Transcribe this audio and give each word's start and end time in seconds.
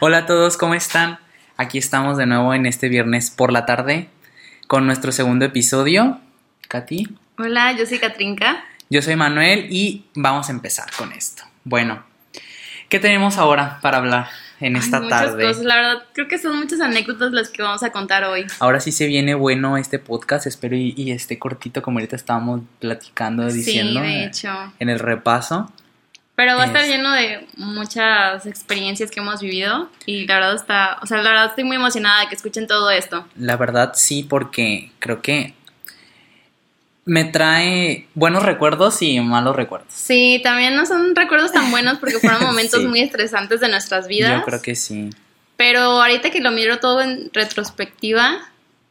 Hola 0.00 0.18
a 0.18 0.26
todos, 0.26 0.56
¿cómo 0.56 0.74
están? 0.74 1.18
Aquí 1.56 1.76
estamos 1.76 2.16
de 2.18 2.26
nuevo 2.26 2.54
en 2.54 2.66
este 2.66 2.88
viernes 2.88 3.30
por 3.30 3.52
la 3.52 3.66
tarde 3.66 4.08
con 4.68 4.86
nuestro 4.86 5.10
segundo 5.10 5.44
episodio. 5.44 6.20
Katy. 6.68 7.08
Hola, 7.36 7.72
yo 7.72 7.84
soy 7.84 7.98
Katrinka. 7.98 8.64
Yo 8.90 9.02
soy 9.02 9.16
Manuel 9.16 9.66
y 9.70 10.04
vamos 10.14 10.50
a 10.50 10.52
empezar 10.52 10.86
con 10.96 11.12
esto. 11.12 11.42
Bueno, 11.64 12.04
¿qué 12.88 13.00
tenemos 13.00 13.38
ahora 13.38 13.80
para 13.82 13.98
hablar 13.98 14.28
en 14.60 14.76
esta 14.76 15.00
muchas 15.00 15.30
tarde? 15.30 15.44
cosas, 15.44 15.64
la 15.64 15.74
verdad, 15.74 16.02
creo 16.12 16.28
que 16.28 16.38
son 16.38 16.56
muchas 16.56 16.80
anécdotas 16.80 17.32
las 17.32 17.48
que 17.48 17.62
vamos 17.62 17.82
a 17.82 17.90
contar 17.90 18.22
hoy. 18.22 18.46
Ahora 18.60 18.78
sí 18.78 18.92
se 18.92 19.08
viene 19.08 19.34
bueno 19.34 19.78
este 19.78 19.98
podcast, 19.98 20.46
espero 20.46 20.76
y, 20.76 20.94
y 20.96 21.10
esté 21.10 21.40
cortito 21.40 21.82
como 21.82 21.98
ahorita 21.98 22.14
estábamos 22.14 22.60
platicando, 22.78 23.50
diciendo 23.50 23.98
sí, 23.98 24.06
de 24.06 24.24
hecho. 24.26 24.72
en 24.78 24.90
el 24.90 25.00
repaso. 25.00 25.72
Pero 26.38 26.54
va 26.56 26.62
a 26.62 26.66
estar 26.66 26.82
Es- 26.82 26.88
lleno 26.88 27.10
de 27.10 27.48
muchas 27.56 28.46
experiencias 28.46 29.10
que 29.10 29.18
hemos 29.18 29.40
vivido 29.40 29.90
y 30.06 30.24
la 30.24 30.36
verdad 30.36 30.54
está, 30.54 30.98
o 31.02 31.06
sea, 31.06 31.16
la 31.20 31.30
verdad 31.30 31.46
estoy 31.46 31.64
muy 31.64 31.74
emocionada 31.74 32.20
de 32.20 32.28
que 32.28 32.36
escuchen 32.36 32.68
todo 32.68 32.92
esto. 32.92 33.26
La 33.36 33.56
verdad 33.56 33.90
sí, 33.96 34.22
porque 34.22 34.92
creo 35.00 35.20
que 35.20 35.54
me 37.04 37.24
trae 37.24 38.06
buenos 38.14 38.44
recuerdos 38.44 39.02
y 39.02 39.18
malos 39.18 39.56
recuerdos. 39.56 39.88
Sí, 39.92 40.40
también 40.44 40.76
no 40.76 40.86
son 40.86 41.16
recuerdos 41.16 41.52
tan 41.52 41.72
buenos 41.72 41.98
porque 41.98 42.18
fueron 42.20 42.42
momentos 42.46 42.82
Sí. 42.82 42.86
muy 42.86 43.00
estresantes 43.00 43.58
de 43.60 43.68
nuestras 43.68 44.06
vidas. 44.06 44.38
Yo 44.38 44.44
creo 44.44 44.62
que 44.62 44.76
sí. 44.76 45.10
Pero 45.56 45.80
ahorita 45.80 46.30
que 46.30 46.40
lo 46.40 46.52
miro 46.52 46.78
todo 46.78 47.00
en 47.00 47.30
retrospectiva, 47.32 48.38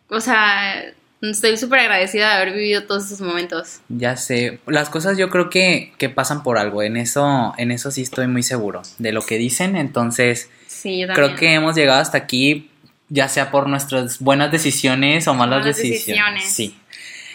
o 0.09 0.19
sea, 0.19 0.83
estoy 1.21 1.57
súper 1.57 1.79
agradecida 1.79 2.29
de 2.29 2.41
haber 2.41 2.53
vivido 2.53 2.83
todos 2.83 3.05
esos 3.07 3.21
momentos. 3.21 3.79
Ya 3.89 4.15
sé, 4.17 4.59
las 4.67 4.89
cosas 4.89 5.17
yo 5.17 5.29
creo 5.29 5.49
que, 5.49 5.93
que 5.97 6.09
pasan 6.09 6.43
por 6.43 6.57
algo, 6.57 6.83
en 6.83 6.97
eso, 6.97 7.53
en 7.57 7.71
eso 7.71 7.91
sí 7.91 8.01
estoy 8.03 8.27
muy 8.27 8.43
seguro 8.43 8.81
de 8.99 9.11
lo 9.11 9.21
que 9.21 9.37
dicen, 9.37 9.75
entonces 9.75 10.49
Sí, 10.67 10.99
yo 10.99 11.07
también. 11.07 11.27
creo 11.27 11.39
que 11.39 11.53
hemos 11.53 11.75
llegado 11.75 11.99
hasta 11.99 12.17
aquí, 12.19 12.69
ya 13.09 13.27
sea 13.29 13.51
por 13.51 13.67
nuestras 13.67 14.19
buenas 14.19 14.51
decisiones 14.51 15.27
o 15.27 15.33
malas, 15.33 15.61
Malas 15.61 15.77
decisiones. 15.77 16.05
decisiones. 16.05 16.45
Sí. 16.53 16.77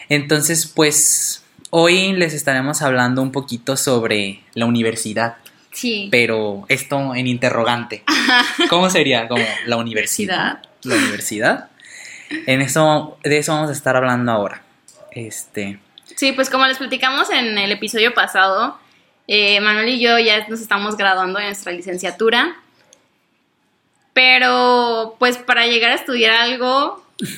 Entonces, 0.09 0.67
pues 0.67 1.43
hoy 1.71 2.13
les 2.13 2.35
estaremos 2.35 2.83
hablando 2.83 3.23
un 3.23 3.33
poquito 3.33 3.77
sobre 3.77 4.41
la 4.55 4.67
universidad, 4.67 5.37
Sí. 5.73 6.09
pero 6.11 6.67
esto 6.69 7.15
en 7.15 7.27
interrogante. 7.27 8.05
¿Cómo 8.69 8.91
sería? 8.91 9.27
Como 9.29 9.45
la 9.67 9.77
universidad. 9.79 10.63
La 10.83 10.97
universidad. 10.97 11.71
En 12.47 12.61
eso, 12.63 13.19
de 13.23 13.39
eso 13.39 13.53
vamos 13.53 13.71
a 13.71 13.73
estar 13.73 13.97
hablando 13.97 14.33
ahora. 14.33 14.63
Este. 15.11 15.79
Sí, 16.17 16.33
pues 16.33 16.51
como 16.51 16.67
les 16.67 16.79
platicamos 16.79 17.31
en 17.31 17.57
el 17.59 17.73
episodio 17.73 18.15
pasado, 18.15 18.79
eh, 19.29 19.61
Manuel 19.61 19.89
y 19.89 20.01
yo 20.01 20.19
ya 20.19 20.47
nos 20.49 20.61
estamos 20.61 20.97
graduando 20.97 21.39
de 21.39 21.47
nuestra 21.47 21.73
licenciatura. 21.73 22.57
Pero 24.13 25.17
pues 25.19 25.39
para 25.39 25.67
llegar 25.67 25.93
a 25.93 25.95
estudiar 25.95 26.33
algo, 26.33 27.05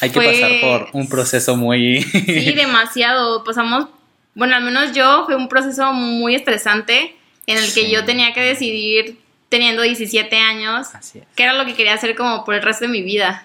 Hay 0.00 0.10
que 0.10 0.20
pasar 0.20 0.50
por 0.60 0.88
un 0.92 1.08
proceso 1.08 1.56
muy... 1.56 2.02
sí, 2.02 2.52
demasiado. 2.56 3.44
Pasamos, 3.44 3.86
bueno, 4.34 4.54
al 4.56 4.62
menos 4.62 4.92
yo 4.92 5.24
fue 5.26 5.34
un 5.36 5.48
proceso 5.48 5.92
muy 5.92 6.34
estresante 6.34 7.16
en 7.46 7.58
el 7.58 7.64
que 7.64 7.82
Sí. 7.84 7.90
yo 7.90 8.04
tenía 8.04 8.32
que 8.32 8.40
decidir 8.40 9.18
teniendo 9.48 9.82
17 9.82 10.36
años 10.36 10.94
Así 10.94 11.18
es. 11.20 11.24
qué 11.34 11.42
era 11.42 11.54
lo 11.54 11.64
que 11.64 11.74
quería 11.74 11.94
hacer 11.94 12.14
como 12.14 12.44
por 12.44 12.54
el 12.54 12.62
resto 12.62 12.84
de 12.84 12.90
mi 12.92 13.02
vida. 13.02 13.44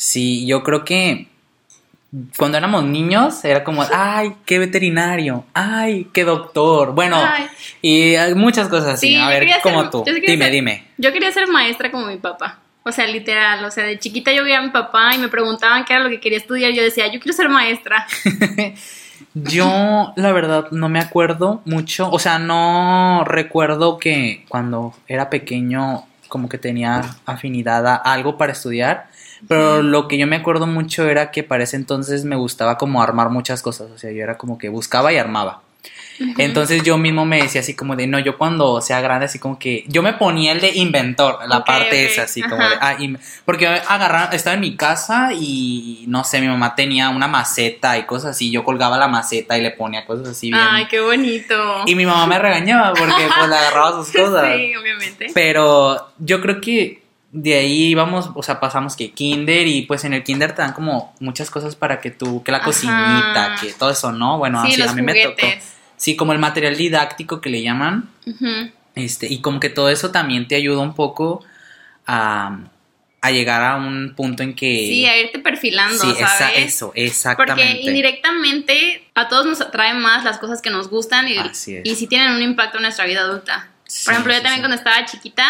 Sí, 0.00 0.46
yo 0.46 0.62
creo 0.62 0.84
que 0.84 1.26
cuando 2.36 2.56
éramos 2.56 2.84
niños 2.84 3.44
era 3.44 3.64
como, 3.64 3.84
ay, 3.92 4.32
qué 4.46 4.60
veterinario, 4.60 5.44
ay, 5.52 6.06
qué 6.14 6.22
doctor. 6.22 6.94
Bueno, 6.94 7.16
Ay. 7.20 7.46
y 7.82 8.14
hay 8.14 8.34
muchas 8.36 8.68
cosas 8.68 8.94
así. 8.94 9.08
Sí, 9.08 9.16
a 9.16 9.28
ver, 9.28 9.42
ser- 9.48 9.60
como 9.60 9.90
tú. 9.90 10.04
Dime, 10.04 10.44
ser- 10.44 10.52
dime. 10.52 10.84
Yo 10.98 11.12
quería 11.12 11.32
ser 11.32 11.48
maestra 11.48 11.90
como 11.90 12.06
mi 12.06 12.16
papá. 12.16 12.60
O 12.84 12.92
sea, 12.92 13.06
literal, 13.08 13.62
o 13.64 13.70
sea, 13.72 13.84
de 13.84 13.98
chiquita 13.98 14.32
yo 14.32 14.44
veía 14.44 14.60
a 14.60 14.62
mi 14.62 14.70
papá 14.70 15.14
y 15.14 15.18
me 15.18 15.28
preguntaban 15.28 15.84
qué 15.84 15.94
era 15.94 16.02
lo 16.04 16.08
que 16.10 16.20
quería 16.20 16.38
estudiar. 16.38 16.72
Yo 16.72 16.82
decía, 16.82 17.06
yo 17.12 17.18
quiero 17.20 17.36
ser 17.36 17.48
maestra. 17.48 18.06
Yo, 19.34 20.12
la 20.16 20.32
verdad, 20.32 20.68
no 20.70 20.88
me 20.88 21.00
acuerdo 21.00 21.60
mucho. 21.64 22.08
O 22.10 22.18
sea, 22.18 22.38
no 22.38 23.24
recuerdo 23.26 23.98
que 23.98 24.44
cuando 24.48 24.94
era 25.08 25.28
pequeño 25.28 26.04
como 26.28 26.48
que 26.48 26.56
tenía 26.58 27.02
afinidad 27.26 27.86
a 27.86 27.96
algo 27.96 28.38
para 28.38 28.52
estudiar. 28.52 29.07
Pero 29.46 29.82
lo 29.82 30.08
que 30.08 30.18
yo 30.18 30.26
me 30.26 30.36
acuerdo 30.36 30.66
mucho 30.66 31.08
era 31.08 31.30
que 31.30 31.42
para 31.42 31.64
ese 31.64 31.76
entonces 31.76 32.24
me 32.24 32.36
gustaba 32.36 32.76
como 32.76 33.02
armar 33.02 33.30
muchas 33.30 33.62
cosas. 33.62 33.90
O 33.90 33.98
sea, 33.98 34.10
yo 34.10 34.22
era 34.22 34.36
como 34.36 34.58
que 34.58 34.68
buscaba 34.68 35.12
y 35.12 35.18
armaba. 35.18 35.62
Entonces 36.36 36.82
yo 36.82 36.98
mismo 36.98 37.24
me 37.24 37.42
decía 37.42 37.60
así 37.60 37.74
como 37.74 37.94
de, 37.96 38.06
no, 38.06 38.18
yo 38.18 38.36
cuando 38.36 38.80
sea 38.80 39.00
grande, 39.00 39.26
así 39.26 39.38
como 39.38 39.58
que 39.58 39.84
yo 39.86 40.02
me 40.02 40.14
ponía 40.14 40.52
el 40.52 40.60
de 40.60 40.70
inventor, 40.74 41.38
la 41.46 41.64
parte 41.64 42.06
esa, 42.06 42.22
así 42.22 42.42
como 42.42 42.56
de, 42.68 42.74
ah, 42.80 42.96
porque 43.44 43.66
agarrar, 43.66 44.34
estaba 44.34 44.54
en 44.54 44.60
mi 44.60 44.76
casa 44.76 45.30
y 45.32 46.04
no 46.08 46.24
sé, 46.24 46.40
mi 46.40 46.48
mamá 46.48 46.74
tenía 46.74 47.10
una 47.10 47.28
maceta 47.28 47.98
y 47.98 48.04
cosas 48.04 48.32
así, 48.32 48.50
yo 48.50 48.64
colgaba 48.64 48.98
la 48.98 49.08
maceta 49.08 49.56
y 49.56 49.62
le 49.62 49.70
ponía 49.70 50.04
cosas 50.04 50.28
así 50.28 50.48
bien. 50.50 50.60
Ay, 50.60 50.86
qué 50.88 51.00
bonito. 51.00 51.54
Y 51.86 51.94
mi 51.94 52.04
mamá 52.04 52.26
me 52.26 52.38
regañaba 52.38 52.94
porque 52.94 53.28
pues 53.36 53.48
le 53.48 53.56
agarraba 53.56 53.92
sus 54.04 54.12
cosas. 54.12 54.56
Sí, 54.56 54.74
obviamente. 54.76 55.26
Pero 55.32 56.10
yo 56.18 56.40
creo 56.40 56.60
que 56.60 57.02
de 57.30 57.54
ahí 57.54 57.94
vamos, 57.94 58.30
o 58.34 58.42
sea, 58.42 58.58
pasamos 58.58 58.96
que 58.96 59.10
kinder 59.12 59.66
y 59.66 59.82
pues 59.82 60.04
en 60.04 60.14
el 60.14 60.24
kinder 60.24 60.54
te 60.54 60.62
dan 60.62 60.72
como 60.72 61.14
muchas 61.20 61.50
cosas 61.50 61.76
para 61.76 62.00
que 62.00 62.10
tú, 62.10 62.42
que 62.42 62.50
la 62.52 62.58
Ajá. 62.58 62.64
cocinita, 62.66 63.54
que 63.60 63.72
todo 63.74 63.90
eso, 63.90 64.12
¿no? 64.12 64.38
Bueno, 64.38 64.62
sí, 64.62 64.68
así 64.72 64.80
los 64.80 64.90
a 64.90 64.94
mí 64.94 65.02
me 65.02 65.14
tocó. 65.22 65.34
juguetes. 65.42 65.74
Sí, 65.96 66.16
como 66.16 66.32
el 66.32 66.38
material 66.38 66.76
didáctico 66.76 67.40
que 67.40 67.50
le 67.50 67.60
llaman. 67.62 68.08
Este, 68.94 69.26
y 69.26 69.40
como 69.40 69.60
que 69.60 69.68
todo 69.68 69.90
eso 69.90 70.10
también 70.10 70.48
te 70.48 70.54
ayuda 70.54 70.78
un 70.80 70.94
poco 70.94 71.44
a, 72.06 72.60
a 73.20 73.30
llegar 73.30 73.62
a 73.62 73.76
un 73.76 74.14
punto 74.16 74.42
en 74.42 74.54
que. 74.54 74.66
Sí, 74.86 75.06
a 75.06 75.16
irte 75.20 75.38
perfilando, 75.40 75.98
Sí, 76.02 76.10
esa- 76.16 76.28
¿sabes? 76.28 76.58
eso, 76.74 76.92
exactamente. 76.94 77.74
Porque 77.74 77.90
indirectamente 77.90 79.08
a 79.14 79.28
todos 79.28 79.46
nos 79.46 79.60
atraen 79.60 80.00
más 80.00 80.24
las 80.24 80.38
cosas 80.38 80.62
que 80.62 80.70
nos 80.70 80.88
gustan 80.88 81.28
y, 81.28 81.36
Así 81.38 81.76
es. 81.76 81.82
y 81.84 81.94
sí 81.96 82.06
tienen 82.06 82.32
un 82.32 82.42
impacto 82.42 82.78
en 82.78 82.84
nuestra 82.84 83.04
vida 83.06 83.20
adulta. 83.20 83.68
Sí, 83.86 84.04
Por 84.04 84.14
ejemplo, 84.14 84.32
yo 84.34 84.40
también 84.42 84.60
cuando 84.60 84.76
estaba 84.76 85.04
chiquita, 85.04 85.44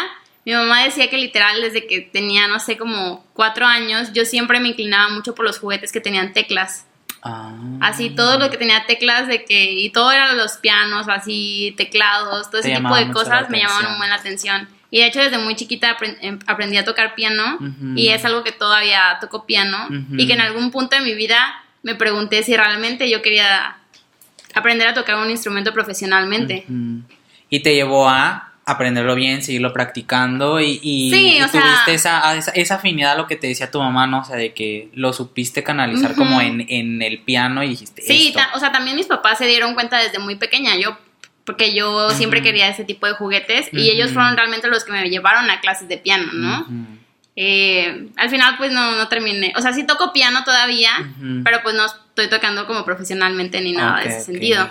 mi 0.45 0.53
mamá 0.53 0.85
decía 0.85 1.11
que 1.11 1.19
literal 1.19 1.61
desde 1.61 1.87
que 1.87 2.01
tenía, 2.01 2.49
no 2.49 2.59
sé, 2.61 2.77
como 2.79 3.25
cuatro 3.35 3.67
años, 3.67 4.13
yo 4.13 4.25
siempre 4.25 4.61
me 4.61 4.69
inclinaba 4.69 5.11
mucho 5.11 5.35
por 5.35 5.45
los 5.45 5.59
juguetes 5.59 5.93
que 5.93 6.01
tenían 6.01 6.33
teclas. 6.33 6.87
Ah. 7.23 7.53
Así, 7.81 8.11
todo 8.11 8.39
lo 8.39 8.51
que 8.51 8.57
tenía 8.57 8.87
teclas 8.87 9.27
de 9.27 9.45
que, 9.45 9.73
y 9.73 9.91
todo 9.91 10.13
eran 10.13 10.37
los 10.37 10.53
pianos, 10.59 11.09
así, 11.09 11.75
teclados, 11.77 12.51
todo 12.51 12.63
Te 12.63 12.73
ese 12.73 12.81
tipo 12.81 12.95
de 12.95 13.11
cosas 13.11 13.51
me 13.51 13.59
llamaban 13.59 13.99
buen 13.99 14.11
la 14.11 14.17
atención. 14.17 14.69
Y 14.91 15.01
de 15.01 15.07
hecho 15.07 15.21
desde 15.21 15.39
muy 15.39 15.55
chiquita 15.55 15.97
em- 16.23 16.39
aprendí 16.47 16.79
a 16.79 16.85
tocar 16.85 17.15
piano 17.15 17.59
y 17.95 18.09
es 18.09 18.25
algo 18.25 18.43
que 18.43 18.53
todavía 18.53 19.19
toco 19.21 19.45
piano 19.45 19.87
y 20.17 20.27
que 20.27 20.33
en 20.33 20.41
algún 20.41 20.71
punto 20.71 20.97
de 20.97 21.03
mi 21.03 21.15
vida 21.15 21.63
me 21.83 21.95
pregunté 21.95 22.43
si 22.43 22.57
realmente 22.57 23.11
yo 23.11 23.21
quería 23.21 23.77
aprender 24.55 24.89
a 24.89 24.95
tocar 24.95 25.17
un 25.17 25.31
instrumento 25.31 25.75
profesionalmente. 25.75 26.65
Y 27.51 27.61
te 27.61 27.75
llevó 27.75 28.09
a 28.09 28.48
aprenderlo 28.71 29.15
bien, 29.15 29.43
seguirlo 29.43 29.73
practicando 29.73 30.61
y, 30.61 30.79
y, 30.83 31.11
Sí, 31.11 31.37
y 31.39 31.43
o 31.43 31.49
sea- 31.49 31.61
tuviste 31.63 31.95
esa, 31.95 32.37
esa, 32.37 32.51
esa 32.53 32.75
afinidad 32.77 33.13
a 33.13 33.15
lo 33.17 33.27
que 33.27 33.37
te 33.37 33.47
decía 33.47 33.71
tu 33.71 33.81
mamá, 33.81 34.07
¿no? 34.07 34.21
O 34.21 34.25
sea, 34.25 34.37
de 34.37 34.53
que 34.53 34.89
lo 34.95 35.13
supiste 35.13 35.63
canalizar 35.65 36.15
como 36.15 36.41
en, 36.41 36.67
en 36.69 37.01
el 37.03 37.21
piano 37.23 37.63
y 37.63 37.71
dijiste 37.71 38.03
Sí, 38.03 38.29
esto. 38.29 38.41
o 38.55 38.61
sea, 38.61 38.71
también 38.73 38.97
mis 38.97 39.07
papás 39.07 39.39
se 39.39 39.47
dieron 39.47 39.75
cuenta 39.75 39.99
desde 39.99 40.19
muy 40.19 40.37
pequeña, 40.37 40.77
yo 40.77 40.99
porque 41.45 41.75
yo 41.75 42.11
siempre 42.11 42.43
quería 42.43 42.69
ese 42.69 42.85
tipo 42.85 43.07
de 43.07 43.15
juguetes 43.15 43.69
y 43.73 43.89
ellos 43.91 44.11
fueron 44.13 44.37
realmente 44.37 44.69
los 44.69 44.85
que 44.85 44.93
me 44.93 45.09
llevaron 45.09 45.49
a 45.51 45.61
clases 45.61 45.89
de 45.89 45.97
piano, 45.97 46.29
¿no? 46.35 46.67
Eh, 47.37 48.09
al 48.17 48.29
final 48.31 48.57
pues 48.59 48.73
no, 48.73 48.97
no 48.97 49.09
terminé, 49.09 49.53
o 49.57 49.63
sea, 49.63 49.73
sí 49.73 49.85
toco 49.87 50.13
piano 50.13 50.43
todavía, 50.45 50.91
pero 51.45 51.61
pues 51.63 51.75
no 51.77 51.87
estoy 51.87 52.29
tocando 52.29 52.67
como 52.67 52.85
profesionalmente 52.85 53.61
ni 53.61 53.73
nada 53.73 54.01
de 54.01 54.09
ese 54.09 54.21
sentido. 54.23 54.69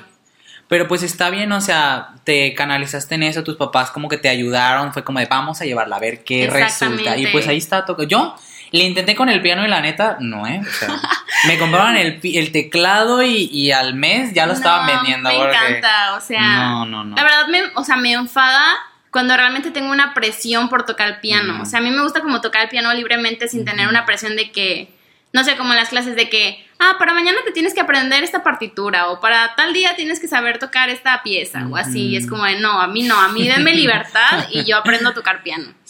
Pero 0.67 0.87
pues 0.87 1.01
está 1.03 1.29
bien, 1.29 1.51
o 1.53 1.61
sea, 1.61 2.09
te 2.25 2.53
canalizaste 2.53 3.15
en 3.15 3.23
eso, 3.23 3.43
tus 3.43 3.55
papás 3.55 3.89
como 3.91 4.09
que 4.09 4.17
te 4.17 4.27
ayudaron, 4.27 4.91
fue 4.91 5.03
como 5.03 5.19
de 5.19 5.25
vamos 5.25 5.61
a 5.61 5.65
llevarla 5.65 5.95
a 5.95 5.99
ver 5.99 6.23
qué 6.25 6.49
resulta. 6.49 7.15
Y 7.17 7.27
pues 7.27 7.47
ahí 7.47 7.57
está, 7.57 7.85
toca. 7.85 8.03
Yo 8.03 8.35
le 8.71 8.83
intenté 8.83 9.15
con 9.15 9.29
el 9.29 9.41
piano 9.41 9.63
y 9.65 9.69
la 9.69 9.79
neta, 9.79 10.17
no, 10.19 10.45
¿eh? 10.45 10.59
O 10.61 10.69
sea, 10.69 10.89
me 11.47 11.57
compraban 11.57 11.95
el, 11.95 12.19
el 12.21 12.51
teclado 12.51 13.23
y, 13.23 13.49
y 13.49 13.71
al 13.71 13.93
mes 13.93 14.33
ya 14.33 14.45
lo 14.45 14.51
estaban 14.53 14.85
vendiendo. 14.87 15.29
Me 15.29 15.37
porque- 15.37 15.55
encanta, 15.55 16.15
o 16.15 16.21
sea, 16.21 16.41
No, 16.41 16.85
no, 16.85 17.03
no. 17.05 17.15
la 17.15 17.23
verdad 17.23 17.47
me, 17.47 17.61
o 17.75 17.83
sea, 17.85 17.95
me 17.95 18.11
enfada 18.11 18.61
cuando 19.09 19.37
realmente 19.37 19.71
tengo 19.71 19.89
una 19.89 20.13
presión 20.13 20.67
por 20.67 20.83
tocar 20.85 21.07
el 21.07 21.19
piano. 21.21 21.53
Ujú. 21.53 21.63
O 21.63 21.65
sea, 21.65 21.79
a 21.79 21.81
mí 21.81 21.91
me 21.91 22.01
gusta 22.03 22.19
como 22.19 22.41
tocar 22.41 22.63
el 22.63 22.67
piano 22.69 22.93
libremente 22.93 23.47
sin 23.47 23.63
tener 23.63 23.87
una 23.87 24.05
presión 24.05 24.35
de 24.35 24.51
que, 24.51 24.93
no 25.33 25.43
sé, 25.43 25.57
como 25.57 25.71
en 25.71 25.77
las 25.77 25.89
clases 25.89 26.15
de 26.15 26.29
que, 26.29 26.65
ah, 26.79 26.95
para 26.97 27.13
mañana 27.13 27.37
te 27.45 27.51
tienes 27.51 27.73
que 27.73 27.81
aprender 27.81 28.23
esta 28.23 28.43
partitura 28.43 29.09
o 29.09 29.19
para 29.19 29.55
tal 29.55 29.73
día 29.73 29.95
tienes 29.95 30.19
que 30.19 30.27
saber 30.27 30.57
tocar 30.57 30.89
esta 30.89 31.21
pieza 31.23 31.67
o 31.69 31.75
así. 31.75 32.07
Y 32.07 32.15
es 32.15 32.27
como 32.27 32.43
de, 32.45 32.59
no, 32.59 32.79
a 32.81 32.87
mí 32.87 33.03
no, 33.03 33.19
a 33.19 33.27
mí 33.29 33.47
denme 33.47 33.73
libertad 33.75 34.47
y 34.51 34.63
yo 34.63 34.77
aprendo 34.77 35.09
a 35.09 35.13
tocar 35.13 35.43
piano. 35.43 35.73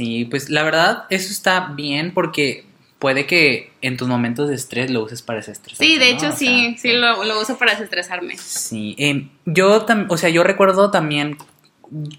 Sí, 0.00 0.24
pues 0.24 0.48
la 0.48 0.62
verdad, 0.62 1.04
eso 1.10 1.30
está 1.30 1.72
bien 1.74 2.14
porque 2.14 2.64
puede 2.98 3.26
que 3.26 3.72
en 3.82 3.98
tus 3.98 4.08
momentos 4.08 4.48
de 4.48 4.54
estrés 4.54 4.90
lo 4.90 5.02
uses 5.02 5.20
para 5.20 5.40
desestresar. 5.40 5.84
Sí, 5.84 5.98
de 5.98 6.10
hecho 6.10 6.32
sí, 6.32 6.76
sí 6.78 6.92
lo, 6.92 7.24
lo 7.24 7.40
uso 7.40 7.58
para 7.58 7.72
desestresarme. 7.72 8.38
Sí, 8.38 8.94
em, 8.98 9.28
yo 9.44 9.82
también, 9.82 10.10
o 10.10 10.16
sea, 10.16 10.30
yo 10.30 10.42
recuerdo 10.42 10.90
también, 10.90 11.36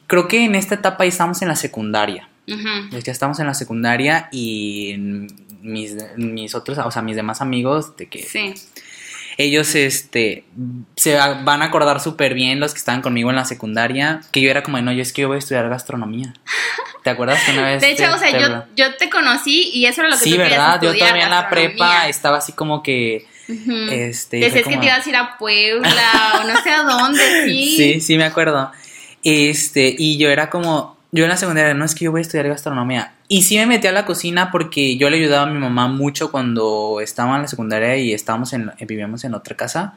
creo 0.05 0.27
que 0.27 0.43
en 0.45 0.53
esta 0.53 0.75
etapa 0.75 1.05
estamos 1.05 1.41
en 1.41 1.47
la 1.47 1.55
secundaria. 1.55 2.29
Ujú. 2.47 2.99
Ya 3.03 3.11
estamos 3.11 3.39
en 3.39 3.47
la 3.47 3.53
secundaria 3.53 4.27
y 4.31 5.27
mis, 5.61 5.95
mis 6.17 6.55
otros, 6.55 6.77
o 6.77 6.91
sea, 6.91 7.01
mis 7.01 7.15
demás 7.15 7.41
amigos, 7.41 7.95
de 7.97 8.07
que 8.07 8.23
Sí. 8.23 8.53
ellos, 9.37 9.73
este, 9.75 10.43
se 10.95 11.15
van 11.15 11.61
a 11.61 11.65
acordar 11.65 11.99
súper 12.01 12.33
bien 12.33 12.59
los 12.59 12.73
que 12.73 12.79
estaban 12.79 13.01
conmigo 13.01 13.29
en 13.29 13.35
la 13.37 13.45
secundaria, 13.45 14.21
que 14.31 14.41
yo 14.41 14.49
era 14.51 14.63
como, 14.63 14.79
no, 14.81 14.91
yo 14.91 15.01
es 15.01 15.13
que 15.13 15.21
yo 15.23 15.27
voy 15.27 15.35
a 15.35 15.39
estudiar 15.39 15.69
gastronomía. 15.69 16.33
¿Te 17.03 17.09
acuerdas 17.09 17.41
que 17.43 17.51
una 17.51 17.63
vez? 17.67 17.81
De 17.81 17.91
hecho, 17.91 18.03
te- 18.03 18.09
o 18.09 18.17
sea, 18.19 18.31
te- 18.31 18.39
yo, 18.39 18.63
yo 18.75 18.95
te 18.95 19.09
conocí 19.09 19.71
y 19.73 19.85
eso 19.85 20.01
era 20.01 20.09
lo 20.11 20.17
que 20.17 20.23
Sí, 20.23 20.31
tú 20.33 20.37
¿verdad? 20.37 20.79
Yo 20.81 20.89
estudiar, 20.89 20.97
todavía 21.09 21.23
en 21.23 21.29
la 21.31 21.49
prepa 21.49 22.07
estaba 22.07 22.37
así 22.37 22.51
como 22.53 22.83
que, 22.83 23.25
Ujú. 23.49 23.71
este... 23.89 24.37
Decías 24.37 24.67
que 24.67 24.77
te 24.77 24.85
ibas 24.85 25.05
a 25.05 25.09
ir 25.09 25.15
a 25.15 25.37
Puebla 25.37 26.41
o 26.41 26.43
no 26.47 26.61
sé 26.61 26.69
a 26.69 26.83
dónde, 26.83 27.23
sí. 27.45 27.75
Sí, 27.75 28.01
sí, 28.01 28.17
me 28.17 28.25
acuerdo. 28.25 28.71
Este, 29.23 29.95
y 29.97 30.17
yo 30.17 30.29
era 30.29 30.49
como, 30.49 30.97
yo 31.11 31.23
en 31.23 31.29
la 31.29 31.37
secundaria, 31.37 31.73
no 31.73 31.85
es 31.85 31.95
que 31.95 32.05
yo 32.05 32.11
voy 32.11 32.19
a 32.19 32.21
estudiar 32.21 32.47
gastronomía. 32.47 33.13
Y 33.33 33.43
sí 33.43 33.55
me 33.55 33.65
metí 33.65 33.87
a 33.87 33.93
la 33.93 34.05
cocina 34.05 34.51
porque 34.51 34.97
yo 34.97 35.09
le 35.09 35.15
ayudaba 35.15 35.43
a 35.43 35.45
mi 35.45 35.57
mamá 35.57 35.87
mucho 35.87 36.31
cuando 36.31 36.99
estaba 36.99 37.37
en 37.37 37.43
la 37.43 37.47
secundaria 37.47 37.95
y 37.95 38.11
estábamos 38.11 38.51
en, 38.51 38.69
vivíamos 38.81 39.23
en 39.23 39.33
otra 39.33 39.55
casa. 39.55 39.93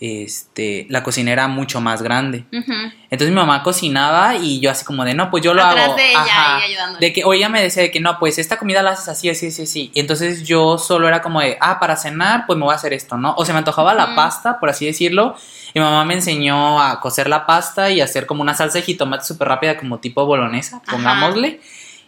Este, 0.00 0.84
la 0.90 1.04
cocina 1.04 1.30
era 1.30 1.46
mucho 1.46 1.80
más 1.80 2.02
grande. 2.02 2.44
Entonces 2.50 3.28
mi 3.28 3.36
mamá 3.36 3.62
cocinaba 3.62 4.34
y 4.34 4.58
yo 4.58 4.72
así 4.72 4.84
como 4.84 5.04
de, 5.04 5.14
no, 5.14 5.30
pues 5.30 5.44
yo 5.44 5.54
lo 5.54 5.62
Atrás 5.64 5.84
hago. 5.84 5.94
de 5.94 6.10
ella, 6.10 6.20
Ajá. 6.20 6.60
De 6.98 7.12
que, 7.12 7.22
o 7.24 7.34
ella 7.34 7.48
me 7.48 7.62
decía 7.62 7.84
de 7.84 7.92
que 7.92 8.00
no, 8.00 8.18
pues 8.18 8.36
esta 8.36 8.56
comida 8.56 8.82
la 8.82 8.90
haces 8.90 9.10
así, 9.10 9.30
así, 9.30 9.46
así, 9.46 9.62
así. 9.62 9.90
Y 9.94 10.00
entonces 10.00 10.42
yo 10.42 10.76
solo 10.76 11.06
era 11.06 11.22
como 11.22 11.40
de, 11.40 11.56
ah, 11.60 11.78
para 11.78 11.94
cenar, 11.94 12.46
pues 12.48 12.58
me 12.58 12.64
voy 12.64 12.72
a 12.72 12.76
hacer 12.78 12.92
esto, 12.92 13.16
¿no? 13.16 13.32
O 13.36 13.44
se 13.44 13.52
me 13.52 13.58
antojaba 13.58 13.94
la 13.94 14.16
pasta, 14.16 14.58
por 14.58 14.70
así 14.70 14.86
decirlo. 14.86 15.36
Y 15.72 15.78
mi 15.78 15.84
mamá 15.84 16.04
me 16.04 16.14
enseñó 16.14 16.82
a 16.82 16.98
cocer 16.98 17.28
la 17.28 17.46
pasta 17.46 17.92
y 17.92 18.00
hacer 18.00 18.26
como 18.26 18.42
una 18.42 18.54
salsa 18.56 18.78
de 18.78 18.84
jitomate 18.84 19.24
súper 19.24 19.46
rápida, 19.46 19.76
como 19.78 20.00
tipo 20.00 20.26
bolonesa, 20.26 20.82
Ajá. 20.84 21.20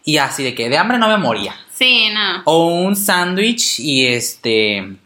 Y 0.04 0.18
así 0.18 0.42
de 0.42 0.54
que 0.54 0.68
de 0.68 0.78
hambre 0.78 0.98
no 0.98 1.08
me 1.08 1.16
moría. 1.16 1.54
Sí, 1.72 2.08
no. 2.12 2.42
O 2.44 2.66
un 2.66 2.96
sándwich 2.96 3.78
y 3.80 4.06
este. 4.06 4.96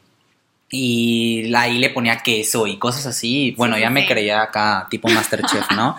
Y 0.70 1.54
ahí 1.54 1.78
le 1.78 1.90
ponía 1.90 2.18
queso 2.18 2.66
y 2.66 2.78
cosas 2.78 3.06
así. 3.06 3.54
Bueno, 3.58 3.74
Sí, 3.76 3.82
ya 3.82 3.88
sí, 3.88 3.94
me 3.94 4.06
creía 4.06 4.42
acá 4.42 4.86
tipo 4.90 5.08
Masterchef, 5.10 5.70
¿no? 5.72 5.96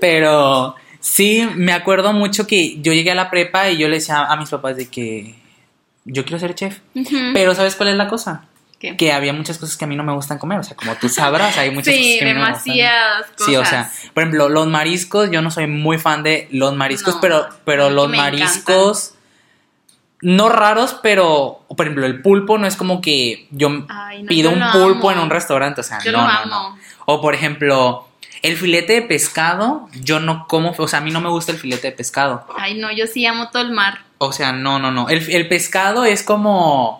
Pero 0.00 0.76
sí, 1.00 1.48
me 1.56 1.72
acuerdo 1.72 2.12
mucho 2.12 2.46
que 2.46 2.80
yo 2.80 2.92
llegué 2.92 3.10
a 3.10 3.16
la 3.16 3.30
prepa 3.30 3.68
y 3.70 3.78
yo 3.78 3.88
le 3.88 3.96
decía 3.96 4.24
a 4.24 4.36
mis 4.36 4.50
papás 4.50 4.76
de 4.76 4.88
que 4.88 5.34
yo 6.04 6.24
quiero 6.24 6.38
ser 6.38 6.54
chef. 6.54 6.78
Pero 7.34 7.54
¿sabes 7.54 7.74
cuál 7.74 7.90
es 7.90 7.96
la 7.96 8.08
cosa? 8.08 8.44
¿Qué? 8.80 8.96
Que 8.96 9.12
había 9.12 9.32
muchas 9.32 9.58
cosas 9.58 9.76
que 9.76 9.84
a 9.84 9.88
mí 9.88 9.94
no 9.94 10.02
me 10.02 10.12
gustan 10.14 10.38
comer. 10.38 10.58
O 10.58 10.62
sea, 10.64 10.74
como 10.76 10.94
tú 10.96 11.08
sabrás, 11.08 11.56
hay 11.58 11.70
muchas 11.70 11.94
sí, 11.94 12.00
cosas 12.00 12.18
que 12.18 12.24
a 12.24 12.26
mí 12.28 12.34
no 12.34 12.40
me 12.46 12.50
gustan. 12.50 12.64
demasiadas 12.74 13.26
cosas. 13.36 13.46
Sí, 13.46 13.56
o 13.56 13.64
sea, 13.64 13.92
por 14.14 14.22
ejemplo, 14.22 14.48
los 14.48 14.66
mariscos, 14.66 15.30
yo 15.30 15.42
no 15.42 15.50
soy 15.50 15.66
muy 15.68 15.98
fan 15.98 16.22
de 16.22 16.48
los 16.50 16.74
mariscos, 16.74 17.16
No, 17.16 17.20
pero, 17.20 17.48
pero 17.64 17.90
los 17.90 18.08
mariscos 18.08 19.14
no 20.22 20.48
raros, 20.50 20.98
pero 21.02 21.60
por 21.76 21.86
ejemplo, 21.86 22.04
el 22.06 22.20
pulpo 22.20 22.58
no 22.58 22.66
es 22.66 22.76
como 22.76 23.00
que 23.00 23.46
yo 23.50 23.86
Ay, 23.88 24.22
no, 24.22 24.28
pido 24.28 24.50
yo 24.50 24.56
un 24.56 24.72
pulpo 24.72 25.08
amo. 25.10 25.12
en 25.12 25.24
un 25.24 25.30
restaurante, 25.30 25.80
o 25.80 25.84
sea, 25.84 25.98
Yo 26.04 26.12
no, 26.12 26.18
lo 26.18 26.24
no, 26.24 26.30
amo. 26.30 26.46
no. 26.76 26.78
O 27.06 27.20
por 27.22 27.34
ejemplo, 27.34 28.06
el 28.42 28.56
filete 28.56 28.94
de 28.94 29.02
pescado, 29.02 29.88
yo 29.94 30.20
no 30.20 30.46
como, 30.46 30.74
o 30.76 30.88
sea, 30.88 30.98
a 30.98 31.02
mí 31.02 31.10
no 31.10 31.20
me 31.20 31.28
gusta 31.30 31.52
el 31.52 31.58
filete 31.58 31.88
de 31.88 31.92
pescado. 31.96 32.46
Ay, 32.56 32.78
no, 32.78 32.90
yo 32.92 33.06
sí 33.06 33.24
amo 33.26 33.48
todo 33.50 33.62
el 33.62 33.70
mar. 33.72 34.00
O 34.18 34.32
sea, 34.32 34.52
no, 34.52 34.78
no, 34.78 34.90
no. 34.90 35.08
El, 35.08 35.28
el 35.30 35.48
pescado 35.48 36.04
es 36.04 36.22
como 36.22 36.99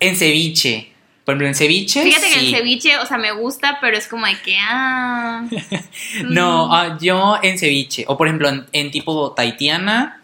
en 0.00 0.16
ceviche. 0.16 0.90
Por 1.24 1.32
ejemplo, 1.32 1.48
en 1.48 1.54
ceviche. 1.54 2.02
Fíjate 2.02 2.28
que 2.30 2.38
el 2.40 2.54
ceviche, 2.54 2.98
o 2.98 3.06
sea, 3.06 3.16
me 3.16 3.32
gusta, 3.32 3.78
pero 3.80 3.96
es 3.96 4.06
como 4.08 4.26
de 4.26 4.36
que, 4.42 4.56
ah. 4.60 5.44
No, 6.24 6.68
mm, 6.68 6.72
ah, 6.72 6.98
yo 7.00 7.38
en 7.42 7.58
ceviche. 7.58 8.04
O 8.08 8.16
por 8.18 8.26
ejemplo, 8.26 8.48
en, 8.50 8.66
en 8.72 8.90
tipo 8.90 9.32
taitiana. 9.32 10.20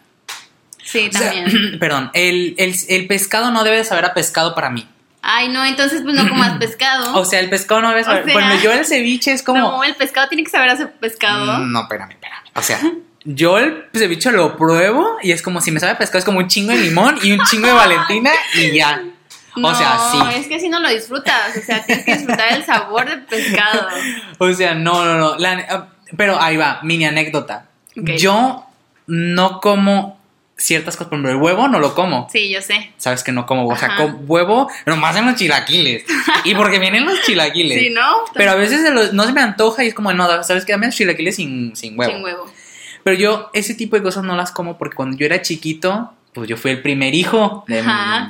Sí, 0.83 1.09
O 1.09 1.17
sea, 1.17 1.31
también. 1.33 1.77
perdón, 1.79 2.11
el, 2.13 2.53
el- 2.57 2.75
el 2.89 3.07
pescado 3.07 3.51
no 3.51 3.63
debe 3.63 3.77
de 3.77 3.83
saber 3.83 4.05
a 4.05 4.13
pescado 4.13 4.53
para 4.53 4.69
mí. 4.69 4.87
Ay, 5.23 5.49
no, 5.49 5.63
entonces 5.65 6.01
pues 6.03 6.15
no 6.15 6.27
comas 6.29 6.57
pescado. 6.59 7.15
O 7.17 7.25
sea, 7.25 7.39
el 7.39 7.49
pescado 7.49 7.81
no 7.81 7.89
debe 7.89 8.01
O 8.01 8.05
saber. 8.05 8.23
sea- 8.25 8.33
por 8.33 8.41
ejemplo, 8.43 8.63
yo 8.63 8.71
el 8.71 8.85
ceviche 8.85 9.31
es 9.31 9.41
como. 9.43 9.59
No, 9.59 9.83
el 9.83 9.95
pescado 9.95 10.27
tiene 10.27 10.43
que 10.43 10.49
saber 10.51 10.69
a 10.69 10.91
pescado. 10.99 11.59
Mm, 11.59 11.71
No, 11.71 11.81
espérame, 11.81 12.11
espérame. 12.11 12.43
O 12.55 12.61
sea, 12.61 12.79
yo 13.23 13.57
el 13.57 13.85
ceviche 13.93 14.31
lo 14.31 14.55
pruebo 14.57 15.17
y 15.23 15.31
es 15.31 15.41
como 15.41 15.61
si 15.61 15.71
me 15.71 15.79
sabe 15.79 15.93
a 15.93 15.97
pescado, 15.97 16.19
es 16.19 16.25
como 16.25 16.39
un 16.39 16.47
chingo 16.47 16.71
de 16.73 16.79
limón 16.79 17.17
y 17.23 17.31
un 17.31 17.39
chingo 17.45 17.67
de 17.67 17.73
Valentina 17.73 18.31
y 18.55 18.71
ya. 18.75 19.01
No, 19.55 19.69
o 19.69 19.75
sea, 19.75 19.97
sí. 20.11 20.17
es 20.39 20.47
que 20.47 20.55
así 20.55 20.69
no 20.69 20.79
lo 20.79 20.89
disfrutas. 20.89 21.57
O 21.57 21.61
sea, 21.61 21.83
tienes 21.85 22.05
que 22.05 22.13
disfrutar 22.15 22.53
el 22.53 22.63
sabor 22.65 23.09
del 23.09 23.21
pescado. 23.23 23.87
O 24.39 24.53
sea, 24.53 24.73
no, 24.75 25.03
no, 25.05 25.15
no. 25.17 25.35
La- 25.37 25.65
ah, 25.69 25.87
pero 26.17 26.41
ahí 26.41 26.57
va, 26.57 26.79
mini 26.83 27.05
anécdota. 27.05 27.65
Yo 27.95 28.65
no 29.07 29.59
como 29.59 30.19
ciertas 30.57 30.95
cosas. 30.95 31.09
Por 31.09 31.17
ejemplo, 31.19 31.31
el 31.31 31.37
huevo 31.41 31.67
no 31.67 31.79
lo 31.79 31.93
como. 31.95 32.27
Sí, 32.31 32.49
yo 32.49 32.61
sé. 32.61 32.91
Sabes 32.97 33.23
que 33.23 33.31
no 33.31 33.45
como, 33.45 33.67
o 33.67 33.75
sea, 33.75 33.95
como 33.97 34.17
huevo, 34.27 34.69
nomás 34.85 35.15
en 35.17 35.25
los 35.25 35.35
chilaquiles. 35.35 36.05
y 36.45 36.55
porque 36.55 36.79
vienen 36.79 37.05
los 37.05 37.21
chilaquiles. 37.23 37.79
Sí, 37.79 37.89
¿no? 37.89 38.01
Pero 38.33 38.51
a 38.51 38.55
veces 38.55 38.81
se 38.81 38.91
los- 38.91 39.13
no 39.13 39.25
se 39.25 39.33
me 39.33 39.41
antoja 39.41 39.83
y 39.83 39.87
es 39.87 39.93
como, 39.93 40.13
no, 40.13 40.43
¿sabes 40.43 40.65
qué? 40.65 40.71
Dame 40.73 40.87
los 40.87 40.95
chilaquiles 40.95 41.35
sin, 41.35 41.75
sin 41.75 41.97
huevo. 41.99 42.13
Sin 42.13 42.23
huevo. 42.23 42.45
Pero 43.03 43.17
yo 43.17 43.49
ese 43.53 43.73
tipo 43.73 43.95
de 43.95 44.03
cosas 44.03 44.23
no 44.23 44.35
las 44.35 44.51
como 44.51 44.77
porque 44.77 44.95
cuando 44.95 45.17
yo 45.17 45.25
era 45.25 45.41
chiquito, 45.41 46.13
pues 46.33 46.47
yo 46.49 46.57
fui 46.57 46.71
el 46.71 46.81
primer 46.81 47.13
hijo 47.15 47.63
de- 47.67 47.81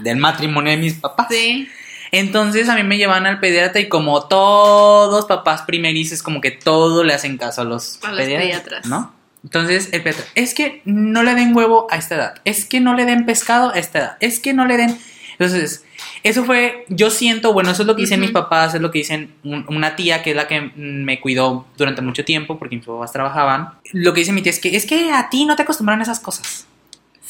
del 0.03 0.17
matrimonio 0.17 0.71
de 0.71 0.77
mis 0.77 0.93
papás. 0.95 1.27
Sí. 1.29 1.67
Entonces 2.11 2.67
a 2.67 2.75
mí 2.75 2.83
me 2.83 2.97
llevan 2.97 3.25
al 3.25 3.39
pediatra 3.39 3.79
y 3.79 3.87
como 3.87 4.27
todos 4.27 5.25
papás 5.25 5.61
primerizos, 5.63 6.21
como 6.21 6.41
que 6.41 6.51
todo 6.51 7.03
le 7.03 7.13
hacen 7.13 7.37
caso 7.37 7.61
a 7.61 7.63
los, 7.65 7.99
A 8.03 8.09
los 8.11 8.17
pediatras. 8.19 8.85
¿no? 8.85 9.13
Entonces 9.43 9.89
el 9.93 10.03
pediatra, 10.03 10.25
es 10.35 10.53
que 10.53 10.81
no 10.85 11.23
le 11.23 11.35
den 11.35 11.55
huevo 11.55 11.87
a 11.89 11.95
esta 11.95 12.15
edad, 12.15 12.33
es 12.43 12.65
que 12.65 12.79
no 12.81 12.93
le 12.95 13.05
den 13.05 13.25
pescado 13.25 13.71
a 13.73 13.79
esta 13.79 13.99
edad, 13.99 14.17
es 14.19 14.39
que 14.39 14.53
no 14.53 14.65
le 14.65 14.77
den... 14.77 14.97
Entonces, 15.39 15.83
eso 16.21 16.43
fue, 16.45 16.85
yo 16.89 17.09
siento, 17.09 17.51
bueno, 17.51 17.71
eso 17.71 17.81
es 17.81 17.87
lo 17.87 17.95
que 17.95 18.01
dicen 18.03 18.19
mis 18.19 18.29
papás, 18.31 18.75
es 18.75 18.81
lo 18.81 18.91
que 18.91 18.99
dicen 18.99 19.33
un- 19.43 19.65
una 19.69 19.95
tía 19.95 20.21
que 20.21 20.31
es 20.31 20.35
la 20.35 20.47
que 20.47 20.69
me 20.75 21.19
cuidó 21.19 21.65
durante 21.77 22.03
mucho 22.03 22.23
tiempo 22.23 22.59
porque 22.59 22.75
mis 22.75 22.85
papás 22.85 23.11
trabajaban. 23.11 23.69
Lo 23.91 24.13
que 24.13 24.19
dice 24.19 24.31
mi 24.31 24.43
tía 24.43 24.51
es 24.51 24.59
que 24.59 24.75
es 24.75 24.85
que 24.85 25.11
a 25.11 25.29
ti 25.29 25.45
no 25.45 25.55
te 25.55 25.63
acostumbraron 25.63 26.01
a 26.01 26.03
esas 26.03 26.19
cosas. 26.19 26.67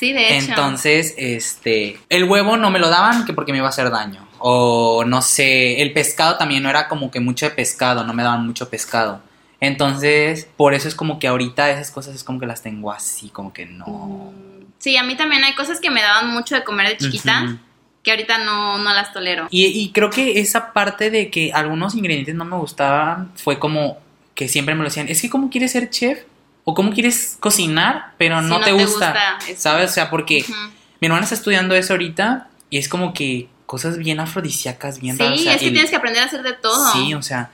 Sí, 0.01 0.13
de 0.13 0.36
hecho. 0.36 0.50
Entonces, 0.50 1.13
este, 1.15 2.00
el 2.09 2.24
huevo 2.24 2.57
no 2.57 2.71
me 2.71 2.80
lo 2.80 2.89
daban 2.89 3.24
que 3.24 3.33
porque 3.33 3.51
me 3.51 3.59
iba 3.59 3.68
a 3.68 3.69
hacer 3.69 3.92
daño. 3.92 4.27
O 4.39 5.03
no 5.06 5.21
sé, 5.21 5.80
el 5.83 5.94
pescado 5.94 6.38
también 6.38 6.63
no 6.63 6.71
era 6.71 6.88
como 6.88 7.12
que 7.12 7.19
mucho 7.19 7.45
de 7.45 7.51
pescado, 7.51 8.03
no 8.03 8.12
me 8.15 8.24
daban 8.24 8.43
mucho 8.48 8.67
pescado. 8.67 9.22
Entonces, 9.60 10.50
por 10.58 10.74
eso 10.74 10.88
es 10.88 10.96
como 10.96 11.20
que 11.20 11.27
ahorita 11.27 11.70
esas 11.70 11.91
cosas 11.91 12.15
es 12.15 12.24
como 12.24 12.39
que 12.39 12.48
las 12.48 12.63
tengo 12.63 12.91
así, 12.91 13.29
como 13.29 13.53
que 13.53 13.67
no. 13.67 13.86
Mm, 13.86 14.65
Sí, 14.79 14.98
a 14.98 15.03
mí 15.03 15.15
también 15.15 15.43
hay 15.43 15.53
cosas 15.53 15.79
que 15.79 15.91
me 15.91 16.01
daban 16.01 16.31
mucho 16.31 16.55
de 16.55 16.63
comer 16.63 16.88
de 16.88 16.98
chiquita 16.98 17.60
que 18.01 18.10
ahorita 18.10 18.39
no, 18.39 18.79
no 18.79 18.93
las 18.96 19.13
tolero. 19.13 19.48
Y, 19.51 19.67
y 19.67 19.91
creo 19.91 20.10
que 20.10 20.39
esa 20.39 20.74
parte 20.74 21.12
de 21.12 21.29
que 21.29 21.53
algunos 21.53 21.93
ingredientes 21.93 22.34
no 22.34 22.46
me 22.46 22.58
gustaban 22.58 23.31
fue 23.36 23.60
como 23.60 24.00
que 24.34 24.48
siempre 24.48 24.74
me 24.74 24.79
lo 24.79 24.86
decían, 24.86 25.10
es 25.10 25.22
que 25.22 25.29
cómo 25.29 25.51
quieres 25.51 25.74
ser 25.74 25.91
chef 25.91 26.24
o 26.63 26.74
cómo 26.74 26.91
quieres 26.94 27.38
cocinar, 27.39 28.13
pero 28.18 28.39
Si 28.41 28.48
no, 28.48 28.50
no 28.50 28.60
te, 28.60 28.65
te 28.65 28.72
gusta, 28.74 29.08
gusta 29.08 29.38
eso. 29.51 29.62
¿sabes? 29.62 29.89
O 29.91 29.94
sea, 29.94 30.10
porque 30.10 30.44
Ujú. 30.48 30.53
mi 31.00 31.08
hermana 31.08 31.24
está 31.24 31.36
estudiando 31.36 31.75
eso 31.75 31.94
ahorita 31.94 32.48
y 32.70 32.77
es 32.77 32.88
como 32.88 33.13
que 33.13 33.48
cosas 33.65 33.98
bien 33.98 34.20
afrodisíacas, 34.20 35.00
bien 35.00 35.15
Sí, 35.18 35.24
raras. 35.24 35.39
o 35.39 35.44
sea, 35.44 35.53
es 35.53 35.60
que 35.60 35.68
el- 35.68 35.74
tienes 35.74 35.89
que 35.89 35.96
aprender 35.96 36.22
a 36.24 36.25
hacer 36.25 36.44
de 36.44 36.53
todo. 36.53 36.91
Sí, 36.94 37.13
o 37.13 37.22
sea. 37.22 37.50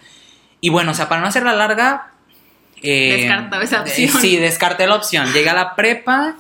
Y 0.62 0.70
bueno, 0.70 0.92
o 0.92 0.94
sea, 0.96 1.08
para 1.08 1.22
no 1.22 1.28
hacerla 1.28 1.54
larga. 1.54 2.12
eh, 2.82 3.18
Descartó 3.22 3.62
esa 3.62 3.78
eh, 3.78 3.80
opción. 3.82 4.22
Sí, 4.22 4.38
descarté 4.38 4.88
la 4.88 4.96
opción. 4.96 5.32
Llegué 5.34 5.50
a 5.50 5.54
la 5.54 5.76
prepa, 5.76 6.36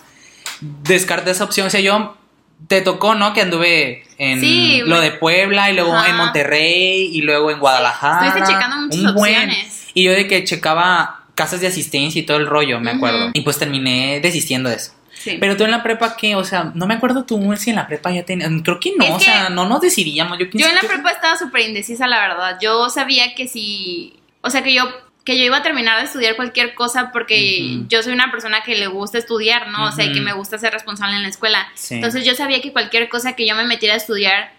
descarté 0.61 1.31
esa 1.31 1.43
opción. 1.43 1.67
O 1.67 1.69
sea, 1.69 1.79
yo. 1.79 2.15
Te 2.67 2.81
tocó, 2.81 3.13
¿no? 3.13 3.33
Que 3.33 3.41
anduve 3.41 4.07
en 4.17 4.39
Sí, 4.39 4.81
lo 4.83 4.99
de 4.99 5.11
Puebla 5.11 5.69
y 5.69 5.75
luego 5.75 5.93
Ajá. 5.95 6.09
en 6.09 6.15
Monterrey 6.15 7.07
y 7.15 7.21
luego 7.21 7.51
en 7.51 7.59
Guadalajara. 7.59 8.29
Estuviste 8.29 8.51
checando 8.53 8.77
muchas 8.77 8.99
un 8.99 9.13
buen. 9.13 9.35
opciones. 9.35 9.87
Y 9.93 10.03
yo 10.05 10.11
de 10.13 10.27
que 10.27 10.43
checaba 10.43 11.16
casas 11.37 11.61
de 11.61 11.67
asistencia 11.67 12.19
y 12.19 12.25
todo 12.25 12.37
el 12.37 12.47
rollo, 12.47 12.79
me 12.81 12.91
acuerdo. 12.91 13.29
Y 13.33 13.41
pues 13.41 13.57
terminé 13.59 14.19
desistiendo 14.19 14.69
de 14.69 14.75
eso. 14.75 14.91
Sí. 15.13 15.37
Pero 15.39 15.55
tú 15.55 15.63
en 15.63 15.71
la 15.71 15.81
prepa, 15.83 16.15
¿qué? 16.17 16.35
O 16.35 16.43
sea, 16.43 16.71
no 16.75 16.85
me 16.87 16.95
acuerdo 16.95 17.23
tú 17.25 17.39
si 17.57 17.69
en 17.69 17.75
la 17.77 17.87
prepa 17.87 18.11
ya 18.11 18.23
tenías. 18.23 18.49
Creo 18.63 18.79
que 18.79 18.93
no, 18.97 19.05
Es 19.05 19.11
o 19.11 19.19
sea, 19.19 19.49
no 19.49 19.67
nos 19.69 19.81
decidíamos. 19.81 20.37
Yo, 20.39 20.45
Yo 20.51 20.67
en 20.67 20.75
la 20.75 20.81
¿qué- 20.81 20.87
prepa 20.87 21.11
estaba 21.11 21.37
súper 21.37 21.61
indecisa, 21.61 22.07
la 22.07 22.19
verdad. 22.19 22.57
Yo 22.61 22.89
sabía 22.89 23.33
que 23.35 23.47
si, 23.47 24.13
o 24.41 24.49
sea, 24.49 24.63
que 24.63 24.73
yo 24.73 24.83
que 25.23 25.37
yo 25.37 25.43
iba 25.43 25.57
a 25.57 25.61
terminar 25.61 25.99
de 25.99 26.05
estudiar 26.05 26.37
cualquier 26.37 26.73
cosa 26.73 27.11
porque 27.11 27.81
yo 27.89 28.01
soy 28.01 28.13
una 28.13 28.31
persona 28.31 28.61
que 28.63 28.77
le 28.77 28.87
gusta 28.87 29.17
estudiar, 29.17 29.67
¿no? 29.67 29.87
O 29.87 29.91
sea, 29.91 30.05
y 30.05 30.13
que 30.13 30.21
me 30.21 30.31
gusta 30.31 30.57
ser 30.57 30.71
responsable 30.71 31.17
en 31.17 31.23
la 31.23 31.27
escuela. 31.27 31.67
Sí. 31.75 31.95
Entonces 31.95 32.23
yo 32.23 32.33
sabía 32.33 32.61
que 32.61 32.71
cualquier 32.71 33.09
cosa 33.09 33.35
que 33.35 33.45
yo 33.45 33.53
me 33.53 33.65
metiera 33.65 33.95
a 33.95 33.97
estudiar 33.97 34.53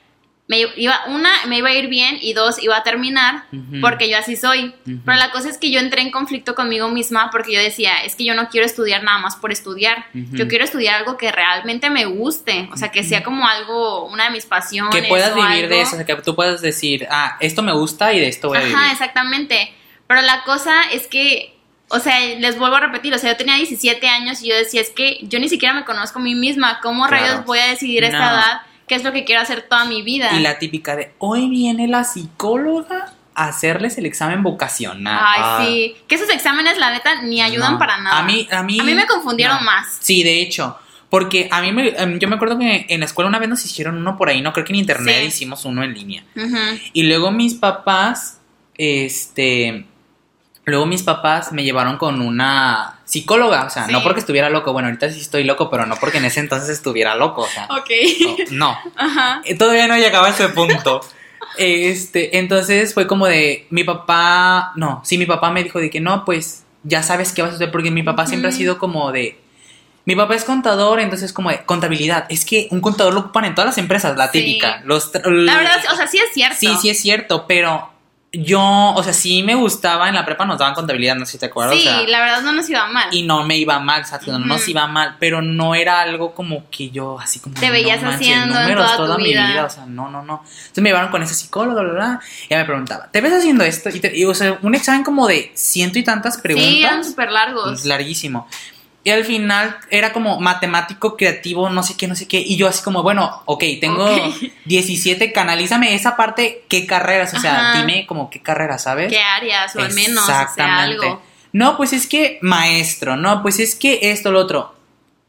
me 0.50 0.60
iba 0.76 0.98
una 1.08 1.30
me 1.46 1.58
iba 1.58 1.68
a 1.68 1.74
ir 1.74 1.88
bien 1.88 2.16
y 2.22 2.32
dos 2.32 2.60
iba 2.62 2.74
a 2.74 2.82
terminar 2.82 3.44
porque 3.82 4.08
yo 4.08 4.16
así 4.16 4.34
soy. 4.34 4.74
Pero 5.04 5.18
la 5.18 5.30
cosa 5.30 5.50
es 5.50 5.58
que 5.58 5.70
yo 5.70 5.78
entré 5.78 6.00
en 6.00 6.10
conflicto 6.10 6.54
conmigo 6.54 6.88
misma 6.88 7.28
porque 7.30 7.52
yo 7.52 7.60
decía, 7.60 7.98
es 8.04 8.16
que 8.16 8.24
yo 8.24 8.34
no 8.34 8.48
quiero 8.48 8.64
estudiar 8.64 9.02
nada 9.02 9.18
más 9.18 9.36
por 9.36 9.52
estudiar. 9.52 10.06
Yo 10.14 10.48
quiero 10.48 10.64
estudiar 10.64 10.94
algo 10.96 11.18
que 11.18 11.30
realmente 11.30 11.90
me 11.90 12.06
guste, 12.06 12.68
o 12.72 12.76
sea, 12.78 12.90
que 12.90 13.04
sea 13.04 13.22
como 13.22 13.46
algo 13.46 14.06
una 14.06 14.24
de 14.24 14.30
mis 14.30 14.46
pasiones 14.46 14.94
que 14.94 15.02
puedas 15.06 15.34
vivir 15.34 15.68
de 15.68 15.82
eso, 15.82 15.92
o 15.92 15.96
sea, 15.96 16.06
que 16.06 16.16
tú 16.16 16.34
puedas 16.34 16.62
decir, 16.62 17.06
ah, 17.10 17.36
esto 17.40 17.62
me 17.62 17.72
gusta 17.72 18.14
y 18.14 18.20
de 18.20 18.28
esto 18.28 18.48
voy 18.48 18.56
a 18.56 18.60
Ajá, 18.60 18.68
vivir. 18.68 18.92
exactamente. 18.92 19.74
Pero 20.06 20.22
la 20.22 20.42
cosa 20.44 20.82
es 20.92 21.06
que 21.06 21.54
o 21.90 22.00
sea, 22.00 22.20
les 22.38 22.58
vuelvo 22.58 22.76
a 22.76 22.80
repetir, 22.80 23.14
o 23.14 23.18
sea, 23.18 23.30
yo 23.32 23.36
tenía 23.38 23.54
17 23.56 24.06
años 24.08 24.42
y 24.42 24.48
yo 24.48 24.54
decía, 24.56 24.80
es 24.82 24.90
que 24.90 25.18
yo 25.22 25.38
ni 25.40 25.48
siquiera 25.48 25.74
me 25.74 25.84
conozco 25.86 26.18
a 26.18 26.22
mí 26.22 26.34
misma, 26.34 26.80
¿cómo 26.82 27.06
Claro. 27.06 27.22
rayos 27.26 27.44
voy 27.46 27.58
a 27.60 27.66
decidir 27.66 28.04
a 28.04 28.08
esta 28.08 28.18
edad 28.30 28.60
qué 28.88 28.94
es 28.96 29.04
lo 29.04 29.12
que 29.12 29.24
quiero 29.24 29.40
hacer 29.42 29.62
toda 29.68 29.84
mi 29.84 30.02
vida? 30.02 30.30
Y 30.36 30.40
la 30.40 30.58
típica 30.58 30.96
de, 30.96 31.12
hoy 31.18 31.48
viene 31.48 31.86
la 31.86 32.02
psicóloga 32.04 33.12
a 33.34 33.44
hacerles 33.48 33.96
el 33.98 34.06
examen 34.06 34.42
vocacional. 34.42 35.20
Ay, 35.22 35.40
Ah, 35.44 35.58
sí, 35.64 35.96
que 36.08 36.16
esos 36.16 36.28
exámenes, 36.30 36.76
la 36.78 36.90
neta, 36.90 37.22
ni 37.22 37.40
ayudan 37.40 37.74
no. 37.74 37.78
para 37.78 37.98
nada. 37.98 38.18
A 38.18 38.22
mí, 38.24 38.48
a 38.50 38.62
mí, 38.64 38.80
A 38.80 38.82
mí 38.82 38.94
me 38.94 39.06
confundieron 39.06 39.58
no. 39.58 39.64
más. 39.64 39.98
Sí, 40.00 40.22
de 40.24 40.40
hecho. 40.40 40.76
Porque 41.10 41.48
a 41.50 41.62
mí 41.62 41.72
me, 41.72 41.88
em, 41.90 42.18
yo 42.18 42.28
me 42.28 42.34
acuerdo 42.36 42.58
que 42.58 42.84
en 42.88 43.00
la 43.00 43.06
escuela 43.06 43.28
una 43.28 43.38
vez 43.38 43.48
nos 43.48 43.64
hicieron 43.64 43.96
uno 43.96 44.16
por 44.18 44.28
ahí, 44.28 44.42
no 44.42 44.52
creo 44.52 44.66
que 44.66 44.72
en 44.72 44.80
internet 44.80 45.20
Sí. 45.20 45.26
hicimos 45.28 45.64
uno 45.64 45.82
en 45.82 45.94
línea. 45.94 46.22
Y 46.92 47.04
luego 47.04 47.30
mis 47.30 47.54
papás, 47.54 48.40
este, 48.76 49.86
luego 50.64 50.84
mis 50.86 51.02
papás 51.02 51.52
me 51.52 51.64
llevaron 51.64 51.96
con 51.96 52.20
una 52.20 52.97
psicóloga, 53.08 53.64
o 53.64 53.70
sea, 53.70 53.86
Sí. 53.86 53.92
no 53.92 54.02
porque 54.02 54.20
estuviera 54.20 54.50
loco, 54.50 54.72
bueno, 54.74 54.88
ahorita 54.88 55.10
sí 55.10 55.20
estoy 55.20 55.42
loco, 55.44 55.70
pero 55.70 55.86
no 55.86 55.96
porque 55.96 56.18
en 56.18 56.26
ese 56.26 56.40
entonces 56.40 56.68
estuviera 56.68 57.14
loco, 57.14 57.40
o 57.42 57.48
sea, 57.48 57.66
Ok. 57.70 57.90
no, 58.50 58.76
Ajá. 58.96 59.40
Eh, 59.44 59.54
todavía 59.56 59.88
no 59.88 59.96
llegaba 59.96 60.26
a 60.28 60.30
ese 60.30 60.48
punto. 60.50 61.00
Este, 61.56 62.38
entonces 62.38 62.94
fue 62.94 63.06
como 63.08 63.26
de 63.26 63.66
mi 63.70 63.82
papá, 63.82 64.72
no, 64.76 65.00
sí, 65.04 65.18
mi 65.18 65.26
papá 65.26 65.50
me 65.50 65.64
dijo 65.64 65.80
de 65.80 65.90
que 65.90 66.00
no, 66.00 66.24
pues 66.24 66.64
ya 66.84 67.02
sabes 67.02 67.32
qué 67.32 67.42
vas 67.42 67.52
a 67.52 67.54
hacer, 67.56 67.70
porque 67.72 67.90
mi 67.90 68.02
papá 68.04 68.26
siempre 68.26 68.50
ha 68.50 68.52
sido 68.52 68.78
como 68.78 69.10
de, 69.10 69.40
mi 70.04 70.14
papá 70.14 70.36
es 70.36 70.44
contador, 70.44 71.00
entonces 71.00 71.32
como 71.32 71.50
de 71.50 71.64
contabilidad, 71.64 72.26
es 72.28 72.44
que 72.44 72.68
un 72.70 72.80
contador 72.80 73.12
lo 73.14 73.20
ocupan 73.20 73.44
en 73.46 73.54
todas 73.56 73.66
las 73.70 73.78
empresas, 73.78 74.16
la 74.16 74.30
Sí. 74.30 74.40
típica, 74.40 74.82
los, 74.84 75.10
La 75.24 75.56
verdad, 75.56 75.78
o 75.92 75.96
sea, 75.96 76.06
sí 76.06 76.18
es 76.18 76.32
cierto. 76.32 76.56
Sí, 76.60 76.68
sí 76.80 76.90
es 76.90 77.00
cierto, 77.00 77.46
pero 77.48 77.90
yo, 78.30 78.60
o 78.94 79.02
sea, 79.02 79.14
sí 79.14 79.42
me 79.42 79.54
gustaba, 79.54 80.06
en 80.08 80.14
la 80.14 80.24
prepa 80.26 80.44
nos 80.44 80.58
daban 80.58 80.74
contabilidad, 80.74 81.16
no 81.16 81.24
sé 81.24 81.32
si 81.32 81.38
te 81.38 81.46
acuerdas. 81.46 81.74
Sí, 81.76 81.80
o 81.88 81.90
sea, 81.90 82.02
la 82.06 82.20
verdad 82.20 82.42
no 82.42 82.52
nos 82.52 82.68
iba 82.68 82.86
mal. 82.86 83.08
y 83.10 83.22
no 83.22 83.42
me 83.44 83.56
iba 83.56 83.78
mal, 83.78 84.02
o 84.02 84.04
sea, 84.04 84.20
no 84.26 84.38
nos 84.38 84.68
iba 84.68 84.86
mal, 84.86 85.16
pero 85.18 85.40
no 85.40 85.74
era 85.74 86.00
algo 86.00 86.34
como 86.34 86.68
que 86.70 86.90
yo 86.90 87.18
así 87.18 87.40
como... 87.40 87.54
Te 87.58 87.66
no 87.66 87.72
veías 87.72 88.02
manches, 88.02 88.20
haciendo 88.20 88.54
en 88.56 88.62
números 88.62 88.96
toda 88.96 89.16
tu 89.16 89.22
mi 89.22 89.30
vida. 89.30 89.48
vida, 89.48 89.64
o 89.64 89.70
sea, 89.70 89.86
no, 89.86 90.10
no, 90.10 90.22
no. 90.22 90.42
Entonces 90.46 90.82
me 90.82 90.90
llevaron 90.90 91.10
con 91.10 91.22
ese 91.22 91.34
psicólogo, 91.34 91.80
bla, 91.80 91.90
bla, 91.90 91.92
bla, 91.94 92.20
y 92.42 92.46
ella 92.52 92.58
me 92.58 92.66
preguntaba, 92.66 93.08
¿te 93.10 93.20
ves 93.22 93.32
haciendo 93.32 93.64
esto? 93.64 93.88
Y, 93.88 94.00
te- 94.00 94.14
y, 94.14 94.24
o 94.26 94.34
sea, 94.34 94.58
un 94.60 94.74
examen 94.74 95.04
como 95.04 95.26
de 95.26 95.50
ciento 95.54 95.98
y 95.98 96.04
tantas 96.04 96.36
preguntas. 96.36 96.70
Sí, 96.70 96.82
eran 96.84 97.04
súper 97.04 97.32
largos. 97.32 97.84
Larguísimo. 97.86 98.46
Y 99.04 99.10
al 99.10 99.24
final 99.24 99.78
era 99.90 100.12
como 100.12 100.40
matemático, 100.40 101.16
creativo, 101.16 101.70
no 101.70 101.82
sé 101.82 101.96
qué, 101.96 102.08
no 102.08 102.16
sé 102.16 102.26
qué. 102.26 102.38
Y 102.38 102.56
yo 102.56 102.68
así 102.68 102.82
como, 102.82 103.02
bueno, 103.02 103.42
ok, 103.46 103.64
tengo 103.80 104.04
Ok. 104.04 104.34
17, 104.64 105.32
canalízame 105.32 105.94
esa 105.94 106.16
parte, 106.16 106.64
qué 106.68 106.86
carreras, 106.86 107.32
o 107.34 107.40
sea, 107.40 107.70
Ajá. 107.70 107.78
dime 107.78 108.06
como 108.06 108.28
qué 108.28 108.42
carreras, 108.42 108.82
¿sabes? 108.82 109.08
¿Qué 109.10 109.20
áreas? 109.20 109.74
O 109.76 109.80
al 109.80 109.92
menos, 109.94 110.24
o 110.24 110.26
sea, 110.26 110.48
algo. 110.82 111.22
No, 111.52 111.76
pues 111.76 111.92
es 111.92 112.06
que 112.06 112.38
maestro, 112.42 113.16
no, 113.16 113.42
pues 113.42 113.58
es 113.60 113.74
que 113.74 113.98
esto, 114.10 114.30
lo 114.30 114.40
otro. 114.40 114.74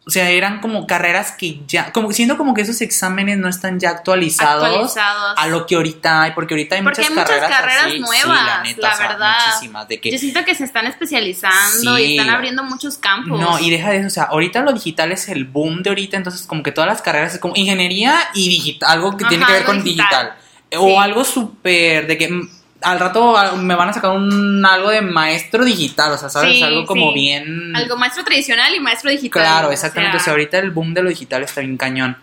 O 0.09 0.11
sea, 0.11 0.29
eran 0.31 0.59
como 0.59 0.87
carreras 0.87 1.31
que 1.33 1.59
ya, 1.67 1.91
como 1.93 2.11
siento 2.11 2.35
como 2.35 2.55
que 2.55 2.61
esos 2.63 2.81
exámenes 2.81 3.37
no 3.37 3.47
están 3.47 3.79
ya 3.79 3.91
actualizados, 3.91 4.63
Actualizados. 4.65 5.33
a 5.37 5.47
lo 5.47 5.67
que 5.67 5.75
ahorita 5.75 6.23
hay, 6.23 6.31
porque 6.31 6.55
ahorita 6.55 6.75
hay 6.77 6.81
Porque 6.81 7.01
muchas 7.01 7.11
hay 7.11 7.15
muchas 7.15 7.29
carreras, 7.29 7.57
carreras 7.59 7.83
así, 7.85 7.91
sí, 7.93 7.99
nuevas, 7.99 8.45
la, 8.45 8.63
neta, 8.63 8.81
la 8.87 8.93
o 8.93 8.97
sea, 8.97 9.07
verdad. 9.07 9.35
muchísimas 9.45 9.87
de 9.87 10.01
que 10.01 10.11
Yo 10.11 10.17
siento 10.17 10.43
que 10.45 10.55
se 10.55 10.63
están 10.63 10.87
especializando 10.87 11.95
Sí. 11.97 12.03
y 12.03 12.17
están 12.17 12.33
abriendo 12.33 12.63
muchos 12.63 12.97
campos. 12.97 13.39
No, 13.39 13.59
y 13.59 13.69
deja 13.69 13.91
de 13.91 13.97
eso, 13.99 14.07
o 14.07 14.09
sea, 14.09 14.23
ahorita 14.23 14.61
lo 14.63 14.73
digital 14.73 15.11
es 15.11 15.29
el 15.29 15.45
boom 15.45 15.83
de 15.83 15.89
ahorita, 15.91 16.17
entonces 16.17 16.47
como 16.47 16.63
que 16.63 16.71
todas 16.71 16.89
las 16.89 17.01
carreras 17.03 17.35
es 17.35 17.39
como 17.39 17.55
ingeniería 17.55 18.17
y 18.33 18.49
digital, 18.49 18.89
algo 18.91 19.15
que 19.15 19.25
Ajá, 19.25 19.29
tiene 19.29 19.45
que 19.45 19.51
ver 19.53 19.63
con 19.65 19.83
digital. 19.83 20.07
digital. 20.09 20.33
Sí. 20.71 20.77
O 20.79 20.99
algo 20.99 21.23
súper 21.23 22.07
de 22.07 22.17
que 22.17 22.29
mm, 22.29 22.49
al 22.81 22.99
rato 22.99 23.37
ah, 23.37 23.55
me 23.55 23.75
van 23.75 23.89
a 23.89 23.93
sacar 23.93 24.11
un 24.11 24.65
algo 24.65 24.89
de 24.89 25.01
maestro 25.01 25.65
digital, 25.65 26.11
o 26.13 26.17
sea, 26.17 26.29
¿sabes? 26.29 26.55
Sí, 26.55 26.63
algo 26.63 26.85
como 26.85 27.09
sí. 27.09 27.19
bien... 27.19 27.75
Algo 27.75 27.97
maestro 27.97 28.23
tradicional 28.23 28.73
y 28.75 28.79
maestro 28.79 29.11
digital. 29.11 29.43
Claro, 29.43 29.71
exactamente. 29.71 30.17
O 30.17 30.19
sea, 30.19 30.25
sea, 30.25 30.33
ahorita 30.33 30.59
el 30.59 30.71
boom 30.71 30.93
de 30.93 31.03
lo 31.03 31.09
digital 31.09 31.43
está 31.43 31.61
bien 31.61 31.77
cañón. 31.77 32.17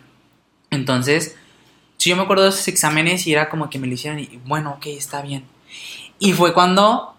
Entonces, 0.70 1.36
sí, 1.96 2.10
yo 2.10 2.16
me 2.16 2.22
acuerdo 2.22 2.44
de 2.44 2.50
esos 2.50 2.68
exámenes 2.68 3.26
y 3.26 3.32
era 3.32 3.48
como 3.48 3.70
que 3.70 3.78
me 3.78 3.86
lo 3.86 3.94
hicieron 3.94 4.18
y 4.18 4.40
bueno, 4.44 4.72
ok, 4.78 4.86
está 4.86 5.22
bien. 5.22 5.44
Y 6.18 6.32
fue 6.32 6.54
cuando 6.54 7.14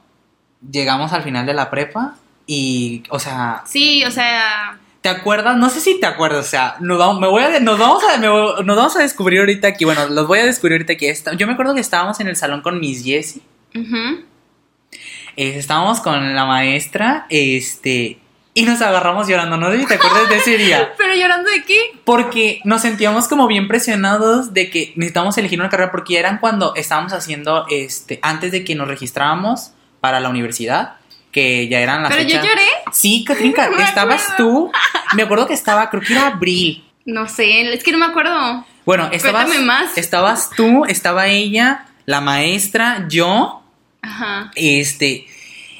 llegamos 0.71 1.13
al 1.13 1.23
final 1.23 1.45
de 1.45 1.53
la 1.53 1.69
prepa 1.69 2.15
y, 2.45 3.03
o 3.09 3.19
sea, 3.19 3.63
Sí, 3.65 4.03
o 4.05 4.11
sea, 4.11 4.79
¿te 5.07 5.19
acuerdas? 5.19 5.55
No 5.55 5.69
sé 5.69 5.79
si 5.79 5.99
te 6.01 6.05
acuerdas, 6.05 6.45
o 6.45 6.49
sea, 6.49 6.75
nos 6.81 6.97
vamos, 6.97 7.21
me 7.21 7.27
voy 7.27 7.41
a, 7.43 7.59
nos 7.61 7.79
vamos 7.79 8.03
a, 8.03 8.17
me 8.17 8.27
voy- 8.27 8.63
nos 8.65 8.75
vamos 8.75 8.95
a 8.97 8.99
descubrir 8.99 9.39
ahorita 9.39 9.69
aquí, 9.69 9.85
bueno, 9.85 10.05
los 10.09 10.27
voy 10.27 10.39
a 10.39 10.45
descubrir 10.45 10.73
ahorita 10.73 10.93
aquí. 10.93 11.07
Yo 11.37 11.47
me 11.47 11.53
acuerdo 11.53 11.73
que 11.73 11.79
estábamos 11.79 12.19
en 12.19 12.27
el 12.27 12.35
salón 12.35 12.61
con 12.61 12.77
Miss 12.81 13.05
Jessie. 13.05 13.41
Eh, 15.37 15.57
estábamos 15.57 16.01
con 16.01 16.35
la 16.35 16.45
maestra, 16.45 17.25
este, 17.29 18.19
y 18.53 18.63
nos 18.63 18.81
agarramos 18.81 19.27
llorando. 19.27 19.55
No 19.55 19.71
sé 19.71 19.79
si 19.79 19.85
te 19.85 19.93
acuerdas 19.93 20.27
de 20.29 20.35
ese 20.37 20.57
día. 20.57 20.93
pero 20.97 21.13
llorando 21.15 21.49
de 21.49 21.63
qué? 21.63 21.79
Porque 22.03 22.59
nos 22.63 22.81
sentíamos 22.81 23.27
como 23.27 23.47
bien 23.47 23.67
presionados 23.67 24.53
de 24.53 24.69
que 24.69 24.93
necesitábamos 24.95 25.37
elegir 25.37 25.59
una 25.59 25.69
carrera 25.69 25.91
porque 25.91 26.13
ya 26.15 26.19
eran 26.19 26.39
cuando 26.39 26.73
estábamos 26.75 27.13
haciendo, 27.13 27.65
este, 27.69 28.19
antes 28.23 28.51
de 28.51 28.63
que 28.65 28.75
nos 28.75 28.87
registrábamos 28.87 29.71
para 30.01 30.19
la 30.19 30.29
universidad, 30.29 30.95
que 31.31 31.67
ya 31.67 31.81
eran 31.81 32.01
las 32.01 32.11
Pero 32.15 32.27
yo 32.27 32.37
lloré. 32.37 32.65
Sí, 32.91 33.23
Catrinka, 33.23 33.69
Me 33.77 33.83
estabas 33.83 34.35
tú. 34.37 34.71
Me 35.15 35.23
acuerdo 35.23 35.47
que 35.47 35.53
estaba, 35.53 35.89
creo 35.89 36.01
que 36.01 36.13
era 36.13 36.27
abril. 36.27 36.83
No 37.05 37.27
sé, 37.27 37.73
es 37.73 37.83
que 37.83 37.91
no 37.91 37.97
me 37.97 38.05
acuerdo. 38.05 38.65
Bueno, 38.85 39.09
estabas, 39.11 39.49
más. 39.59 39.97
estabas 39.97 40.49
tú, 40.55 40.85
estaba 40.85 41.27
ella, 41.27 41.85
la 42.05 42.21
maestra, 42.21 43.05
yo, 43.09 43.63
Ajá. 44.01 44.51
este, 44.55 45.27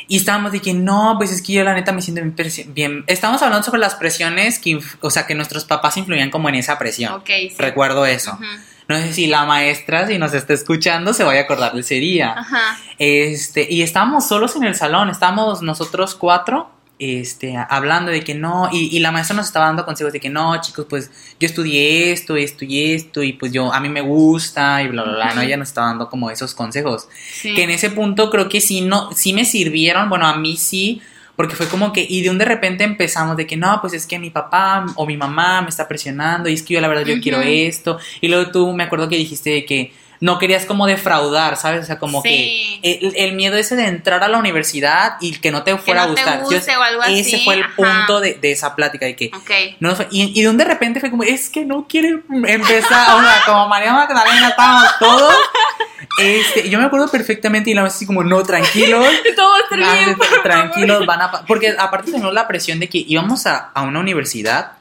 y 0.08 0.18
estábamos 0.18 0.52
de 0.54 0.62
que 0.62 0.74
no, 0.74 1.16
pues 1.18 1.32
es 1.32 1.42
que 1.42 1.54
yo 1.54 1.64
la 1.64 1.74
neta 1.74 1.92
me 1.92 2.02
siento 2.02 2.22
bien, 2.22 2.74
bien. 2.74 3.04
Estábamos 3.08 3.42
hablando 3.42 3.64
sobre 3.64 3.80
las 3.80 3.96
presiones 3.96 4.60
que, 4.60 4.80
o 5.02 5.10
sea, 5.10 5.26
que 5.26 5.36
nuestros 5.36 5.66
papás 5.66 5.98
influían 5.98 6.30
como 6.30 6.50
en 6.50 6.56
esa 6.56 6.78
presión. 6.80 7.14
Ok, 7.14 7.28
sí. 7.28 7.56
Recuerdo 7.58 8.06
eso. 8.06 8.34
Ujú. 8.34 8.46
No 8.88 8.96
sé 8.98 9.12
si 9.12 9.28
la 9.28 9.44
maestra, 9.46 10.08
si 10.08 10.18
nos 10.18 10.34
está 10.34 10.54
escuchando, 10.54 11.14
se 11.14 11.26
vaya 11.26 11.42
a 11.42 11.44
acordar 11.44 11.74
de 11.74 11.82
ese 11.82 11.96
día. 11.96 12.34
Ajá. 12.38 12.78
Este, 12.98 13.68
y 13.70 13.82
estábamos 13.82 14.28
solos 14.28 14.56
en 14.56 14.64
el 14.64 14.76
salón, 14.76 15.10
estábamos 15.10 15.62
nosotros 15.62 16.16
cuatro, 16.16 16.72
este, 17.00 17.56
hablando 17.70 18.12
de 18.12 18.24
que 18.24 18.34
no, 18.34 18.70
y, 18.72 18.96
y 18.96 19.00
la 19.00 19.12
maestra 19.12 19.36
nos 19.36 19.48
estaba 19.48 19.68
dando 19.68 19.86
consejos 19.86 20.14
de 20.14 20.20
que 20.20 20.30
no, 20.30 20.60
chicos, 20.62 20.88
pues 20.90 21.12
yo 21.40 21.46
estudié 21.46 22.12
esto, 22.12 22.36
esto 22.36 22.66
y 22.66 22.94
esto, 22.94 23.22
y 23.22 23.34
pues 23.34 23.52
yo, 23.52 23.72
a 23.72 23.80
mí 23.80 23.90
me 23.90 24.02
gusta, 24.02 24.82
y 24.82 24.88
bla, 24.88 25.04
bla, 25.04 25.14
bla, 25.14 25.34
¿no? 25.36 25.42
Ella 25.42 25.58
nos 25.58 25.68
estaba 25.68 25.88
dando 25.88 26.10
como 26.10 26.32
esos 26.32 26.56
consejos. 26.56 27.08
Sí. 27.32 27.54
Que 27.54 27.64
en 27.64 27.70
ese 27.70 27.92
punto 27.92 28.30
creo 28.30 28.50
que 28.50 28.62
sí, 28.62 28.82
no, 28.82 29.12
sí 29.14 29.34
me 29.34 29.46
sirvieron, 29.46 30.10
bueno, 30.10 30.26
a 30.26 30.38
mí 30.38 30.58
sí, 30.58 31.02
porque 31.36 31.56
fue 31.56 31.68
como 31.68 31.94
que, 31.94 32.06
y 32.10 32.24
de 32.24 32.32
un 32.32 32.40
de 32.40 32.46
repente 32.46 32.84
empezamos 32.84 33.38
de 33.38 33.46
que 33.46 33.58
no, 33.58 33.80
pues 33.80 33.94
es 33.94 34.08
que 34.08 34.18
mi 34.18 34.32
papá 34.32 34.88
o 34.96 35.06
mi 35.06 35.18
mamá 35.18 35.62
me 35.62 35.70
está 35.70 35.88
presionando, 35.88 36.50
y 36.50 36.54
es 36.54 36.64
que 36.64 36.74
yo 36.74 36.82
la 36.82 36.88
verdad 36.88 37.06
yo 37.06 37.22
quiero 37.22 37.42
esto, 37.42 38.00
y 38.22 38.28
luego 38.28 38.52
tú 38.52 38.74
me 38.74 38.84
acuerdo 38.84 39.08
que 39.08 39.18
dijiste 39.18 39.52
de 39.52 39.66
que 39.66 39.94
no 40.20 40.40
querías 40.40 40.66
como 40.66 40.88
defraudar, 40.88 41.58
¿sabes? 41.58 41.84
O 41.84 41.86
sea, 41.86 42.00
como 42.00 42.22
Sí. 42.24 42.80
que 42.82 42.98
el, 43.06 43.14
el 43.16 43.34
miedo 43.34 43.56
ese 43.58 43.76
de 43.76 43.86
entrar 43.86 44.24
a 44.24 44.28
la 44.28 44.38
universidad 44.40 45.18
y 45.22 45.38
que 45.38 45.52
no 45.52 45.64
te 45.64 45.78
fuera 45.78 46.06
no 46.06 46.12
a 46.12 46.16
te 46.16 46.22
gustar. 46.24 46.44
guste 46.44 46.76
o 46.78 46.82
algo 46.82 47.04
ese 47.04 47.36
así, 47.36 47.46
fue 47.46 47.56
el 47.56 47.64
ajá. 47.64 47.74
punto 47.76 48.20
de, 48.20 48.34
de 48.36 48.52
esa 48.52 48.76
plática, 48.76 49.06
de 49.06 49.16
que 49.16 49.32
Ok. 49.36 49.52
no, 49.80 49.96
fue- 49.96 50.08
y, 50.12 50.40
y 50.40 50.44
de 50.44 50.64
repente 50.64 51.00
fue 51.00 51.12
como, 51.12 51.24
es 51.24 51.50
que 51.50 51.66
no 51.66 51.88
quiere 51.88 52.20
empezar, 52.30 53.16
o 53.16 53.22
sea, 53.22 53.42
como 53.46 53.68
María 53.68 53.94
Magdalena 53.94 54.50
estábamos 54.50 54.90
todos. 55.00 55.34
Este, 56.20 56.68
yo 56.70 56.80
me 56.80 56.86
acuerdo 56.86 57.08
perfectamente 57.10 57.70
y 57.70 57.74
la 57.76 57.84
así 57.84 58.06
como, 58.08 58.24
no, 58.24 58.42
tranquilos. 58.44 59.06
Todo 59.36 59.52
va 59.52 59.58
a 59.58 59.60
estar 59.62 59.80
ah, 59.84 59.94
bien. 59.94 60.18
tranquilos, 60.42 61.06
van 61.06 61.22
a... 61.22 61.32
pa-". 61.32 61.46
Porque 61.46 61.76
aparte 61.78 62.10
teníamos 62.12 62.34
la 62.34 62.48
presión 62.48 62.80
de 62.80 62.90
que 62.90 62.98
íbamos 63.08 63.46
a, 63.46 63.70
a 63.74 63.84
una 63.84 64.00
universidad 64.00 64.72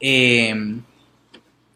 eh, 0.00 0.54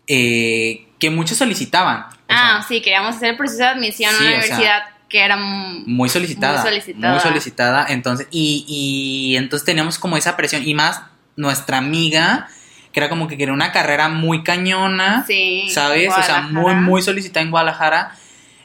eh, 0.07 0.87
que 0.99 1.11
muchos 1.11 1.37
solicitaban. 1.39 2.07
Ah, 2.35 2.59
sea, 2.59 2.69
sí, 2.69 2.81
queríamos 2.81 3.17
hacer 3.17 3.31
el 3.31 3.37
proceso 3.37 3.63
de 3.63 3.69
admisión 3.69 4.11
Sí, 4.11 4.17
a 4.17 4.19
o 4.19 4.21
sea, 4.21 4.37
universidad 4.39 4.83
que 5.09 5.21
era 5.25 5.37
muy 5.37 6.09
solicitada. 6.09 6.63
Muy 6.63 6.71
solicitada. 6.71 7.13
Muy 7.13 7.21
solicitada. 7.21 7.87
Entonces, 7.89 8.29
y, 8.31 8.65
y 8.67 9.37
entonces 9.37 9.67
teníamos 9.67 9.99
como 9.99 10.17
esa 10.17 10.37
presión. 10.37 10.67
Y 10.67 10.75
más 10.75 11.03
nuestra 11.37 11.79
amiga, 11.79 12.49
que 12.93 13.01
era 13.01 13.09
como 13.09 13.29
que 13.29 13.37
quería 13.37 13.53
una 13.53 13.73
carrera 13.73 14.09
muy 14.09 14.43
cañona. 14.43 15.25
Sí, 15.27 15.69
¿Sabes? 15.71 16.11
O 16.17 16.23
sea, 16.23 16.43
muy, 16.43 16.75
muy 16.75 17.03
solicitada 17.03 17.45
en 17.45 17.51
Guadalajara. 17.51 18.17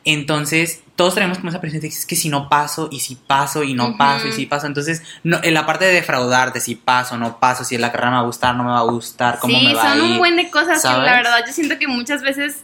Entonces, 0.06 0.84
todos 0.96 1.16
tenemos 1.16 1.38
como 1.38 1.50
esa 1.50 1.60
presión 1.60 1.82
de 1.82 1.90
que 1.90 1.94
es 1.94 2.06
que 2.06 2.16
si 2.16 2.30
no 2.30 2.48
paso, 2.48 2.88
y 2.90 3.02
si 3.02 3.16
paso, 3.16 3.64
y 3.64 3.74
no 3.74 3.98
paso, 3.98 4.28
y 4.28 4.32
si 4.32 4.46
paso. 4.46 4.66
Entonces, 4.66 5.04
no, 5.24 5.40
en 5.44 5.54
la 5.54 5.66
parte 5.66 5.84
de 5.84 5.92
defraudar, 5.92 6.54
de 6.54 6.62
si 6.62 6.76
paso, 6.76 7.18
no 7.18 7.40
paso, 7.42 7.66
si 7.66 7.78
la 7.78 7.92
carrera 7.92 8.12
me 8.12 8.16
va 8.16 8.22
a 8.22 8.26
gustar, 8.26 8.56
no 8.56 8.64
me 8.64 8.72
va 8.72 8.80
a 8.80 8.84
gustar, 8.84 9.38
cómo 9.40 9.54
sí, 9.60 9.66
me 9.66 9.74
va 9.74 9.82
a 9.84 9.90
son 9.94 9.98
ir. 9.98 10.12
un 10.14 10.18
buen 10.18 10.38
de 10.38 10.50
cosas 10.50 10.76
que 10.76 10.80
¿sabes? 10.80 11.06
la 11.06 11.12
verdad 11.18 11.40
yo 11.46 11.52
siento 11.52 11.78
que 11.78 11.90
muchas 11.90 12.22
veces, 12.22 12.64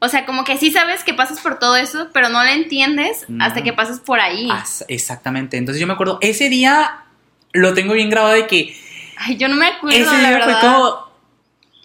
o 0.00 0.08
sea, 0.08 0.24
como 0.26 0.44
que 0.44 0.56
sí 0.58 0.70
sabes 0.70 1.02
que 1.04 1.14
pasas 1.14 1.40
por 1.40 1.58
todo 1.58 1.76
eso, 1.76 2.08
pero 2.12 2.28
no 2.28 2.42
lo 2.44 2.50
entiendes 2.50 3.26
hasta 3.40 3.62
que 3.62 3.72
pasas 3.72 4.00
por 4.00 4.20
ahí. 4.20 4.48
As- 4.50 4.84
exactamente. 4.88 5.56
Entonces, 5.56 5.80
yo 5.80 5.86
me 5.86 5.94
acuerdo, 5.94 6.18
ese 6.20 6.48
día 6.48 7.00
lo 7.52 7.74
tengo 7.74 7.94
bien 7.94 8.10
grabado 8.10 8.34
de 8.34 8.46
que 8.46 8.76
Ay, 9.16 9.36
yo 9.36 9.48
no 9.48 9.56
me 9.56 9.66
acuerdo, 9.66 9.96
ese 9.98 10.04
la 10.22 10.28
día 10.30 10.38
fue 10.38 10.46
verdad. 10.46 10.60
como. 10.60 11.08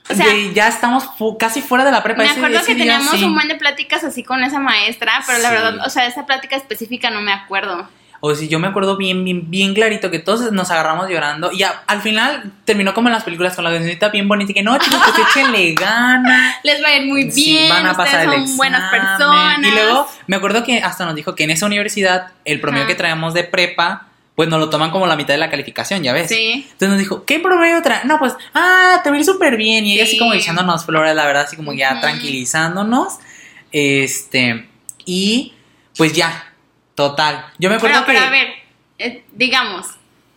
O 0.10 0.14
sea, 0.16 0.28
de 0.28 0.54
ya 0.54 0.68
estamos 0.68 1.06
fu- 1.18 1.38
casi 1.38 1.62
fuera 1.62 1.86
de 1.86 1.92
la 1.92 2.04
prepa. 2.04 2.24
Me 2.24 2.30
acuerdo 2.30 2.58
ese 2.58 2.68
que 2.68 2.76
día 2.76 2.84
teníamos 2.98 3.18
sí. 3.18 3.24
un 3.24 3.34
buen 3.34 3.48
de 3.48 3.56
pláticas 3.56 4.04
así 4.04 4.22
con 4.24 4.44
esa 4.44 4.60
maestra, 4.60 5.24
pero 5.26 5.40
la 5.40 5.50
verdad, 5.50 5.78
o 5.86 5.90
sea, 5.90 6.06
esa 6.06 6.26
plática 6.26 6.58
específica 6.58 7.10
no 7.10 7.22
me 7.22 7.32
acuerdo. 7.32 7.88
O 8.26 8.34
si 8.36 8.48
yo 8.48 8.58
me 8.58 8.68
acuerdo 8.70 8.96
bien, 8.96 9.26
bien, 9.26 9.50
bien 9.52 9.74
clarito 9.74 10.10
que 10.10 10.18
todos 10.20 10.50
nos 10.54 10.72
agarramos 10.72 11.10
llorando. 11.10 11.52
Y 11.52 11.64
a- 11.64 11.84
al 11.88 12.02
final 12.02 12.54
terminó 12.64 12.94
como 12.94 13.10
en 13.10 13.14
las 13.14 13.26
películas 13.26 13.54
con 13.54 13.66
la 13.66 13.72
cancionita 13.72 14.08
bien 14.08 14.30
bonita 14.30 14.52
y 14.52 14.56
que 14.56 14.64
no, 14.64 14.78
chicos, 14.78 14.98
pues 15.04 15.28
échenle 15.28 15.74
gana. 15.78 16.56
Les 16.64 16.82
va 16.82 16.88
a 16.88 16.96
ir 16.96 17.06
muy 17.06 17.24
bien, 17.24 17.32
Sí, 17.34 17.60
van 17.70 17.86
a 17.86 17.94
pasar 17.98 18.22
el 18.24 18.32
son 18.48 18.56
buenas 18.56 18.84
examen. 18.94 19.08
personas. 19.18 19.60
Y 19.68 19.72
luego 19.72 20.08
me 20.28 20.38
acuerdo 20.38 20.64
que 20.64 20.78
hasta 20.80 21.04
nos 21.06 21.16
dijo 21.16 21.36
que 21.36 21.44
en 21.44 21.52
esa 21.52 21.66
universidad 21.66 22.28
el 22.46 22.62
promedio 22.62 22.84
Ajá. 22.86 22.94
que 22.94 22.96
traíamos 22.96 23.34
de 23.34 23.44
prepa, 23.44 24.08
pues 24.36 24.48
nos 24.48 24.60
lo 24.62 24.70
toman 24.70 24.90
como 24.92 25.06
la 25.06 25.18
mitad 25.18 25.34
de 25.34 25.40
la 25.40 25.50
calificación, 25.50 26.02
ya 26.02 26.14
ves. 26.14 26.30
Sí. 26.30 26.66
Entonces 26.72 26.90
nos 26.90 27.00
dijo, 27.00 27.26
¿qué 27.26 27.40
promedio 27.42 27.82
trae? 27.82 28.06
No, 28.06 28.20
pues, 28.20 28.36
ah, 28.54 29.02
te 29.04 29.10
va 29.10 29.18
a 29.18 29.20
ir 29.20 29.26
súper 29.26 29.58
bien. 29.58 29.86
Y 29.86 29.96
ella 29.96 30.04
así 30.04 30.14
Sí. 30.14 30.20
como 30.20 30.32
echándonos 30.34 30.86
flores, 30.86 31.14
la 31.14 31.26
verdad, 31.26 31.44
así 31.44 31.58
como 31.58 31.74
ya 31.74 32.00
tranquilizándonos. 32.00 33.16
Este, 33.74 34.66
y 35.06 35.54
pues 35.98 36.14
ya, 36.14 36.53
total. 37.10 37.46
Yo 37.58 37.70
me 37.70 37.76
acuerdo 37.76 38.04
Pero, 38.06 38.06
pero 38.06 38.20
que 38.20 38.26
a 38.26 38.30
ver, 38.30 38.48
eh, 39.00 39.24
digamos, 39.34 39.88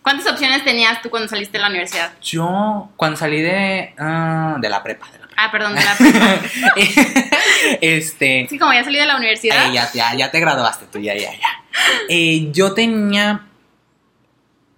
¿cuántas 0.02 0.30
opciones 0.30 0.64
tenías 0.64 1.02
tú 1.02 1.10
cuando 1.10 1.28
saliste 1.28 1.58
de 1.58 1.62
la 1.62 1.68
universidad? 1.68 2.12
yo, 2.20 2.90
cuando 2.96 3.16
salí 3.16 3.40
de, 3.40 3.94
ah, 3.98 4.56
de 4.58 4.68
la 4.68 4.82
prepa, 4.82 5.06
de 5.10 5.18
la 5.18 5.26
prepa. 5.26 5.42
Ah, 5.42 5.50
perdón, 5.50 5.74
de 5.74 5.84
la 5.84 5.94
prepa. 5.96 6.40
este, 7.80 8.46
Sí, 8.48 8.58
como 8.58 8.72
ya 8.72 8.84
salí 8.84 8.98
de 8.98 9.06
la 9.06 9.16
universidad. 9.16 9.68
Eh, 9.68 9.74
ya, 9.74 9.90
ya, 9.92 10.14
ya 10.14 10.30
te 10.30 10.40
graduaste 10.40 10.86
tú, 10.86 10.98
ya, 10.98 11.14
ya, 11.14 11.32
ya. 11.32 11.64
Eh, 12.08 12.48
yo 12.52 12.72
tenía. 12.74 13.46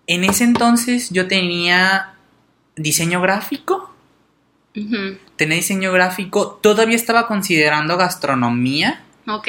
En 0.07 0.25
ese 0.25 0.45
entonces 0.45 1.11
yo 1.11 1.29
tenía 1.29 2.15
diseño 2.77 3.21
gráfico. 3.21 3.95
Tenía 5.37 5.57
diseño 5.57 5.93
gráfico. 5.93 6.59
Todavía 6.63 6.97
estaba 6.97 7.27
considerando 7.27 7.97
gastronomía. 7.97 9.03
Ok, 9.27 9.49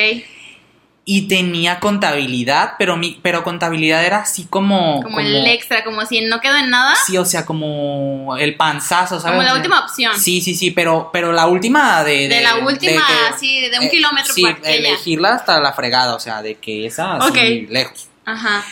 Y 1.11 1.23
tenía 1.23 1.79
contabilidad, 1.79 2.73
pero 2.77 2.95
mi, 2.95 3.19
pero 3.23 3.43
contabilidad 3.43 4.05
era 4.05 4.19
así 4.19 4.45
como. 4.47 5.01
como, 5.01 5.19
el 5.19 5.43
extra, 5.47 5.83
como 5.83 6.05
si 6.05 6.21
no 6.21 6.39
quedó 6.39 6.55
en 6.55 6.69
nada. 6.69 6.95
Sí, 7.07 7.17
o 7.17 7.25
sea, 7.25 7.47
como 7.47 8.37
el 8.37 8.55
panzazo, 8.55 9.19
¿sabes? 9.19 9.37
como 9.37 9.41
la 9.41 9.55
última 9.55 9.79
opción. 9.85 10.15
Sí, 10.19 10.39
sí, 10.39 10.53
sí, 10.53 10.69
pero, 10.69 11.09
pero 11.11 11.31
la 11.31 11.47
última 11.47 12.03
de. 12.03 12.27
De 12.27 12.41
la 12.41 12.57
última, 12.57 13.07
que- 13.07 13.33
así, 13.35 13.59
de 13.69 13.79
un 13.79 13.85
eh, 13.85 13.89
kilómetro 13.89 14.31
Sí, 14.31 14.43
por 14.43 14.59
elegirla 14.63 15.33
hasta 15.33 15.59
la 15.59 15.73
fregada, 15.73 16.13
o 16.13 16.19
sea, 16.19 16.43
de 16.43 16.59
que 16.59 16.85
esa 16.85 17.15
así 17.15 17.29
Ok. 17.31 17.71
lejos. 17.71 18.07
Ajá. 18.25 18.63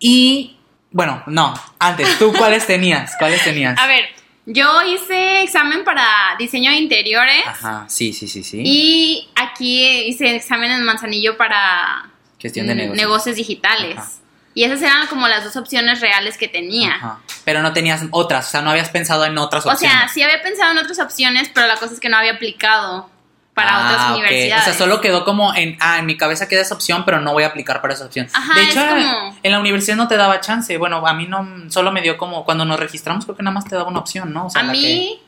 Y 0.00 0.56
bueno, 0.90 1.22
no, 1.26 1.54
antes, 1.78 2.18
¿tú 2.18 2.32
cuáles 2.36 2.66
tenías? 2.66 3.12
¿Cuáles 3.20 3.44
tenías? 3.44 3.78
A 3.78 3.86
ver, 3.86 4.04
yo 4.46 4.82
hice 4.82 5.42
examen 5.42 5.84
para 5.84 6.06
diseño 6.38 6.70
de 6.70 6.76
interiores 6.76 7.42
Ajá, 7.46 7.86
sí, 7.88 8.12
sí, 8.12 8.28
sí, 8.28 8.42
sí. 8.44 8.62
y 8.64 9.28
aquí 9.36 9.84
hice 10.06 10.36
examen 10.36 10.70
en 10.70 10.84
Manzanillo 10.84 11.36
para 11.36 12.10
Gestión 12.38 12.66
de 12.66 12.74
mm, 12.74 12.92
negocios. 12.92 13.36
digitales. 13.36 13.96
Ajá. 13.96 14.10
Y 14.56 14.62
esas 14.64 14.80
eran 14.82 15.06
como 15.08 15.26
las 15.26 15.42
dos 15.44 15.56
opciones 15.56 16.00
reales 16.00 16.36
que 16.38 16.46
tenía. 16.46 16.94
Ajá. 16.94 17.18
Pero 17.44 17.60
no 17.62 17.72
tenías 17.72 18.02
otras, 18.10 18.46
o 18.46 18.50
sea, 18.50 18.60
no 18.62 18.70
habías 18.70 18.90
pensado 18.90 19.24
en 19.24 19.36
otras 19.38 19.64
O 19.66 19.70
opciones. 19.70 19.96
sea, 19.98 20.08
sí 20.08 20.22
había 20.22 20.40
pensado 20.42 20.72
en 20.72 20.78
otras 20.78 20.98
opciones, 21.00 21.50
pero 21.52 21.66
la 21.66 21.76
cosa 21.76 21.94
es 21.94 22.00
que 22.00 22.08
no 22.08 22.16
había 22.18 22.34
aplicado 22.34 23.10
para 23.54 23.70
Ah, 23.76 23.88
otras 23.90 24.10
universidades. 24.18 24.62
O 24.62 24.64
sea, 24.64 24.74
solo 24.74 25.00
quedó 25.00 25.24
como 25.24 25.54
en, 25.54 25.76
ah, 25.80 25.98
en 26.00 26.06
mi 26.06 26.16
cabeza 26.16 26.48
queda 26.48 26.60
esa 26.60 26.74
opción, 26.74 27.04
pero 27.04 27.20
no 27.20 27.32
voy 27.32 27.44
a 27.44 27.48
aplicar 27.48 27.80
para 27.80 27.94
esa 27.94 28.04
opción. 28.06 28.26
Ajá, 28.32 28.52
de 28.54 28.62
hecho, 28.64 28.80
como- 28.86 29.36
en 29.42 29.52
la 29.52 29.60
universidad 29.60 29.96
no 29.96 30.08
te 30.08 30.16
daba 30.16 30.40
chance. 30.40 30.76
Bueno, 30.76 31.06
a 31.06 31.14
mí 31.14 31.26
no, 31.28 31.70
solo 31.70 31.92
me 31.92 32.00
dio 32.02 32.16
como, 32.16 32.44
cuando 32.44 32.64
nos 32.64 32.80
registramos, 32.80 33.24
creo 33.24 33.36
que 33.36 33.42
nada 33.44 33.54
más 33.54 33.64
te 33.64 33.76
daba 33.76 33.88
una 33.88 34.00
opción, 34.00 34.32
¿no? 34.32 34.46
O 34.46 34.50
sea, 34.50 34.62
a 34.62 34.64
la 34.64 34.72
mí, 34.72 35.20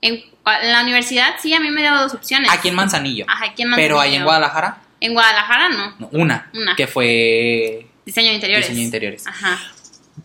en, 0.00 0.14
en 0.14 0.72
la 0.72 0.82
universidad 0.82 1.34
sí, 1.42 1.52
a 1.54 1.60
mí 1.60 1.70
me 1.70 1.82
daba 1.82 2.02
dos 2.02 2.14
opciones. 2.14 2.50
que- 2.50 2.56
aquí 2.56 2.68
en 2.68 2.74
Manzanillo. 2.76 3.24
Ajá, 3.28 3.46
aquí 3.46 3.62
en 3.62 3.72
pero 3.74 3.98
ahí 4.00 4.14
en 4.14 4.22
Manzanillo. 4.22 4.24
Guadalajara, 4.26 4.78
En 5.00 5.12
Guadalajara 5.12 5.68
no. 5.68 5.94
no, 5.98 6.08
una, 6.12 6.50
Una. 6.54 6.76
que 6.76 6.86
fue 6.86 7.86
Diseño 8.04 8.28
de 8.28 8.34
interiores. 8.36 8.66
diseño 8.66 8.78
de 8.80 8.84
interiores. 8.84 9.26
Ajá. 9.26 9.58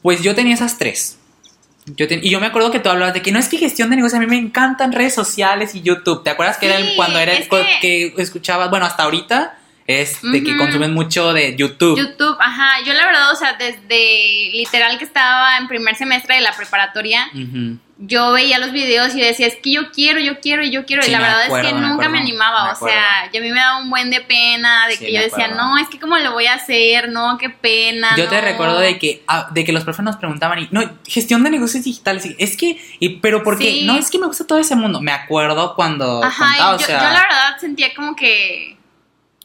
Pues 0.03 0.21
yo 0.21 0.35
tenía 0.35 0.53
esas 0.53 0.77
tres. 0.77 1.17
Yo 1.85 2.07
ten- 2.07 2.19
y 2.23 2.29
yo 2.29 2.39
me 2.39 2.45
acuerdo 2.47 2.71
que 2.71 2.79
tú 2.79 2.89
hablabas 2.89 3.13
de 3.13 3.21
que 3.21 3.31
no 3.31 3.39
es 3.39 3.47
que 3.49 3.57
gestión 3.57 3.89
de 3.89 3.95
negocios, 3.95 4.17
a 4.17 4.21
mí 4.21 4.27
me 4.27 4.37
encantan 4.37 4.91
redes 4.91 5.15
sociales 5.15 5.73
y 5.75 5.81
YouTube. 5.81 6.23
¿Te 6.23 6.29
acuerdas 6.29 6.57
que 6.57 6.67
era 6.67 6.77
el- 6.77 6.95
cuando 6.95 7.17
era 7.19 7.33
el 7.33 7.49
que- 7.81 8.13
que... 8.15 8.21
escuchabas? 8.21 8.69
Bueno, 8.69 8.85
hasta 8.85 9.03
ahorita 9.03 9.57
es 9.91 10.21
de 10.21 10.43
que 10.43 10.51
Ujú. 10.51 10.57
consumen 10.59 10.93
mucho 10.93 11.33
de 11.33 11.55
YouTube. 11.55 11.97
YouTube, 11.97 12.37
ajá. 12.39 12.81
Yo 12.85 12.93
la 12.93 13.05
verdad, 13.05 13.31
o 13.31 13.35
sea, 13.35 13.53
desde 13.53 14.51
literal 14.53 14.97
que 14.97 15.03
estaba 15.05 15.57
en 15.57 15.67
primer 15.67 15.95
semestre 15.95 16.35
de 16.35 16.41
la 16.41 16.53
preparatoria, 16.55 17.27
Ujú. 17.33 17.77
yo 18.03 18.31
veía 18.31 18.57
los 18.57 18.71
videos 18.71 19.13
y 19.15 19.21
decía, 19.21 19.45
es 19.47 19.55
que 19.61 19.71
yo 19.73 19.91
quiero, 19.91 20.19
yo 20.19 20.39
quiero 20.39 20.63
y 20.63 20.71
yo 20.71 20.85
quiero. 20.85 21.03
Sí, 21.03 21.09
y 21.09 21.11
la 21.11 21.19
me 21.19 21.23
verdad 21.25 21.43
acuerdo, 21.43 21.67
es 21.67 21.73
que 21.73 21.79
me 21.79 21.87
nunca 21.87 22.09
me 22.09 22.17
acuerdo, 22.17 22.21
animaba. 22.23 22.65
me 22.65 22.71
o 22.71 22.75
sea, 22.75 23.29
y 23.31 23.37
a 23.37 23.41
mí 23.41 23.49
me 23.49 23.59
daba 23.59 23.77
un 23.77 23.89
buen 23.91 24.09
de 24.09 24.21
pena, 24.21 24.87
de 24.87 24.93
Sí, 24.93 24.99
que 25.05 25.11
me 25.11 25.17
yo 25.17 25.21
decía, 25.21 25.47
no, 25.49 25.77
es 25.77 25.87
que 25.87 25.99
cómo 25.99 26.17
lo 26.17 26.31
voy 26.31 26.45
a 26.47 26.55
hacer, 26.55 27.09
no, 27.09 27.37
qué 27.37 27.49
pena. 27.49 28.15
Yo 28.17 28.27
te 28.27 28.35
no". 28.35 28.41
recuerdo 28.41 28.79
de 28.79 28.97
que, 28.97 29.23
ah, 29.27 29.47
de 29.51 29.63
que 29.63 29.71
los 29.71 29.83
profes 29.83 30.03
nos 30.03 30.15
preguntaban, 30.17 30.59
y, 30.59 30.67
no, 30.71 30.81
gestión 31.05 31.43
de 31.43 31.51
negocios 31.51 31.83
digitales, 31.83 32.25
y 32.25 32.35
es 32.39 32.57
que, 32.57 32.77
y, 32.99 33.09
pero 33.19 33.43
porque, 33.43 33.65
Sí. 33.71 33.83
no, 33.85 33.97
es 33.97 34.09
que 34.09 34.17
me 34.17 34.25
gusta 34.27 34.47
todo 34.47 34.57
ese 34.59 34.75
mundo. 34.75 34.99
Me 35.01 35.11
acuerdo 35.11 35.75
cuando 35.75 36.23
Ajá, 36.23 36.45
contaba, 36.47 36.71
y 36.71 36.75
o 36.75 36.79
yo, 36.79 36.85
sea, 36.87 36.97
yo 37.01 37.05
la 37.13 37.21
verdad 37.21 37.57
sentía 37.59 37.93
como 37.93 38.15
que, 38.15 38.77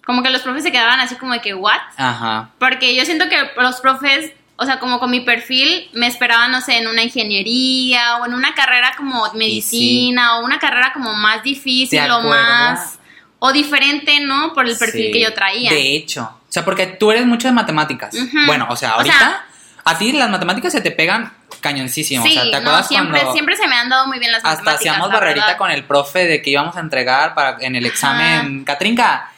como 0.06 0.22
que 0.22 0.30
los 0.30 0.40
profes 0.42 0.62
se 0.62 0.70
quedaban 0.72 1.00
así 1.00 1.16
como 1.16 1.32
de 1.34 1.40
que, 1.40 1.52
¿what? 1.52 1.80
Ajá, 1.98 2.50
Porque 2.58 2.94
yo 2.94 3.04
siento 3.04 3.28
que 3.28 3.36
los 3.60 3.80
profes, 3.80 4.32
o 4.56 4.64
sea, 4.64 4.78
como 4.78 4.98
con 5.00 5.10
mi 5.10 5.20
perfil, 5.20 5.90
me 5.92 6.06
esperaban, 6.06 6.50
no 6.52 6.60
sé, 6.60 6.78
en 6.78 6.86
una 6.86 7.02
ingeniería 7.02 8.18
o 8.18 8.26
en 8.26 8.32
una 8.34 8.54
carrera 8.54 8.94
como 8.96 9.26
medicina 9.34 10.38
o 10.38 10.44
una 10.44 10.58
carrera 10.58 10.92
como 10.92 11.12
más 11.14 11.42
difícil 11.42 11.98
¿Te 12.00 12.10
o 12.10 12.20
más, 12.22 12.98
o 13.40 13.52
diferente, 13.52 14.20
¿no? 14.20 14.54
Por 14.54 14.66
el 14.68 14.76
perfil 14.78 15.06
Sí. 15.06 15.12
que 15.12 15.20
yo 15.20 15.34
traía. 15.34 15.70
De 15.70 15.96
hecho, 15.96 16.22
o 16.48 16.52
sea, 16.52 16.64
porque 16.64 16.86
tú 16.86 17.10
eres 17.10 17.26
mucho 17.26 17.48
de 17.48 17.52
matemáticas. 17.52 18.14
Bueno, 18.46 18.66
o 18.70 18.76
sea, 18.76 18.92
O 18.92 18.98
ahorita 18.98 19.18
sea- 19.18 19.44
a 19.84 19.98
ti 19.98 20.12
las 20.12 20.30
matemáticas 20.30 20.72
se 20.72 20.80
te 20.80 20.90
pegan 20.90 21.32
cañoncísimo. 21.60 22.24
sí, 22.24 22.30
o 22.30 22.34
sea, 22.34 22.44
¿te 22.44 22.50
no, 22.52 22.56
acuerdas 22.58 22.88
siempre, 22.88 23.10
cuando 23.20 23.32
siempre 23.32 23.56
se 23.56 23.66
me 23.66 23.74
han 23.76 23.88
dado 23.88 24.06
muy 24.06 24.18
bien 24.18 24.30
las 24.32 24.38
hasta 24.44 24.50
matemáticas. 24.50 24.80
hacíamos 24.80 25.08
la 25.08 25.14
barrerita 25.14 25.46
verdad. 25.46 25.58
con 25.58 25.70
el 25.70 25.84
profe 25.84 26.26
de 26.26 26.42
que 26.42 26.50
íbamos 26.50 26.76
a 26.76 26.80
entregar 26.80 27.34
para 27.34 27.56
en 27.60 27.76
el 27.76 27.86
examen 27.86 28.64
Catrinca? 28.64 29.32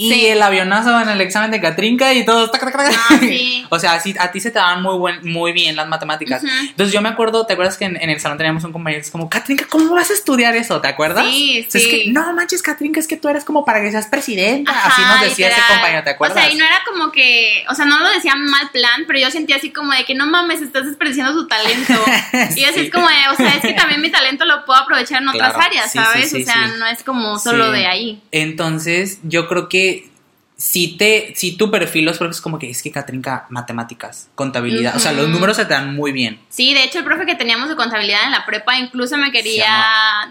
Y 0.00 0.10
Sí. 0.10 0.26
el 0.28 0.40
avionazo 0.40 0.98
en 1.00 1.08
el 1.10 1.20
examen 1.20 1.50
de 1.50 1.60
Catrinca 1.60 2.14
y 2.14 2.24
todo. 2.24 2.50
Ah, 2.52 3.16
sí. 3.20 3.66
o 3.68 3.78
sea, 3.78 4.00
sí, 4.00 4.14
a 4.18 4.32
ti 4.32 4.40
se 4.40 4.50
te 4.50 4.58
daban 4.58 4.82
muy, 4.82 4.96
buen, 4.96 5.20
muy 5.30 5.52
bien 5.52 5.76
las 5.76 5.86
matemáticas. 5.88 6.42
Ujú. 6.42 6.52
Entonces 6.70 6.92
yo 6.94 7.02
me 7.02 7.10
acuerdo, 7.10 7.44
¿te 7.44 7.52
acuerdas 7.52 7.76
que 7.76 7.84
en, 7.84 7.96
en 8.00 8.08
el 8.08 8.18
salón 8.18 8.38
teníamos 8.38 8.64
un 8.64 8.72
compañero 8.72 9.00
que 9.02 9.06
es 9.06 9.10
como, 9.12 9.28
Catrinca, 9.28 9.66
¿cómo 9.68 9.94
vas 9.94 10.08
a 10.10 10.14
estudiar 10.14 10.56
eso? 10.56 10.80
¿Te 10.80 10.88
acuerdas? 10.88 11.26
Sí, 11.26 11.64
O 11.66 11.70
sea, 11.70 11.80
Es 11.80 11.86
sí. 11.86 11.90
que, 12.04 12.10
no 12.12 12.32
manches, 12.32 12.62
Catrinca, 12.62 12.98
es 12.98 13.06
que 13.06 13.16
tú 13.18 13.28
eres 13.28 13.44
como 13.44 13.64
para 13.64 13.82
que 13.82 13.90
seas 13.90 14.06
presidenta. 14.06 14.70
Ajá, 14.72 14.88
Así 14.88 15.02
nos 15.02 15.20
decía 15.20 15.48
ese 15.48 15.60
compañero, 15.68 16.02
¿te 16.02 16.10
acuerdas? 16.10 16.38
O 16.38 16.40
sea, 16.40 16.50
y 16.50 16.56
no 16.56 16.64
era 16.64 16.78
como 16.86 17.12
que, 17.12 17.64
o 17.68 17.74
sea, 17.74 17.84
no 17.84 17.98
lo 18.00 18.08
decía 18.10 18.34
mal 18.36 18.70
plan, 18.70 19.04
pero 19.06 19.18
yo 19.18 19.30
sentía 19.30 19.56
así 19.56 19.70
como 19.70 19.92
de 19.92 20.04
que 20.06 20.14
no 20.14 20.26
mames, 20.26 20.62
estás 20.62 20.86
desperdiciando 20.86 21.34
tu 21.34 21.46
talento. 21.46 21.92
Y 22.56 22.64
así 22.64 22.74
Sí. 22.80 22.86
es 22.86 22.90
como 22.90 23.06
de, 23.06 23.14
o 23.32 23.36
sea, 23.36 23.54
es 23.56 23.60
que 23.60 23.72
también 23.74 24.00
mi 24.00 24.10
talento 24.10 24.44
lo 24.46 24.64
puedo 24.64 24.78
aprovechar 24.80 25.20
en 25.20 25.28
otras 25.28 25.52
Claro, 25.52 25.66
áreas, 25.68 25.92
sí, 25.92 25.98
sí, 25.98 26.04
¿sabes? 26.04 26.30
sí, 26.30 26.42
o 26.42 26.44
sea, 26.46 26.54
sí. 26.66 26.72
no 26.78 26.86
es 26.86 27.02
como 27.02 27.38
solo 27.38 27.66
Sí. 27.72 27.78
de 27.80 27.86
ahí. 27.86 28.22
Entonces, 28.32 29.18
yo 29.24 29.46
creo 29.48 29.68
que 29.68 29.89
si 30.56 30.98
te, 30.98 31.32
si 31.36 31.56
tu 31.56 31.70
perfil 31.70 32.04
los 32.04 32.18
profes 32.18 32.38
como 32.42 32.58
que 32.58 32.68
es 32.68 32.82
que 32.82 32.90
Catrinca, 32.92 33.46
matemáticas, 33.48 34.28
contabilidad, 34.34 34.94
o 34.94 34.98
sea, 34.98 35.12
los 35.12 35.26
números 35.30 35.56
se 35.56 35.64
te 35.64 35.72
dan 35.72 35.94
muy 35.94 36.12
bien. 36.12 36.38
Sí, 36.50 36.74
de 36.74 36.84
hecho 36.84 36.98
el 36.98 37.06
profe 37.06 37.24
que 37.24 37.34
teníamos 37.34 37.70
de 37.70 37.76
contabilidad 37.76 38.24
en 38.24 38.30
la 38.32 38.44
prepa 38.44 38.76
incluso 38.76 39.16
me 39.16 39.32
quería 39.32 39.74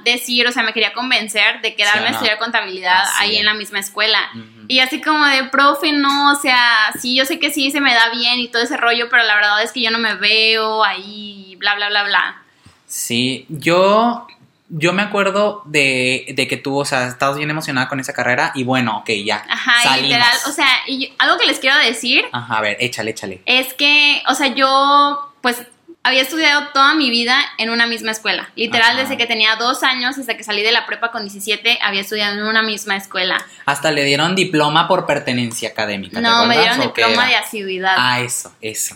decir, 0.04 0.46
o 0.46 0.52
sea, 0.52 0.62
me 0.62 0.72
quería 0.72 0.94
convencer 0.94 1.62
de 1.64 1.74
quedarme 1.74 2.02
Sí, 2.02 2.08
a 2.08 2.10
¿no? 2.12 2.16
estudiar 2.18 2.38
contabilidad 2.38 3.02
Así 3.02 3.24
ahí 3.24 3.34
es. 3.34 3.40
en 3.40 3.46
la 3.48 3.56
misma 3.56 3.80
escuela. 3.80 4.20
Y 4.68 4.82
así 4.82 5.02
como 5.02 5.26
de, 5.26 5.46
profe, 5.46 5.94
no, 5.94 6.34
o 6.34 6.36
sea, 6.36 6.92
sí, 7.02 7.16
yo 7.16 7.26
sé 7.26 7.40
que 7.40 7.52
sí 7.52 7.72
se 7.72 7.82
me 7.82 7.92
da 7.96 8.10
bien 8.12 8.40
y 8.40 8.50
todo 8.50 8.62
ese 8.62 8.78
rollo, 8.78 9.08
pero 9.10 9.24
la 9.24 9.34
verdad 9.34 9.64
es 9.64 9.72
que 9.72 9.82
yo 9.82 9.90
no 9.90 9.98
me 9.98 10.14
veo 10.14 10.84
ahí, 10.84 11.56
bla, 11.58 11.74
bla, 11.74 11.90
bla, 11.90 12.04
bla. 12.04 12.44
Sí, 12.86 13.48
yo, 13.50 14.28
yo 14.70 14.94
me 14.94 15.02
acuerdo 15.02 15.64
de, 15.66 16.26
de 16.36 16.48
que 16.48 16.56
tú, 16.58 16.78
o 16.78 16.86
sea, 16.86 17.08
estabas 17.08 17.38
bien 17.38 17.50
emocionada 17.50 17.88
con 17.88 18.00
esa 18.00 18.14
carrera 18.14 18.52
y 18.56 18.64
bueno, 18.64 18.98
ok, 19.00 19.10
ya. 19.26 19.44
Ajá, 19.50 19.74
salimos. 19.84 20.10
literal, 20.10 20.38
o 20.48 20.52
sea, 20.52 20.68
y 20.88 21.08
yo- 21.08 21.14
algo 21.18 21.38
que 21.40 21.46
les 21.48 21.60
quiero 21.60 21.78
decir 21.78 22.24
Ajá, 22.32 22.58
a 22.58 22.62
ver, 22.62 22.78
échale, 22.80 23.12
échale. 23.12 23.42
es 23.46 23.74
que, 23.74 24.22
o 24.28 24.36
sea, 24.36 24.48
yo, 24.54 25.34
pues, 25.42 25.64
había 26.04 26.22
estudiado 26.22 26.68
toda 26.74 26.94
mi 26.96 27.10
vida 27.10 27.38
en 27.58 27.70
una 27.70 27.86
misma 27.86 28.12
escuela. 28.12 28.50
Literal, 28.56 28.92
Ajá. 28.92 29.02
desde 29.02 29.18
que 29.18 29.26
tenía 29.26 29.56
dos 29.58 29.84
años 29.84 30.18
hasta 30.18 30.38
que 30.38 30.44
salí 30.44 30.62
de 30.64 30.72
la 30.72 30.86
prepa 30.86 31.12
con 31.12 31.24
17, 31.24 31.78
había 31.82 32.02
estudiado 32.02 32.38
en 32.38 32.44
una 32.46 32.62
misma 32.64 32.96
escuela. 32.96 33.44
Hasta 33.66 33.92
le 33.92 34.04
dieron 34.06 34.34
diploma 34.34 34.88
por 34.88 35.06
pertenencia 35.06 35.70
académica. 35.70 36.16
¿te 36.18 36.22
No, 36.22 36.46
me 36.46 36.54
acuerdas? 36.54 36.76
dieron 36.78 36.80
¿O 36.90 36.94
qué 36.94 37.02
diploma 37.06 37.28
de 37.28 37.36
asiduidad. 37.36 37.96
Ah, 37.98 38.22
eso, 38.22 38.54
eso. 38.62 38.96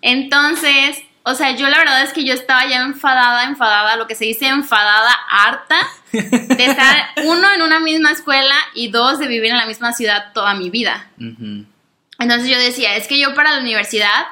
Entonces, 0.00 0.98
o 1.30 1.34
sea, 1.34 1.50
yo 1.56 1.68
la 1.68 1.78
verdad 1.78 2.02
es 2.02 2.12
que 2.12 2.24
yo 2.24 2.34
estaba 2.34 2.66
ya 2.66 2.82
enfadada, 2.82 3.44
enfadada, 3.44 3.96
lo 3.96 4.06
que 4.06 4.14
se 4.14 4.24
dice 4.24 4.46
enfadada, 4.48 5.12
harta, 5.30 5.76
de 6.12 6.64
estar 6.64 6.96
uno 7.24 7.52
en 7.54 7.62
una 7.62 7.80
misma 7.80 8.10
escuela 8.12 8.54
y 8.74 8.88
dos 8.90 9.18
de 9.18 9.26
vivir 9.28 9.50
en 9.50 9.56
la 9.58 9.66
misma 9.66 9.92
ciudad 9.92 10.32
toda 10.32 10.54
mi 10.54 10.70
vida. 10.70 11.08
Entonces 12.18 12.48
yo 12.48 12.58
decía, 12.58 12.96
es 12.96 13.06
que 13.06 13.18
yo 13.18 13.34
para 13.34 13.52
la 13.54 13.60
universidad, 13.60 14.26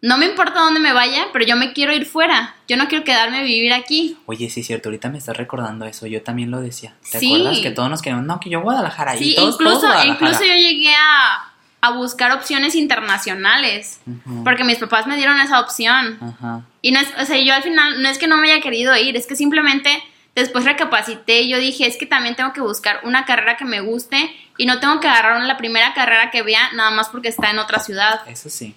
no 0.00 0.18
me 0.18 0.26
importa 0.26 0.60
dónde 0.60 0.80
me 0.80 0.92
vaya, 0.92 1.26
pero 1.32 1.44
yo 1.46 1.56
me 1.56 1.72
quiero 1.72 1.94
ir 1.94 2.04
fuera. 2.06 2.54
Yo 2.68 2.76
no 2.76 2.88
quiero 2.88 3.04
quedarme 3.04 3.38
a 3.38 3.42
vivir 3.42 3.72
aquí. 3.72 4.18
Oye, 4.26 4.50
sí 4.50 4.60
es 4.60 4.66
cierto, 4.66 4.90
ahorita 4.90 5.08
me 5.08 5.16
estás 5.18 5.36
recordando 5.36 5.86
eso, 5.86 6.06
yo 6.06 6.22
también 6.22 6.50
lo 6.50 6.60
decía. 6.60 6.94
¿Te 7.10 7.18
Sí. 7.20 7.34
acuerdas 7.34 7.58
que 7.60 7.70
todos 7.70 7.88
nos 7.88 8.02
queremos, 8.02 8.24
no, 8.26 8.38
que 8.38 8.50
yo 8.50 8.60
Guadalajara 8.60 9.16
y 9.16 9.18
Sí, 9.18 9.34
todos, 9.34 9.54
incluso, 9.54 9.80
todos 9.80 9.84
Guadalajara. 9.94 10.12
incluso 10.30 10.44
yo 10.44 10.54
llegué 10.54 10.94
a, 10.94 11.53
a 11.84 11.90
buscar 11.90 12.32
opciones 12.32 12.74
internacionales, 12.74 14.00
porque 14.42 14.64
mis 14.64 14.78
papás 14.78 15.06
me 15.06 15.16
dieron 15.16 15.38
esa 15.38 15.60
opción. 15.60 16.18
Ajá. 16.18 16.62
Y 16.80 16.92
no 16.92 17.00
es, 17.00 17.08
o 17.20 17.26
sea, 17.26 17.38
yo 17.38 17.52
al 17.52 17.62
final 17.62 18.00
no 18.00 18.08
es 18.08 18.16
que 18.16 18.26
no 18.26 18.38
me 18.38 18.50
haya 18.50 18.62
querido 18.62 18.96
ir, 18.96 19.18
es 19.18 19.26
que 19.26 19.36
simplemente 19.36 19.90
después 20.34 20.64
recapacité 20.64 21.42
y 21.42 21.50
yo 21.50 21.58
dije, 21.58 21.86
es 21.86 21.98
que 21.98 22.06
también 22.06 22.36
tengo 22.36 22.54
que 22.54 22.62
buscar 22.62 23.00
una 23.02 23.26
carrera 23.26 23.58
que 23.58 23.66
me 23.66 23.82
guste 23.82 24.34
y 24.56 24.64
no 24.64 24.80
tengo 24.80 24.98
que 25.00 25.08
agarrar 25.08 25.42
la 25.42 25.58
primera 25.58 25.92
carrera 25.92 26.30
que 26.30 26.40
vea 26.40 26.72
nada 26.72 26.90
más 26.90 27.10
porque 27.10 27.28
está 27.28 27.50
en 27.50 27.58
otra 27.58 27.80
ciudad. 27.80 28.22
Eso 28.26 28.48
sí. 28.48 28.74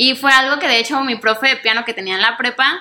Y 0.00 0.14
fue 0.14 0.30
algo 0.30 0.60
que 0.60 0.68
de 0.68 0.78
hecho 0.78 1.00
mi 1.00 1.16
profe 1.16 1.48
de 1.48 1.56
piano 1.56 1.84
que 1.84 1.92
tenía 1.92 2.14
en 2.14 2.22
la 2.22 2.36
prepa, 2.36 2.78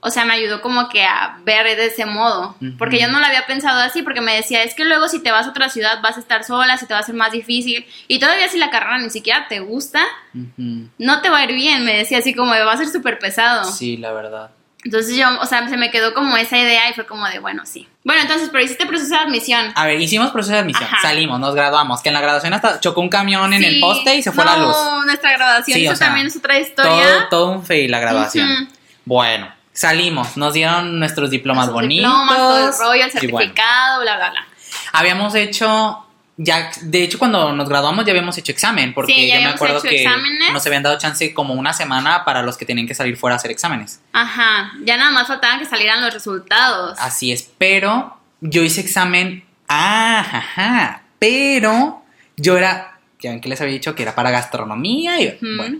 o 0.00 0.10
sea, 0.10 0.26
me 0.26 0.34
ayudó 0.34 0.60
como 0.60 0.90
que 0.90 1.02
a 1.04 1.38
ver 1.42 1.64
de 1.74 1.86
ese 1.86 2.04
modo, 2.04 2.54
porque 2.76 3.00
yo 3.00 3.08
no 3.08 3.18
lo 3.18 3.24
había 3.24 3.46
pensado 3.46 3.80
así, 3.80 4.02
porque 4.02 4.20
me 4.20 4.36
decía, 4.36 4.62
es 4.62 4.74
que 4.74 4.84
luego 4.84 5.08
si 5.08 5.22
te 5.22 5.30
vas 5.30 5.46
a 5.46 5.50
otra 5.50 5.70
ciudad 5.70 6.02
vas 6.02 6.18
a 6.18 6.20
estar 6.20 6.44
sola, 6.44 6.76
se 6.76 6.86
te 6.86 6.92
va 6.92 6.98
a 6.98 7.02
hacer 7.02 7.14
más 7.14 7.32
difícil, 7.32 7.86
y 8.08 8.18
todavía 8.18 8.46
si 8.48 8.58
la 8.58 8.68
carrera 8.68 8.98
ni 8.98 9.08
siquiera 9.08 9.48
te 9.48 9.60
gusta, 9.60 10.02
no 10.34 11.22
te 11.22 11.30
va 11.30 11.38
a 11.38 11.44
ir 11.44 11.54
bien, 11.54 11.82
me 11.82 11.96
decía 11.96 12.18
así 12.18 12.34
como, 12.34 12.50
va 12.50 12.72
a 12.72 12.76
ser 12.76 12.88
súper 12.88 13.18
pesado. 13.18 13.64
Sí, 13.64 13.96
la 13.96 14.12
verdad. 14.12 14.50
Entonces 14.84 15.14
yo, 15.16 15.26
o 15.40 15.46
sea, 15.46 15.68
se 15.68 15.76
me 15.76 15.90
quedó 15.90 16.14
como 16.14 16.36
esa 16.38 16.56
idea 16.58 16.88
y 16.88 16.94
fue 16.94 17.04
como 17.06 17.26
de, 17.28 17.38
bueno, 17.38 17.64
sí. 17.66 17.86
Bueno, 18.02 18.22
entonces, 18.22 18.48
pero 18.50 18.64
hiciste 18.64 18.86
proceso 18.86 19.10
de 19.10 19.20
admisión. 19.20 19.72
A 19.74 19.84
ver, 19.86 20.00
hicimos 20.00 20.30
proceso 20.30 20.54
de 20.54 20.60
admisión, 20.60 20.84
Ajá. 20.84 20.96
salimos, 21.02 21.38
nos 21.38 21.54
graduamos, 21.54 22.00
que 22.00 22.08
en 22.08 22.14
la 22.14 22.22
graduación 22.22 22.54
hasta 22.54 22.80
chocó 22.80 23.02
un 23.02 23.10
camión 23.10 23.52
en 23.52 23.62
el 23.62 23.78
poste 23.80 24.14
y 24.16 24.22
se 24.22 24.32
fue 24.32 24.44
no, 24.44 24.50
la 24.52 24.56
luz. 24.58 24.76
nuestra 25.04 25.32
graduación, 25.32 25.78
Sí, 25.78 25.86
o 25.86 25.90
eso 25.90 25.98
sea, 25.98 26.06
también 26.08 26.28
es 26.28 26.36
otra 26.36 26.54
Todo, 26.54 26.62
historia. 26.62 27.26
todo 27.28 27.50
un 27.50 27.64
fail 27.64 27.90
la 27.90 27.98
graduación. 28.00 28.70
Bueno, 29.04 29.52
salimos, 29.72 30.36
nos 30.38 30.54
dieron 30.54 30.98
nuestros 30.98 31.28
diplomas 31.30 31.66
Nuestros 31.66 31.82
bonitos. 31.82 32.10
diplomas, 32.10 32.36
todo 32.38 32.58
el 32.68 32.72
rollo, 32.78 33.04
el 33.04 33.24
y 33.24 33.30
bueno, 33.30 33.38
certificado, 33.50 34.00
bla, 34.02 34.16
bla, 34.16 34.30
bla. 34.30 34.46
habíamos 34.92 35.34
hecho, 35.34 36.06
ya, 36.36 36.70
de 36.82 37.02
hecho 37.02 37.18
cuando 37.18 37.52
nos 37.52 37.68
graduamos 37.68 38.04
ya 38.04 38.12
habíamos 38.12 38.36
hecho 38.38 38.52
examen, 38.52 38.94
porque 38.94 39.12
Sí, 39.12 39.28
yo 39.28 39.40
me 39.40 39.46
acuerdo 39.46 39.82
que 39.82 40.02
exámenes. 40.02 40.52
nos 40.52 40.66
habían 40.66 40.82
dado 40.82 40.98
chance 40.98 41.34
como 41.34 41.54
una 41.54 41.72
semana 41.72 42.24
para 42.24 42.42
los 42.42 42.56
que 42.56 42.64
tenían 42.64 42.86
que 42.86 42.94
salir 42.94 43.16
fuera 43.16 43.34
a 43.34 43.36
hacer 43.36 43.50
exámenes. 43.50 44.00
Ajá, 44.12 44.72
ya 44.84 44.96
nada 44.96 45.10
más 45.10 45.26
faltaba 45.28 45.58
que 45.58 45.66
salieran 45.66 46.00
los 46.02 46.14
resultados. 46.14 46.98
Así 46.98 47.30
es, 47.32 47.50
pero 47.58 48.16
yo 48.40 48.62
hice 48.62 48.80
examen, 48.80 49.44
ah, 49.68 50.20
ajá, 50.20 51.02
pero 51.18 52.02
yo 52.36 52.56
era, 52.56 52.98
ya 53.20 53.30
ven 53.32 53.40
que 53.40 53.48
les 53.50 53.60
había 53.60 53.74
dicho 53.74 53.94
que 53.94 54.02
era 54.02 54.14
para 54.14 54.30
gastronomía 54.30 55.20
y 55.20 55.26
Ujú. 55.28 55.56
bueno, 55.58 55.78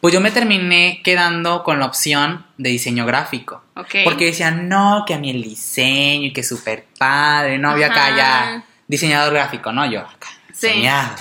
pues 0.00 0.14
yo 0.14 0.20
me 0.20 0.30
terminé 0.30 1.00
quedando 1.04 1.62
con 1.64 1.80
la 1.80 1.86
opción 1.86 2.46
de 2.56 2.70
diseño 2.70 3.04
gráfico. 3.04 3.62
Ok. 3.76 3.96
Porque 4.04 4.26
decían, 4.26 4.68
no, 4.68 5.04
que 5.06 5.12
a 5.14 5.18
mí 5.18 5.28
el 5.30 5.42
diseño 5.42 6.28
y 6.28 6.32
que 6.32 6.42
súper 6.44 6.86
padre, 6.98 7.58
no, 7.58 7.70
había 7.70 7.86
acá 7.88 8.16
ya 8.16 8.64
diseñador 8.88 9.32
gráfico, 9.34 9.72
¿no? 9.72 9.88
Yo 9.90 10.00
acá, 10.00 10.28
Sí. 10.52 10.68
soñado. 10.68 11.14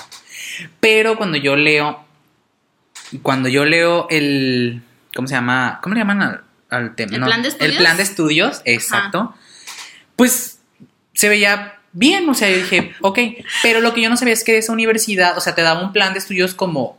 Pero 0.79 1.17
cuando 1.17 1.37
yo 1.37 1.55
leo, 1.55 2.03
cuando 3.21 3.47
yo 3.49 3.65
leo 3.65 4.07
el, 4.09 4.81
¿cómo 5.15 5.27
se 5.27 5.35
llama? 5.35 5.79
¿Cómo 5.83 5.93
le 5.95 6.01
llaman 6.01 6.21
al, 6.21 6.43
al 6.69 6.95
tema? 6.95 7.13
¿El 7.13 7.19
No, 7.21 7.25
plan 7.27 7.41
de 7.43 7.49
estudios? 7.49 7.71
El 7.71 7.77
plan 7.77 7.97
de 7.97 8.03
estudios, 8.03 8.61
exacto. 8.65 9.35
Pues 10.15 10.59
se 11.13 11.29
veía 11.29 11.75
bien, 11.93 12.27
o 12.29 12.33
sea, 12.33 12.49
yo 12.49 12.57
dije, 12.57 12.95
ok, 13.01 13.19
pero 13.63 13.81
lo 13.81 13.93
que 13.93 14.01
yo 14.01 14.09
no 14.09 14.17
sabía 14.17 14.33
es 14.33 14.43
que 14.43 14.57
esa 14.57 14.71
universidad, 14.73 15.37
o 15.37 15.41
sea, 15.41 15.55
te 15.55 15.61
daba 15.61 15.81
un 15.81 15.93
plan 15.93 16.13
de 16.13 16.19
estudios 16.19 16.53
como, 16.53 16.97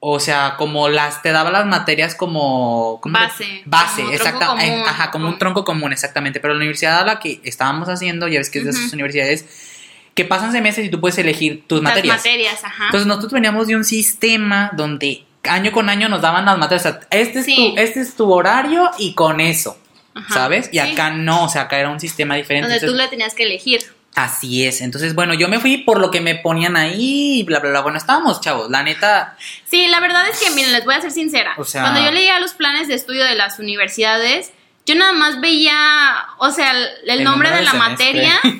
o 0.00 0.20
sea, 0.20 0.54
como 0.58 0.88
las, 0.88 1.22
te 1.22 1.30
daba 1.32 1.50
las 1.50 1.66
materias 1.66 2.14
como... 2.14 2.98
¿cómo 3.00 3.18
le- 3.18 3.26
Base, 3.26 3.62
Base, 3.64 4.02
como 4.02 4.14
exacta, 4.14 4.46
común, 4.48 4.62
eh, 4.62 4.84
ajá, 4.86 5.10
como 5.10 5.28
un 5.28 5.38
tronco 5.38 5.64
común, 5.64 5.92
exactamente, 5.92 6.40
pero 6.40 6.54
la 6.54 6.58
universidad 6.58 7.00
a 7.00 7.04
la 7.04 7.18
que 7.20 7.40
estábamos 7.44 7.88
haciendo, 7.88 8.28
ya 8.28 8.38
ves 8.38 8.50
que 8.50 8.58
es 8.60 8.64
de 8.64 8.70
esas 8.70 8.92
universidades, 8.92 9.46
que 10.14 10.24
pasan 10.24 10.52
semestres 10.52 10.86
y 10.86 10.90
tú 10.90 11.00
puedes 11.00 11.18
elegir 11.18 11.64
tus 11.66 11.82
Las 11.82 11.92
materias. 11.94 12.16
materias, 12.18 12.64
ajá. 12.64 12.84
Entonces 12.86 13.06
nosotros 13.06 13.32
veníamos 13.32 13.66
de 13.66 13.76
un 13.76 13.84
sistema 13.84 14.70
donde 14.74 15.24
año 15.44 15.72
con 15.72 15.88
año 15.90 16.08
nos 16.08 16.22
daban 16.22 16.44
las 16.46 16.56
materias, 16.56 16.86
o 16.86 16.88
sea, 16.90 17.00
este 17.10 17.40
es, 17.40 17.44
Sí. 17.44 17.72
tu, 17.74 17.80
este 17.80 18.00
es 18.00 18.14
tu 18.16 18.32
horario 18.32 18.90
y 18.98 19.14
con 19.14 19.40
eso, 19.40 19.78
Ajá, 20.14 20.32
¿sabes? 20.34 20.68
Y 20.72 20.78
sí. 20.78 20.78
acá 20.78 21.10
no, 21.10 21.44
o 21.44 21.48
sea, 21.48 21.62
acá 21.62 21.78
era 21.78 21.90
un 21.90 22.00
sistema 22.00 22.36
diferente. 22.36 22.68
Donde 22.70 22.86
tú 22.86 22.94
le 22.94 23.08
tenías 23.08 23.34
que 23.34 23.42
elegir. 23.42 23.82
Así 24.14 24.64
es, 24.64 24.80
entonces 24.80 25.16
bueno, 25.16 25.34
yo 25.34 25.48
me 25.48 25.58
fui 25.58 25.78
por 25.78 25.98
lo 26.00 26.12
que 26.12 26.20
me 26.20 26.36
ponían 26.36 26.76
ahí 26.76 27.40
y 27.40 27.42
bla, 27.42 27.58
bla, 27.58 27.70
bla. 27.70 27.80
Bueno, 27.80 27.98
estábamos 27.98 28.40
chavos, 28.40 28.70
la 28.70 28.84
neta, 28.84 29.36
Sí, 29.68 29.88
la 29.88 29.98
verdad 29.98 30.22
es 30.30 30.38
que, 30.38 30.50
miren, 30.54 30.72
les 30.72 30.84
voy 30.84 30.94
a 30.94 31.00
ser 31.00 31.10
sincera. 31.10 31.54
O 31.58 31.64
sea- 31.64 31.82
Cuando 31.82 32.00
yo 32.04 32.12
leía 32.12 32.38
los 32.38 32.52
planes 32.52 32.86
de 32.86 32.94
estudio 32.94 33.24
de 33.24 33.34
las 33.34 33.58
universidades, 33.58 34.52
yo 34.86 34.94
nada 34.94 35.12
más 35.12 35.40
veía, 35.40 36.26
o 36.38 36.50
sea, 36.50 36.72
el, 37.06 37.24
nombre 37.24 37.50
de 37.50 37.62
la 37.62 37.74
materia. 37.74 38.40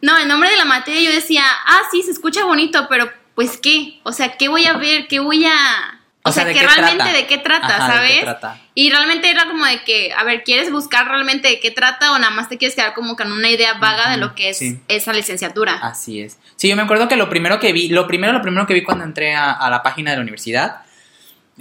No, 0.00 0.18
el 0.18 0.28
nombre 0.28 0.50
de 0.50 0.58
la 0.58 0.66
materia 0.66 1.00
yo 1.00 1.16
decía, 1.16 1.44
ah, 1.64 1.80
sí, 1.90 2.02
se 2.02 2.10
escucha 2.10 2.44
bonito, 2.44 2.88
pero 2.90 3.10
pues 3.34 3.56
qué, 3.56 4.00
o 4.02 4.12
sea, 4.12 4.36
¿qué 4.36 4.48
voy 4.48 4.66
a 4.66 4.74
ver? 4.74 5.08
¿Qué 5.08 5.18
voy 5.18 5.46
a...? 5.46 6.00
O, 6.22 6.28
O 6.28 6.32
sea, 6.32 6.42
sea, 6.42 6.44
¿de 6.44 6.52
que 6.52 6.60
qué 6.60 6.66
realmente 6.66 7.04
trata? 7.04 7.16
de 7.16 7.26
qué 7.26 7.38
trata, 7.38 7.66
Ajá, 7.66 7.86
¿de 8.02 8.08
qué 8.08 8.14
¿sabes? 8.14 8.20
trata? 8.20 8.60
Y 8.74 8.90
realmente 8.90 9.30
era 9.30 9.46
como 9.46 9.64
de 9.64 9.82
que, 9.82 10.12
a 10.12 10.22
ver, 10.24 10.44
¿quieres 10.44 10.70
buscar 10.70 11.08
realmente 11.08 11.48
de 11.48 11.58
qué 11.58 11.70
trata 11.70 12.12
o 12.12 12.18
nada 12.18 12.30
más 12.30 12.50
te 12.50 12.58
quieres 12.58 12.74
quedar 12.74 12.92
como 12.92 13.16
con 13.16 13.32
una 13.32 13.48
idea 13.48 13.74
vaga 13.78 14.10
de 14.10 14.18
lo 14.18 14.34
que 14.34 14.50
es 14.50 14.58
sí. 14.58 14.78
esa 14.88 15.14
licenciatura? 15.14 15.76
así 15.76 16.20
es. 16.20 16.38
Sí, 16.56 16.68
yo 16.68 16.76
me 16.76 16.82
acuerdo 16.82 17.08
que 17.08 17.16
lo 17.16 17.30
primero 17.30 17.58
que 17.58 17.72
vi, 17.72 17.88
lo 17.88 18.06
primero, 18.06 18.34
lo 18.34 18.42
primero 18.42 18.66
que 18.66 18.74
vi 18.74 18.82
cuando 18.82 19.04
entré 19.04 19.34
a, 19.34 19.52
a 19.52 19.70
la 19.70 19.82
página 19.82 20.10
de 20.10 20.18
la 20.18 20.22
universidad 20.22 20.84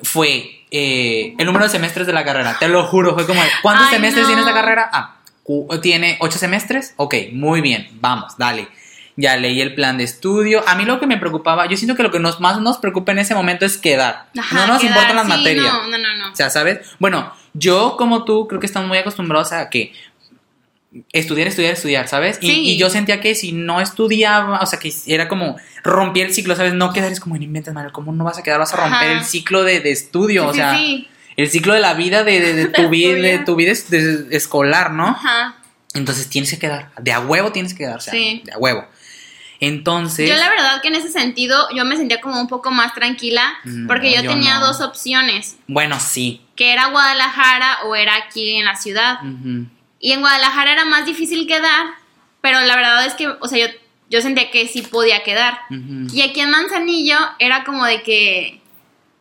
fue 0.01 0.65
eh, 0.71 1.35
el 1.37 1.45
número 1.45 1.65
de 1.65 1.71
semestres 1.71 2.07
de 2.07 2.13
la 2.13 2.23
carrera. 2.23 2.57
Te 2.59 2.67
lo 2.67 2.85
juro, 2.87 3.13
fue 3.13 3.27
como, 3.27 3.41
¿cuántos 3.61 3.87
Ay, 3.87 3.95
semestres 3.95 4.23
no. 4.23 4.27
tiene 4.27 4.41
esta 4.41 4.53
carrera? 4.53 4.89
Ah, 4.91 5.15
tiene 5.81 6.17
ocho 6.19 6.39
semestres. 6.39 6.93
Ok, 6.97 7.15
muy 7.31 7.61
bien, 7.61 7.89
vamos, 8.01 8.37
dale. 8.37 8.67
Ya 9.15 9.37
leí 9.37 9.61
el 9.61 9.75
plan 9.75 9.99
de 9.99 10.05
estudio. 10.05 10.63
A 10.67 10.73
mí 10.73 10.85
lo 10.85 10.99
que 10.99 11.05
me 11.05 11.17
preocupaba, 11.17 11.67
yo 11.67 11.77
siento 11.77 11.95
que 11.95 12.01
lo 12.01 12.09
que 12.09 12.19
nos, 12.19 12.39
más 12.39 12.59
nos 12.59 12.79
preocupa 12.79 13.11
en 13.11 13.19
ese 13.19 13.35
momento 13.35 13.63
es 13.63 13.77
quedar. 13.77 14.29
Ajá, 14.35 14.55
no 14.55 14.73
nos 14.73 14.81
quedar, 14.81 14.93
importan 14.93 15.15
las 15.15 15.25
sí, 15.25 15.31
materias. 15.31 15.73
No, 15.73 15.87
no, 15.87 15.97
no, 15.99 16.17
no. 16.17 16.31
O 16.31 16.35
sea, 16.35 16.49
¿sabes? 16.49 16.79
Bueno, 16.97 17.31
yo 17.53 17.95
como 17.97 18.23
tú 18.23 18.47
creo 18.47 18.59
que 18.59 18.65
estamos 18.65 18.89
muy 18.89 18.97
acostumbrados 18.97 19.51
a 19.51 19.69
que 19.69 19.93
estudiar, 21.11 21.47
estudiar, 21.47 21.73
estudiar, 21.73 22.07
¿sabes? 22.07 22.37
Y, 22.41 22.47
Sí. 22.47 22.61
y 22.65 22.77
yo 22.77 22.89
sentía 22.89 23.19
que 23.21 23.35
si 23.35 23.51
no 23.51 23.81
estudiaba, 23.81 24.59
o 24.61 24.65
sea, 24.65 24.79
que 24.79 24.93
era 25.07 25.27
como 25.27 25.57
romper 25.83 26.27
el 26.27 26.33
ciclo, 26.33 26.55
¿sabes? 26.55 26.73
No 26.73 26.93
quedar 26.93 27.11
es 27.11 27.19
como, 27.19 27.35
no 27.37 27.43
inventes, 27.43 27.73
Manuel, 27.73 27.91
¿cómo 27.93 28.11
no 28.11 28.23
vas 28.23 28.37
a 28.37 28.43
quedar? 28.43 28.59
Vas 28.59 28.73
a 28.73 28.77
romper 28.77 29.09
Ajá. 29.09 29.11
el 29.19 29.23
ciclo 29.25 29.63
de, 29.63 29.79
de 29.79 29.91
estudio, 29.91 30.43
Sí, 30.43 30.47
o 30.49 30.53
sea, 30.53 30.75
sí. 30.77 31.07
el 31.37 31.49
ciclo 31.49 31.73
de 31.73 31.79
la 31.79 31.93
vida 31.95 32.23
de, 32.23 32.39
de- 32.39 32.53
de 32.53 32.65
tu, 32.67 32.89
vida, 32.89 33.15
de 33.17 33.39
tu 33.39 33.55
vida 33.55 33.71
es- 33.71 33.91
escolar, 33.91 34.91
¿no? 34.91 35.07
Ajá. 35.07 35.55
Entonces 35.95 36.27
tienes 36.29 36.49
que 36.51 36.59
quedar, 36.59 36.91
de 36.99 37.11
a 37.11 37.19
huevo 37.19 37.51
tienes 37.51 37.73
que 37.73 37.79
quedar, 37.79 37.97
o 37.97 38.01
sea, 38.01 38.13
Sí. 38.13 38.41
de 38.45 38.51
a 38.53 38.57
huevo. 38.57 38.85
Entonces, 39.59 40.27
Yo 40.29 40.35
la 40.35 40.49
verdad 40.49 40.81
que 40.81 40.89
en 40.89 40.95
ese 40.95 41.09
sentido 41.09 41.67
yo 41.75 41.85
me 41.85 41.95
sentía 41.95 42.19
como 42.19 42.39
un 42.39 42.47
poco 42.47 42.69
más 42.71 42.93
tranquila 42.93 43.53
No, 43.63 43.87
porque 43.87 44.13
yo, 44.13 44.21
yo 44.21 44.31
tenía 44.31 44.59
no. 44.59 44.67
dos 44.67 44.81
opciones, 44.81 45.55
bueno, 45.67 45.99
sí. 45.99 46.41
que 46.55 46.73
era 46.73 46.87
Guadalajara 46.87 47.77
o 47.85 47.95
era 47.95 48.15
aquí 48.15 48.55
en 48.57 48.65
la 48.65 48.75
ciudad. 48.75 49.19
Ujú. 49.23 49.67
Y 50.03 50.11
en 50.11 50.19
Guadalajara 50.19 50.73
era 50.73 50.83
más 50.83 51.05
difícil 51.05 51.47
quedar, 51.47 51.85
pero 52.41 52.59
la 52.59 52.75
verdad 52.75 53.05
es 53.05 53.13
que, 53.13 53.27
o 53.29 53.47
sea, 53.47 53.57
yo, 53.67 53.73
yo 54.09 54.21
sentía 54.21 54.51
que 54.51 54.67
sí 54.67 54.81
podía 54.81 55.23
quedar. 55.23 55.59
Y 56.13 56.21
aquí 56.21 56.41
en 56.41 56.49
Manzanillo 56.51 57.15
era 57.39 57.63
como 57.63 57.85
de 57.85 58.03
que, 58.03 58.59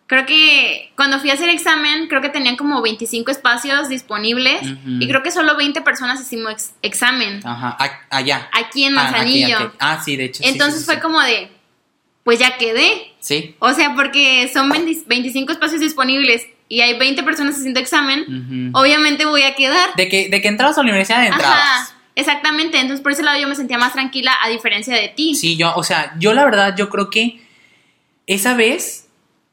creo 0.09 0.27
que 0.27 0.93
cuando 0.97 1.21
fui 1.21 1.31
a 1.31 1.35
hacer 1.35 1.49
examen, 1.51 2.09
creo 2.09 2.21
que 2.21 2.31
tenían 2.31 2.57
como 2.57 2.83
25 2.83 3.31
espacios 3.31 3.89
disponibles 3.89 4.61
y 4.85 5.07
creo 5.07 5.23
que 5.23 5.31
solo 5.31 5.57
20 5.57 5.83
personas 5.83 6.21
hicimos 6.21 6.51
ex- 6.53 6.75
examen 6.83 7.41
Ajá, 7.47 7.77
a- 7.79 8.17
allá. 8.17 8.51
aquí 8.53 8.85
en 8.85 8.99
Ah, 8.99 9.03
aquí, 9.05 9.13
Manzanillo. 9.13 9.59
aquí. 9.59 9.77
Ah, 9.79 10.03
sí, 10.05 10.17
de 10.17 10.25
hecho. 10.25 10.43
sí, 10.43 10.49
Entonces 10.49 10.81
sí, 10.81 10.85
fue 10.87 10.99
como 11.01 11.21
de, 11.23 11.49
pues 12.25 12.41
ya 12.41 12.59
quedé. 12.59 13.15
Sí. 13.21 13.55
O 13.61 13.73
sea, 13.73 13.95
porque 13.95 14.51
son 14.53 14.69
20 14.69 15.05
25 15.07 15.53
espacios 15.53 15.81
disponibles 15.81 16.45
y 16.75 16.81
hay 16.81 16.97
20 16.99 17.23
personas 17.23 17.55
haciendo 17.57 17.81
examen, 17.81 18.71
obviamente 18.75 19.27
voy 19.27 19.43
a 19.43 19.55
quedar. 19.55 19.91
De 19.95 20.09
que, 20.09 20.31
de 20.31 20.41
que 20.41 20.49
entrabas 20.49 20.79
a 20.79 20.81
la 20.83 20.89
universidad, 20.89 21.27
entrabas. 21.27 21.59
Ajá, 21.59 21.91
exactamente. 22.15 22.81
Entonces 22.81 23.03
por 23.03 23.13
ese 23.13 23.23
lado 23.23 23.39
yo 23.39 23.47
me 23.47 23.55
sentía 23.55 23.77
más 23.77 23.93
tranquila 23.93 24.33
a 24.43 24.49
diferencia 24.49 24.95
de 24.97 25.09
ti. 25.09 25.35
Sí, 25.35 25.57
yo, 25.59 25.75
o 25.77 25.83
sea, 25.85 26.15
yo 26.19 26.33
la 26.33 26.45
verdad, 26.47 26.75
yo 26.75 26.89
creo 26.89 27.11
que 27.11 27.47
esa 28.27 28.55
vez, 28.55 29.07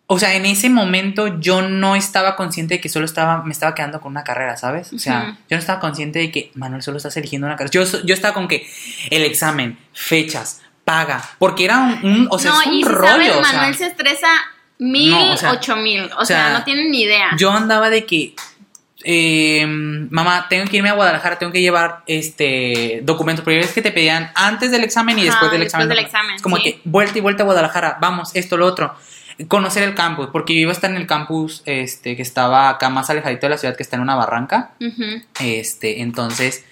o 0.08 0.18
sea, 0.18 0.34
en 0.36 0.46
ese 0.46 0.70
momento 0.70 1.40
yo 1.42 1.62
no 1.62 1.98
estaba 1.98 2.38
consciente 2.38 2.76
de 2.76 2.82
que 2.82 2.88
solo 2.88 3.04
estaba, 3.06 3.44
me 3.44 3.52
estaba 3.52 3.76
quedando 3.76 4.00
con 4.00 4.12
una 4.14 4.24
carrera, 4.24 4.56
¿sabes? 4.56 4.94
O 4.94 4.98
sea, 5.00 5.38
yo 5.50 5.58
no 5.58 5.60
estaba 5.60 5.82
consciente 5.82 6.20
de 6.20 6.32
que, 6.32 6.52
Manuel, 6.56 6.82
solo 6.82 6.98
estás 6.98 7.18
eligiendo 7.18 7.48
una 7.48 7.58
carrera. 7.58 7.72
Yo, 7.72 7.84
yo 8.06 8.14
estaba 8.14 8.34
con 8.34 8.48
que 8.48 8.66
el 9.10 9.24
examen, 9.24 9.78
fechas, 9.94 10.62
paga, 10.86 11.22
porque 11.38 11.66
era 11.66 11.80
un, 11.80 12.00
un- 12.06 12.28
o 12.32 12.40
sea, 12.40 12.52
no, 12.52 12.62
es 12.62 12.68
un 12.68 12.74
y 12.76 12.84
si 12.84 12.90
rollo, 12.90 13.08
sabes, 13.12 13.30
o 13.36 13.44
sea, 13.44 13.54
Manuel 13.54 13.76
se 13.76 13.88
estresa 13.88 14.28
mil, 14.80 15.12
No, 15.12 15.34
o 15.34 15.38
sea, 15.38 15.52
ocho 15.52 15.76
mil. 15.76 16.02
O, 16.14 16.22
o 16.22 16.26
sea, 16.26 16.46
sea, 16.48 16.58
no 16.58 16.64
tienen 16.64 16.90
ni 16.92 17.02
idea. 17.04 17.30
Yo 17.38 17.52
andaba 17.52 17.90
de 17.90 18.06
que, 18.06 18.34
eh, 19.04 19.66
mamá, 19.68 20.48
tengo 20.50 20.66
que 20.70 20.78
irme 20.78 20.90
a 20.90 20.94
Guadalajara, 20.94 21.38
tengo 21.40 21.52
que 21.52 21.62
llevar 21.62 22.04
este 22.08 23.02
documentos, 23.04 23.44
porque 23.44 23.60
es 23.60 23.72
que 23.72 23.82
te 23.82 23.92
pedían 23.92 24.32
antes 24.36 24.72
del 24.72 24.84
examen 24.84 25.18
y 25.20 25.22
Ajá, 25.22 25.32
después 25.32 25.52
del 25.52 25.62
después 25.62 25.84
examen. 25.86 25.90
del 25.90 26.06
examen, 26.06 26.36
Es 26.36 26.42
como 26.42 26.58
sí. 26.58 26.64
que 26.64 26.82
vuelta 26.86 27.18
y 27.18 27.22
vuelta 27.22 27.44
a 27.44 27.46
Guadalajara, 27.46 27.98
vamos, 28.02 28.32
esto, 28.36 28.58
lo 28.58 28.66
otro. 28.66 28.96
Conocer 29.48 29.84
el 29.84 29.96
campus, 29.96 30.28
porque 30.34 30.54
yo 30.54 30.60
iba 30.60 30.72
a 30.72 30.74
estar 30.74 30.90
en 30.92 30.98
el 30.98 31.08
campus 31.08 31.64
este, 31.66 32.18
que 32.18 32.22
estaba 32.22 32.68
acá 32.68 32.90
más 32.90 33.10
alejadito 33.10 33.46
de 33.46 33.50
la 33.52 33.58
ciudad, 33.58 33.78
que 33.78 33.84
está 33.84 33.96
en 33.96 34.02
una 34.02 34.16
barranca. 34.16 34.72
Este, 35.40 36.02
entonces, 36.02 36.66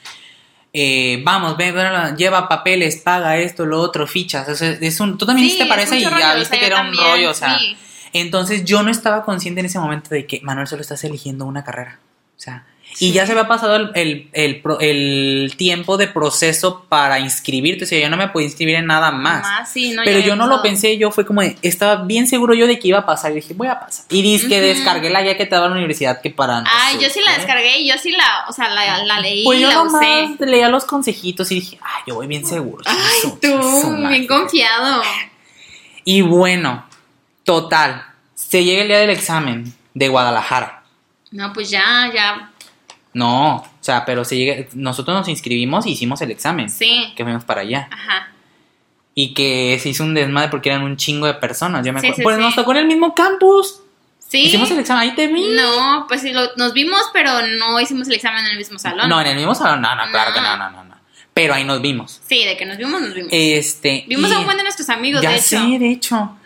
eh, 0.74 1.22
vamos, 1.24 1.56
ven, 1.56 1.74
ven, 1.74 2.17
lleva 2.17 2.50
papeles, 2.50 2.98
paga 2.98 3.38
esto, 3.38 3.65
lo 3.65 3.80
otro, 3.80 4.06
fichas. 4.06 4.50
O 4.50 4.56
sea, 4.56 4.72
es 4.82 5.00
un, 5.00 5.17
tú 5.17 5.26
también 5.26 5.50
Sí, 5.50 5.58
te 5.58 5.63
es 5.63 5.70
parece 5.70 5.98
y 5.98 6.02
ya 6.02 6.36
viste 6.36 6.60
que 6.60 6.65
era 6.65 6.82
un 6.82 6.88
también, 6.88 7.06
rollo, 7.10 7.30
o 7.32 7.34
sea. 7.34 7.58
sí. 7.58 7.78
Entonces 8.21 8.65
yo 8.65 8.84
no 8.84 8.91
estaba 8.91 9.23
consciente 9.23 9.60
en 9.60 9.65
ese 9.67 9.80
momento 9.80 10.10
de 10.10 10.25
que 10.25 10.39
Manuel 10.43 10.67
solo 10.67 10.82
estás 10.82 11.03
eligiendo 11.03 11.45
una 11.45 11.63
carrera. 11.63 11.99
O 12.38 12.39
sea, 12.39 12.65
y 12.99 13.12
ya 13.12 13.25
se 13.25 13.34
había 13.34 13.47
pasado 13.49 13.75
el, 13.75 13.91
el, 13.95 14.30
el 14.32 14.62
pro- 14.62 14.80
el 14.80 15.53
tiempo 15.58 15.97
de 15.97 16.08
proceso 16.08 16.86
para 16.88 17.19
inscribirte. 17.19 17.84
O 17.84 17.88
sea, 17.88 17.99
yo 17.99 18.10
no 18.10 18.15
me 18.15 18.30
podía 18.30 18.47
inscribir 18.47 18.75
en 18.75 18.86
nada 18.86 19.12
más. 19.12 19.69
Sí, 19.69 19.91
no, 19.91 20.03
Pero 20.06 20.19
yo 20.19 20.36
no 20.38 20.47
lo 20.47 20.62
pensé, 20.62 20.97
yo 20.97 21.12
fue 21.12 21.25
como, 21.25 21.41
de- 21.41 21.58
estaba 21.63 22.03
bien 22.06 22.27
seguro 22.27 22.53
yo 22.53 22.65
de 22.65 22.80
que 22.80 22.88
iba 22.88 22.99
a 22.99 23.06
pasar. 23.06 23.32
Y 23.34 23.36
dije, 23.36 23.53
voy 23.56 23.67
a 23.67 23.80
pasar. 23.80 24.06
Y 24.10 24.21
dice 24.21 24.47
que 24.47 24.62
descargué 24.62 25.10
la 25.10 25.21
guía 25.21 25.36
que 25.36 25.45
te 25.45 25.53
daba 25.56 25.67
la 25.67 25.75
universidad 25.75 26.21
que 26.21 26.30
para. 26.32 26.62
no 26.62 26.67
Ay, 26.71 26.95
sé 26.97 27.03
yo 27.03 27.10
sí 27.10 27.19
la 27.25 27.32
qué. 27.34 27.38
descargué 27.39 27.80
y 27.80 27.89
yo 27.89 27.95
sí 28.01 28.12
la, 28.12 28.45
o 28.47 28.53
sea, 28.53 28.69
la, 28.69 29.03
la 29.03 29.19
leí, 29.19 29.43
Pues 29.43 29.60
yo 29.60 29.67
la 29.67 29.73
nomás 29.75 30.03
usé. 30.36 30.45
leía 30.45 30.69
los 30.69 30.86
consejitos 30.86 31.51
y 31.51 31.56
dije, 31.56 31.77
ay, 31.84 32.03
yo 32.08 32.15
voy 32.15 32.27
bien 32.27 32.45
seguro. 32.45 32.84
Ay, 32.86 33.32
tú, 33.41 33.97
bien 34.08 34.25
confiado. 34.27 35.01
Y 36.06 36.21
bueno, 36.21 36.86
total, 37.43 38.06
se 38.47 38.63
llega 38.63 38.81
el 38.83 38.88
día 38.88 38.99
del 38.99 39.10
examen 39.10 39.73
de 39.93 40.07
Guadalajara. 40.10 40.83
No, 41.31 41.51
pues 41.53 41.69
ya, 41.69 42.10
ya, 42.13 42.51
No, 43.13 43.55
o 43.57 43.67
sea, 43.81 44.05
pero 44.05 44.23
se 44.23 44.38
llega, 44.38 44.67
nosotros 44.73 45.17
nos 45.17 45.27
inscribimos 45.27 45.86
y 45.88 45.91
hicimos 45.91 46.21
el 46.21 46.31
examen. 46.31 46.69
sí. 46.69 47.13
Que 47.15 47.23
fuimos 47.23 47.43
para 47.43 47.62
allá. 47.62 47.89
Ajá. 47.91 48.29
Y 49.15 49.33
que 49.33 49.79
se 49.81 49.89
hizo 49.89 50.03
un 50.03 50.13
desmadre 50.13 50.49
porque 50.49 50.69
eran 50.69 50.83
un 50.83 50.95
chingo 50.95 51.25
de 51.25 51.33
personas. 51.33 51.83
Yo 51.86 51.91
me 51.91 51.99
Sí, 51.99 52.07
acuerdo. 52.07 52.17
sí, 52.17 52.23
pues 52.23 52.36
sí. 52.38 52.41
nos 52.43 52.55
tocó 52.55 52.71
en 52.73 52.77
el 52.77 52.86
mismo 52.86 53.15
campus. 53.15 53.79
Sí. 54.19 54.43
Hicimos 54.43 54.69
el 54.71 54.79
examen, 54.79 55.10
ahí 55.10 55.15
te 55.15 55.25
vi. 55.27 55.47
No, 55.55 56.05
pues 56.07 56.21
sí, 56.21 56.31
lo- 56.33 56.53
nos 56.57 56.73
vimos, 56.73 57.01
pero 57.13 57.31
no 57.47 57.79
hicimos 57.79 58.07
el 58.10 58.13
examen 58.15 58.45
en 58.45 58.51
el 58.51 58.57
mismo 58.57 58.77
salón. 58.77 59.10
No, 59.10 59.19
en 59.19 59.27
el 59.27 59.36
mismo 59.38 59.55
salón. 59.55 59.81
No, 59.81 59.95
no, 59.95 60.03
claro 60.12 60.33
que 60.33 60.41
no, 60.41 60.55
No. 60.57 60.69
no, 60.69 60.83
no. 60.83 60.95
Pero 61.33 61.53
ahí 61.55 61.63
nos 61.63 61.81
vimos. 61.81 62.21
Sí, 62.27 62.43
de 62.45 62.55
que 62.57 62.65
nos 62.65 62.77
vimos, 62.77 63.01
nos 63.01 63.13
vimos. 63.13 63.29
Este. 63.31 64.05
Vimos 64.07 64.31
a 64.31 64.39
un 64.39 64.45
buen 64.45 64.57
de 64.57 64.63
nuestros 64.63 64.89
amigos, 64.89 65.21
ya 65.21 65.29
de 65.31 65.38
hecho. 65.38 65.47
sé, 65.47 65.79
de 65.79 65.91
hecho. 65.91 66.38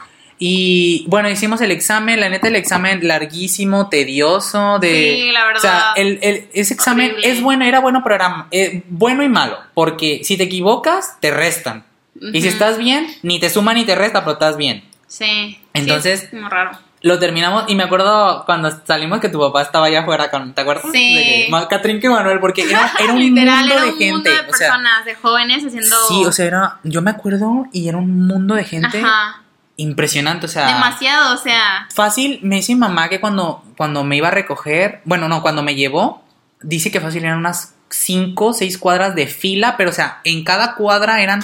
Y 0.44 1.06
bueno, 1.08 1.30
hicimos 1.30 1.62
el 1.62 1.70
examen, 1.70 2.20
la 2.20 2.28
neta 2.28 2.48
el 2.48 2.56
examen 2.56 3.08
larguísimo, 3.08 3.90
tedioso, 3.90 4.80
de... 4.80 5.20
Sí, 5.28 5.32
la 5.32 5.46
verdad. 5.46 5.58
O 5.60 5.62
sea, 5.62 5.94
el, 5.96 6.18
el- 6.24 6.48
ese 6.54 6.74
examen 6.74 7.12
Horrible. 7.12 7.30
es 7.32 7.42
bueno, 7.44 7.64
era 7.64 7.80
bueno, 7.80 8.02
pero 8.04 8.16
era 8.16 8.48
eh, 8.50 8.82
bueno 8.90 9.22
y 9.22 9.30
malo, 9.30 9.60
porque 9.76 10.22
si 10.24 10.38
te 10.38 10.44
equivocas, 10.46 11.18
te 11.20 11.30
restan. 11.30 11.86
Y 12.34 12.42
si 12.42 12.48
estás 12.48 12.80
bien, 12.80 13.06
ni 13.22 13.40
te 13.40 13.52
suma 13.52 13.76
ni 13.76 13.86
te 13.86 13.94
resta, 13.94 14.22
pero 14.22 14.34
estás 14.34 14.58
bien. 14.58 14.84
Sí. 15.06 15.60
Entonces- 15.76 16.28
Sí, 16.32 16.38
es 16.38 16.50
raro. 16.50 16.72
Lo 17.04 17.20
terminamos 17.20 17.66
y 17.68 17.76
me 17.76 17.84
acuerdo 17.84 18.44
cuando 18.48 18.72
salimos 18.86 19.20
que 19.20 19.30
tu 19.30 19.40
papá 19.40 19.62
estaba 19.62 19.86
allá 19.88 20.02
afuera 20.02 20.32
con, 20.32 20.54
¿te 20.56 20.62
acuerdas? 20.62 20.86
Sí. 20.92 21.48
De 21.52 21.68
Catrín 21.70 22.00
que 22.00 22.10
Manuel, 22.10 22.40
porque 22.40 22.64
era, 22.64 22.92
era 23.00 23.14
un 23.14 23.20
Literal, 23.20 23.58
mundo 23.60 23.74
era 23.76 23.84
de 23.84 23.90
un 23.92 23.98
gente. 23.98 24.12
mundo 24.12 24.30
de 24.32 24.40
o 24.40 24.54
sea, 24.54 24.68
personas, 24.70 25.06
de 25.06 25.16
jóvenes 25.16 25.66
haciendo. 25.66 25.96
sí, 26.08 26.26
o 26.26 26.32
sea, 26.32 26.46
era, 26.46 26.80
yo 26.84 27.04
me 27.04 27.12
acuerdo 27.12 27.66
y 27.72 27.88
era 27.88 27.98
un 28.00 28.26
mundo 28.28 28.56
de 28.56 28.64
gente 28.64 29.00
Ajá. 29.00 29.44
Impresionante, 29.82 30.46
o 30.46 30.50
sea. 30.50 30.68
Demasiado, 30.68 31.34
o 31.34 31.38
sea. 31.38 31.88
Fácil, 31.94 32.40
me 32.44 32.58
dice 32.58 32.74
mi 32.74 32.80
mamá 32.80 33.10
que 33.10 33.20
cuando, 33.20 33.64
cuando 33.78 34.04
me 34.04 34.16
iba 34.18 34.28
a 34.30 34.32
recoger, 34.32 35.02
bueno, 35.06 35.28
no, 35.28 35.42
cuando 35.42 35.64
me 35.64 35.76
llevó, 35.76 36.24
dice 36.62 36.92
que 36.92 37.00
fácil 37.02 37.24
eran 37.26 37.38
unas 37.40 37.76
5 37.90 38.46
o 38.46 38.54
6 38.54 38.78
cuadras 38.78 39.16
de 39.16 39.28
fila, 39.28 39.76
pero 39.78 39.90
o 39.90 39.94
sea, 39.94 40.22
en 40.24 40.44
cada 40.44 40.76
cuadra 40.76 41.22
eran 41.22 41.42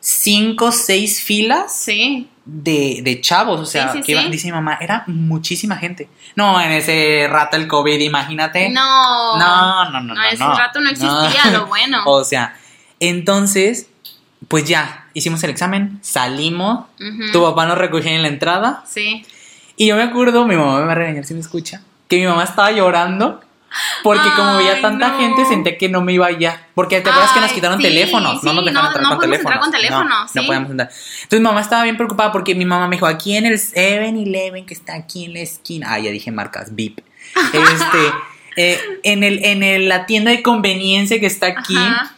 5 0.00 0.64
o 0.66 0.72
6 0.72 1.22
filas 1.22 1.76
Sí. 1.76 2.28
de, 2.46 3.00
de 3.02 3.20
chavos, 3.20 3.60
o 3.60 3.66
sea, 3.66 3.92
Sí, 3.92 3.98
sí, 3.98 4.04
que 4.04 4.12
iba- 4.12 4.22
sí. 4.22 4.30
dice 4.30 4.46
mi 4.46 4.52
mamá, 4.52 4.78
era 4.80 5.04
muchísima 5.06 5.76
gente. 5.76 6.08
No, 6.36 6.58
en 6.60 6.72
ese 6.72 7.26
rato 7.28 7.56
el 7.56 7.66
COVID, 7.68 8.00
imagínate. 8.00 8.70
No. 8.70 9.36
No, 9.38 9.90
no, 9.90 10.00
no, 10.00 10.14
no. 10.14 10.22
ese 10.24 10.38
no. 10.42 10.54
rato 10.56 10.80
no 10.80 10.88
existía, 10.90 11.50
lo 11.52 11.66
bueno. 11.66 12.02
O 12.06 12.24
sea, 12.24 12.56
entonces, 12.98 13.88
pues 14.48 14.64
ya, 14.64 14.99
hicimos 15.20 15.42
el 15.44 15.50
examen, 15.50 15.98
salimos, 16.02 16.86
tu 17.32 17.42
papá 17.42 17.66
nos 17.66 17.78
recogió 17.78 18.10
en 18.10 18.22
la 18.22 18.28
entrada. 18.28 18.82
Sí. 18.86 19.24
Y 19.76 19.86
yo 19.86 19.96
me 19.96 20.02
acuerdo, 20.02 20.44
mi 20.46 20.56
mamá 20.56 20.78
me 20.80 20.84
va 20.86 20.92
a 20.92 20.94
regañar 20.96 21.24
si 21.24 21.32
me 21.34 21.40
escucha, 21.40 21.82
que 22.08 22.18
mi 22.18 22.26
mamá 22.26 22.44
estaba 22.44 22.70
llorando 22.72 23.40
porque 24.02 24.28
como 24.34 24.56
veía 24.56 24.80
tanta 24.80 25.10
no. 25.10 25.18
gente 25.18 25.44
senté 25.44 25.78
que 25.78 25.88
no 25.88 26.00
me 26.00 26.12
iba 26.12 26.26
allá. 26.26 26.66
Porque 26.74 27.00
te 27.00 27.08
acuerdas 27.08 27.32
que 27.32 27.40
nos 27.40 27.52
quitaron 27.52 27.76
sí, 27.78 27.84
teléfonos, 27.84 28.42
no 28.42 28.52
nos 28.52 28.64
dejaron 28.64 28.90
no- 28.90 28.96
entrar 28.96 29.02
no 29.04 29.10
con 29.10 29.20
teléfonos. 29.20 29.44
entrar 29.52 29.60
con 29.60 29.70
teléfono, 29.70 30.08
no, 30.08 30.26
sí. 30.28 30.32
no 30.34 30.46
podíamos 30.46 30.70
entrar. 30.72 30.88
Entonces 30.88 31.40
mi 31.40 31.44
mamá 31.44 31.60
estaba 31.60 31.84
bien 31.84 31.96
preocupada 31.96 32.32
porque 32.32 32.54
mi 32.56 32.64
mamá 32.64 32.88
me 32.88 32.96
dijo, 32.96 33.06
aquí 33.06 33.36
en 33.36 33.46
el 33.46 33.54
7-Eleven 33.58 34.66
que 34.66 34.74
está 34.74 34.94
aquí 34.96 35.26
en 35.26 35.34
la 35.34 35.40
esquina. 35.40 35.92
Ah, 35.92 35.98
ya 36.00 36.10
dije 36.10 36.32
marcas, 36.32 36.74
VIP. 36.74 36.98
Este, 37.52 38.12
eh, 38.56 38.80
en, 39.04 39.22
el, 39.22 39.44
en 39.44 39.62
el- 39.62 39.88
la 39.88 40.04
tienda 40.06 40.32
de 40.32 40.42
conveniencia 40.42 41.20
que 41.20 41.26
está 41.26 41.46
aquí, 41.46 41.76
Ajá. 41.76 42.12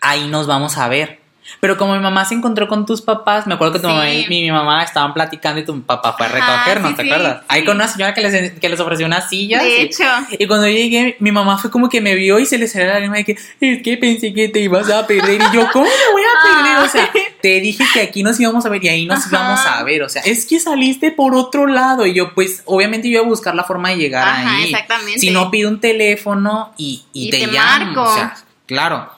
ahí 0.00 0.26
nos 0.28 0.46
vamos 0.46 0.78
a 0.78 0.88
ver. 0.88 1.20
Pero 1.60 1.76
como 1.76 1.94
mi 1.94 1.98
mamá 2.00 2.24
se 2.24 2.34
encontró 2.34 2.68
con 2.68 2.86
tus 2.86 3.02
papás, 3.02 3.46
me 3.46 3.54
acuerdo 3.54 3.74
que 3.74 3.78
tu 3.80 3.86
Sí. 3.88 3.92
mamá 3.92 4.10
y 4.10 4.26
mi, 4.28 4.42
mi 4.42 4.50
mamá 4.52 4.82
estaban 4.84 5.12
platicando 5.12 5.60
y 5.60 5.64
tu 5.64 5.82
papá 5.82 6.14
fue 6.16 6.26
a 6.26 6.28
recogernos, 6.28 6.90
sí, 6.92 6.96
¿te 6.96 7.02
sí, 7.02 7.10
acuerdas? 7.10 7.42
Ahí 7.48 7.64
con 7.64 7.76
una 7.76 7.88
señora 7.88 8.14
que 8.14 8.20
les, 8.20 8.52
que 8.52 8.68
les 8.68 8.80
ofreció 8.80 9.06
unas 9.06 9.28
sillas. 9.28 9.62
De 9.62 9.68
y- 9.78 9.82
hecho. 9.82 10.04
y 10.38 10.46
cuando 10.46 10.66
yo 10.68 10.72
llegué, 10.74 11.16
mi 11.18 11.30
mamá 11.32 11.58
fue 11.58 11.70
como 11.70 11.88
que 11.88 12.00
me 12.00 12.14
vio 12.14 12.38
y 12.38 12.46
se 12.46 12.58
le 12.58 12.68
salió 12.68 12.86
la 12.88 12.94
lágrima 12.94 13.16
de 13.16 13.24
que 13.24 13.32
es 13.60 13.82
que 13.82 13.96
pensé 13.96 14.32
que 14.32 14.48
te 14.48 14.60
ibas 14.60 14.88
a 14.90 15.06
perder. 15.06 15.40
Y 15.42 15.54
yo, 15.54 15.66
¿cómo 15.72 15.84
me 15.84 16.12
voy 16.12 16.22
a 16.22 16.62
perder? 16.62 16.78
O 16.84 16.88
sea, 16.88 17.10
te 17.42 17.60
dije 17.60 17.84
que 17.92 18.00
aquí 18.00 18.22
nos 18.22 18.38
íbamos 18.40 18.64
a 18.64 18.68
ver 18.68 18.82
y 18.84 18.88
ahí 18.88 19.06
nos 19.06 19.18
Ajá. 19.26 19.28
íbamos 19.32 19.66
a 19.66 19.82
ver. 19.82 20.02
O 20.04 20.08
sea, 20.08 20.22
es 20.22 20.46
que 20.46 20.58
saliste 20.60 21.10
por 21.10 21.34
otro 21.34 21.66
lado. 21.66 22.06
Y 22.06 22.14
yo, 22.14 22.34
pues, 22.34 22.62
obviamente 22.66 23.08
yo 23.08 23.14
iba 23.18 23.26
a 23.26 23.28
buscar 23.28 23.54
la 23.54 23.64
forma 23.64 23.90
de 23.90 23.96
llegar 23.96 24.26
Ajá, 24.28 24.56
ahí. 24.58 24.64
exactamente. 24.72 25.18
Si 25.18 25.30
no, 25.30 25.50
pido 25.50 25.68
un 25.68 25.80
teléfono 25.80 26.72
y, 26.78 27.04
y 27.12 27.28
Y 27.28 27.30
te, 27.30 27.38
te 27.40 27.46
llamo. 27.48 27.84
marco. 27.86 28.02
O 28.02 28.14
sea, 28.14 28.36
claro. 28.66 29.10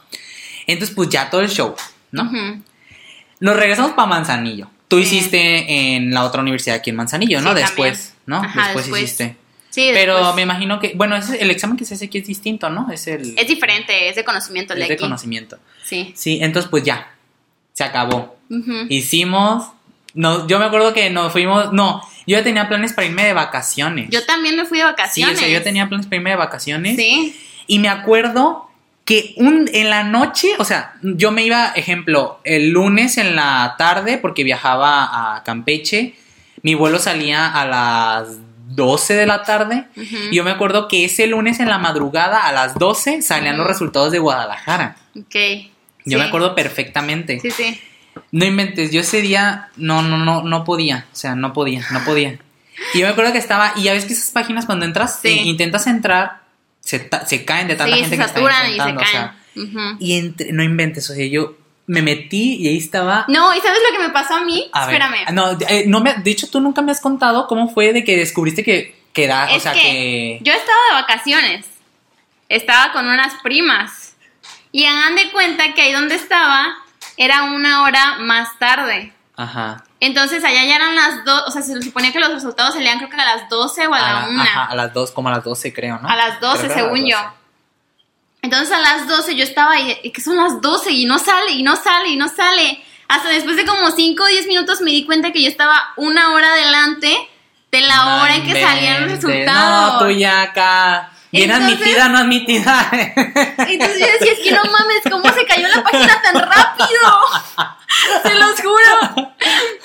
Entonces, 0.66 0.94
pues 0.96 1.10
ya 1.10 1.28
todo 1.28 1.42
el 1.42 1.50
show, 1.50 1.74
¿no? 2.14 2.62
Nos 3.40 3.56
regresamos 3.56 3.92
para 3.92 4.06
Manzanillo. 4.08 4.70
Tú 4.88 4.98
Sí. 4.98 5.16
hiciste 5.16 5.94
en 5.96 6.12
la 6.14 6.24
otra 6.24 6.40
universidad 6.40 6.76
aquí 6.76 6.90
en 6.90 6.96
Manzanillo, 6.96 7.40
¿no? 7.40 7.50
Sí, 7.50 7.56
Después, 7.60 8.14
¿no? 8.26 8.36
Ajá, 8.36 8.62
después, 8.66 8.84
después. 8.86 9.02
hiciste. 9.02 9.36
Sí, 9.70 9.90
Pero 9.92 10.14
después- 10.16 10.36
me 10.36 10.42
imagino 10.42 10.78
que, 10.78 10.92
bueno, 10.94 11.16
ese- 11.16 11.42
el 11.42 11.50
examen 11.50 11.76
que 11.76 11.84
se 11.84 11.94
hace 11.94 12.04
aquí 12.04 12.18
es 12.18 12.26
distinto, 12.28 12.70
¿no? 12.70 12.90
Es 12.92 13.06
el 13.08 13.36
Es 13.36 13.48
diferente, 13.48 14.08
es 14.08 14.14
de 14.14 14.24
conocimiento 14.24 14.72
el 14.72 14.82
es 14.82 14.88
de 14.88 14.94
aquí. 14.94 15.02
conocimiento. 15.02 15.58
Sí. 15.84 16.12
Sí, 16.16 16.38
entonces 16.42 16.70
pues 16.70 16.84
ya, 16.84 17.12
se 17.72 17.82
acabó. 17.82 18.36
Hicimos, 18.88 19.68
no, 20.14 20.46
yo 20.46 20.58
me 20.60 20.66
acuerdo 20.66 20.92
que 20.94 21.10
nos 21.10 21.32
fuimos, 21.32 21.72
no, 21.72 22.00
yo 22.26 22.38
ya 22.38 22.44
tenía 22.44 22.68
planes 22.68 22.92
para 22.92 23.08
irme 23.08 23.24
de 23.24 23.32
vacaciones. 23.32 24.10
Yo 24.10 24.24
también 24.24 24.56
me 24.56 24.64
fui 24.64 24.78
de 24.78 24.84
sí, 24.84 24.90
vacaciones. 24.90 25.36
o 25.36 25.40
sea, 25.40 25.48
yo 25.48 25.62
tenía 25.62 25.88
planes 25.88 26.06
para 26.06 26.16
irme 26.16 26.30
de 26.30 26.36
vacaciones. 26.36 26.96
Sí. 26.96 27.36
Y 27.66 27.78
me 27.80 27.88
acuerdo 27.88 28.63
que 29.04 29.34
un, 29.36 29.68
en 29.72 29.90
la 29.90 30.02
noche, 30.04 30.48
o 30.58 30.64
sea, 30.64 30.94
yo 31.02 31.30
me 31.30 31.42
iba, 31.44 31.72
ejemplo, 31.74 32.40
el 32.44 32.70
lunes 32.70 33.18
en 33.18 33.36
la 33.36 33.74
tarde 33.76 34.18
porque 34.18 34.44
viajaba 34.44 35.36
a 35.36 35.42
Campeche. 35.44 36.14
Mi 36.62 36.74
vuelo 36.74 36.98
salía 36.98 37.46
a 37.52 37.66
las 37.66 38.28
12 38.68 39.14
de 39.14 39.26
la 39.26 39.42
tarde. 39.42 39.84
Y 40.30 40.36
yo 40.36 40.44
me 40.44 40.50
acuerdo 40.50 40.88
que 40.88 41.04
ese 41.04 41.26
lunes 41.26 41.60
en 41.60 41.68
la 41.68 41.78
madrugada 41.78 42.38
a 42.46 42.52
las 42.52 42.74
12 42.78 43.20
salían 43.20 43.58
los 43.58 43.66
resultados 43.66 44.10
de 44.10 44.18
Guadalajara. 44.18 44.96
Ok. 45.18 45.34
Yo 46.06 46.18
me 46.18 46.24
acuerdo 46.24 46.54
perfectamente. 46.54 47.40
Sí, 47.40 47.50
sí. 47.50 47.78
No 48.30 48.44
inventes, 48.44 48.90
yo 48.92 49.00
ese 49.00 49.20
día 49.20 49.68
no, 49.76 50.00
no, 50.02 50.16
no, 50.18 50.42
no 50.42 50.64
podía. 50.64 51.06
O 51.12 51.16
sea, 51.16 51.34
no 51.34 51.52
podía, 51.52 51.84
no 51.90 52.02
podía. 52.04 52.38
Y 52.94 53.00
yo 53.00 53.06
me 53.06 53.12
acuerdo 53.12 53.32
que 53.32 53.38
estaba, 53.38 53.72
y 53.76 53.82
ya 53.82 53.92
ves 53.92 54.04
que 54.06 54.12
esas 54.14 54.30
páginas 54.30 54.66
cuando 54.66 54.84
entras, 54.84 55.18
Sí. 55.20 55.40
intentas 55.44 55.86
entrar, 55.86 56.43
se, 56.84 57.08
se 57.26 57.44
caen 57.44 57.68
de 57.68 57.76
tanta 57.76 57.94
Sí, 57.96 58.02
gente 58.02 58.16
se 58.16 58.20
que 58.22 58.26
está 58.26 58.34
saturan 58.34 58.62
y 58.66 58.66
se 58.66 58.72
intentando, 58.90 59.00
o 59.00 59.04
caen. 59.04 59.12
sea, 59.12 59.96
y 59.98 60.18
entre- 60.18 60.52
no 60.52 60.62
inventes, 60.62 61.08
o 61.10 61.14
sea, 61.14 61.26
yo 61.26 61.56
me 61.86 62.02
metí 62.02 62.56
y 62.56 62.68
ahí 62.68 62.78
estaba. 62.78 63.24
No, 63.28 63.54
¿y 63.54 63.60
sabes 63.60 63.78
lo 63.90 63.96
que 63.98 64.02
me 64.06 64.10
pasó 64.12 64.34
a 64.34 64.40
mí? 64.44 64.68
A 64.72 64.86
ver, 64.86 65.00
Espérame. 65.00 65.32
no, 65.34 65.58
eh, 65.68 65.84
no 65.86 66.00
me, 66.00 66.14
de 66.14 66.30
hecho, 66.30 66.48
tú 66.50 66.60
nunca 66.60 66.82
me 66.82 66.92
has 66.92 67.00
contado 67.00 67.46
cómo 67.46 67.68
fue 67.68 67.92
de 67.92 68.04
que 68.04 68.16
descubriste 68.16 68.62
que, 68.64 68.94
que 69.12 69.24
o 69.30 69.60
sea, 69.60 69.72
que, 69.72 69.80
que. 69.80 70.38
yo 70.42 70.52
estaba 70.52 70.78
de 70.88 70.94
vacaciones. 71.02 71.66
Estaba 72.48 72.92
con 72.92 73.06
unas 73.06 73.32
primas. 73.42 74.16
Y 74.72 74.84
hagan 74.86 75.14
de 75.16 75.30
cuenta 75.30 75.72
que 75.74 75.82
ahí 75.82 75.92
donde 75.92 76.14
estaba 76.16 76.76
era 77.16 77.44
una 77.44 77.82
hora 77.84 78.16
más 78.18 78.58
tarde. 78.58 79.12
Ajá. 79.36 79.84
Entonces 80.00 80.44
allá 80.44 80.64
ya 80.64 80.76
eran 80.76 80.94
las 80.94 81.24
dos, 81.24 81.42
o 81.46 81.50
sea, 81.50 81.62
se 81.62 81.80
suponía 81.82 82.12
que 82.12 82.20
los 82.20 82.32
resultados 82.32 82.74
salían 82.74 82.98
creo 82.98 83.10
que 83.10 83.20
a 83.20 83.36
las 83.36 83.48
12 83.48 83.86
o 83.88 83.94
a 83.94 83.98
la 83.98 84.20
A, 84.24 84.28
1. 84.28 84.42
ajá, 84.42 84.64
a 84.66 84.74
las 84.76 84.92
dos, 84.92 85.10
como 85.10 85.28
a 85.28 85.32
las 85.32 85.44
12, 85.44 85.72
creo, 85.72 85.98
¿no? 85.98 86.08
A 86.08 86.14
las 86.14 86.40
12, 86.40 86.58
Creo 86.58 86.68
que 86.68 86.72
era 86.74 86.74
a 86.74 86.84
las 86.84 86.94
según 86.94 87.10
yo. 87.10 87.16
12. 87.18 87.30
Entonces 88.42 88.72
a 88.72 88.78
las 88.80 89.08
12 89.08 89.36
yo 89.36 89.42
estaba 89.42 89.72
ahí, 89.72 89.98
y 90.02 90.10
que 90.10 90.20
son 90.20 90.36
las 90.36 90.60
12 90.60 90.90
y 90.92 91.06
no 91.06 91.18
sale, 91.18 91.52
y 91.52 91.62
no 91.62 91.76
sale, 91.76 92.10
y 92.10 92.16
no 92.16 92.28
sale. 92.28 92.84
Hasta 93.08 93.28
después 93.28 93.56
de 93.56 93.64
como 93.64 93.90
5 93.90 94.22
o 94.22 94.26
10 94.26 94.46
minutos 94.46 94.80
me 94.82 94.90
di 94.90 95.04
cuenta 95.04 95.32
que 95.32 95.42
yo 95.42 95.48
estaba 95.48 95.80
una 95.96 96.32
hora 96.32 96.52
adelante 96.52 97.16
de 97.72 97.80
la 97.80 98.16
hora 98.22 98.36
en 98.36 98.44
que 98.44 98.62
salían 98.62 99.02
los 99.02 99.10
resultados. 99.12 99.92
No, 99.94 100.06
tú 100.06 100.10
ya 100.12 100.42
acá. 100.42 101.10
Bien 101.34 101.50
Entonces- 101.50 101.78
admitida, 101.78 102.08
no 102.08 102.18
admitida. 102.18 102.88
Entonces 102.92 103.98
yo 104.00 104.06
decía, 104.06 104.32
es 104.32 104.38
que 104.42 104.52
no 104.52 104.62
mames, 104.64 105.02
¿cómo 105.10 105.32
se 105.32 105.44
cayó 105.46 105.66
la 105.68 105.82
página 105.82 106.22
tan 106.22 106.34
rápido? 106.34 106.88
Se 108.22 108.34
los 108.34 108.60
juro. 108.60 109.32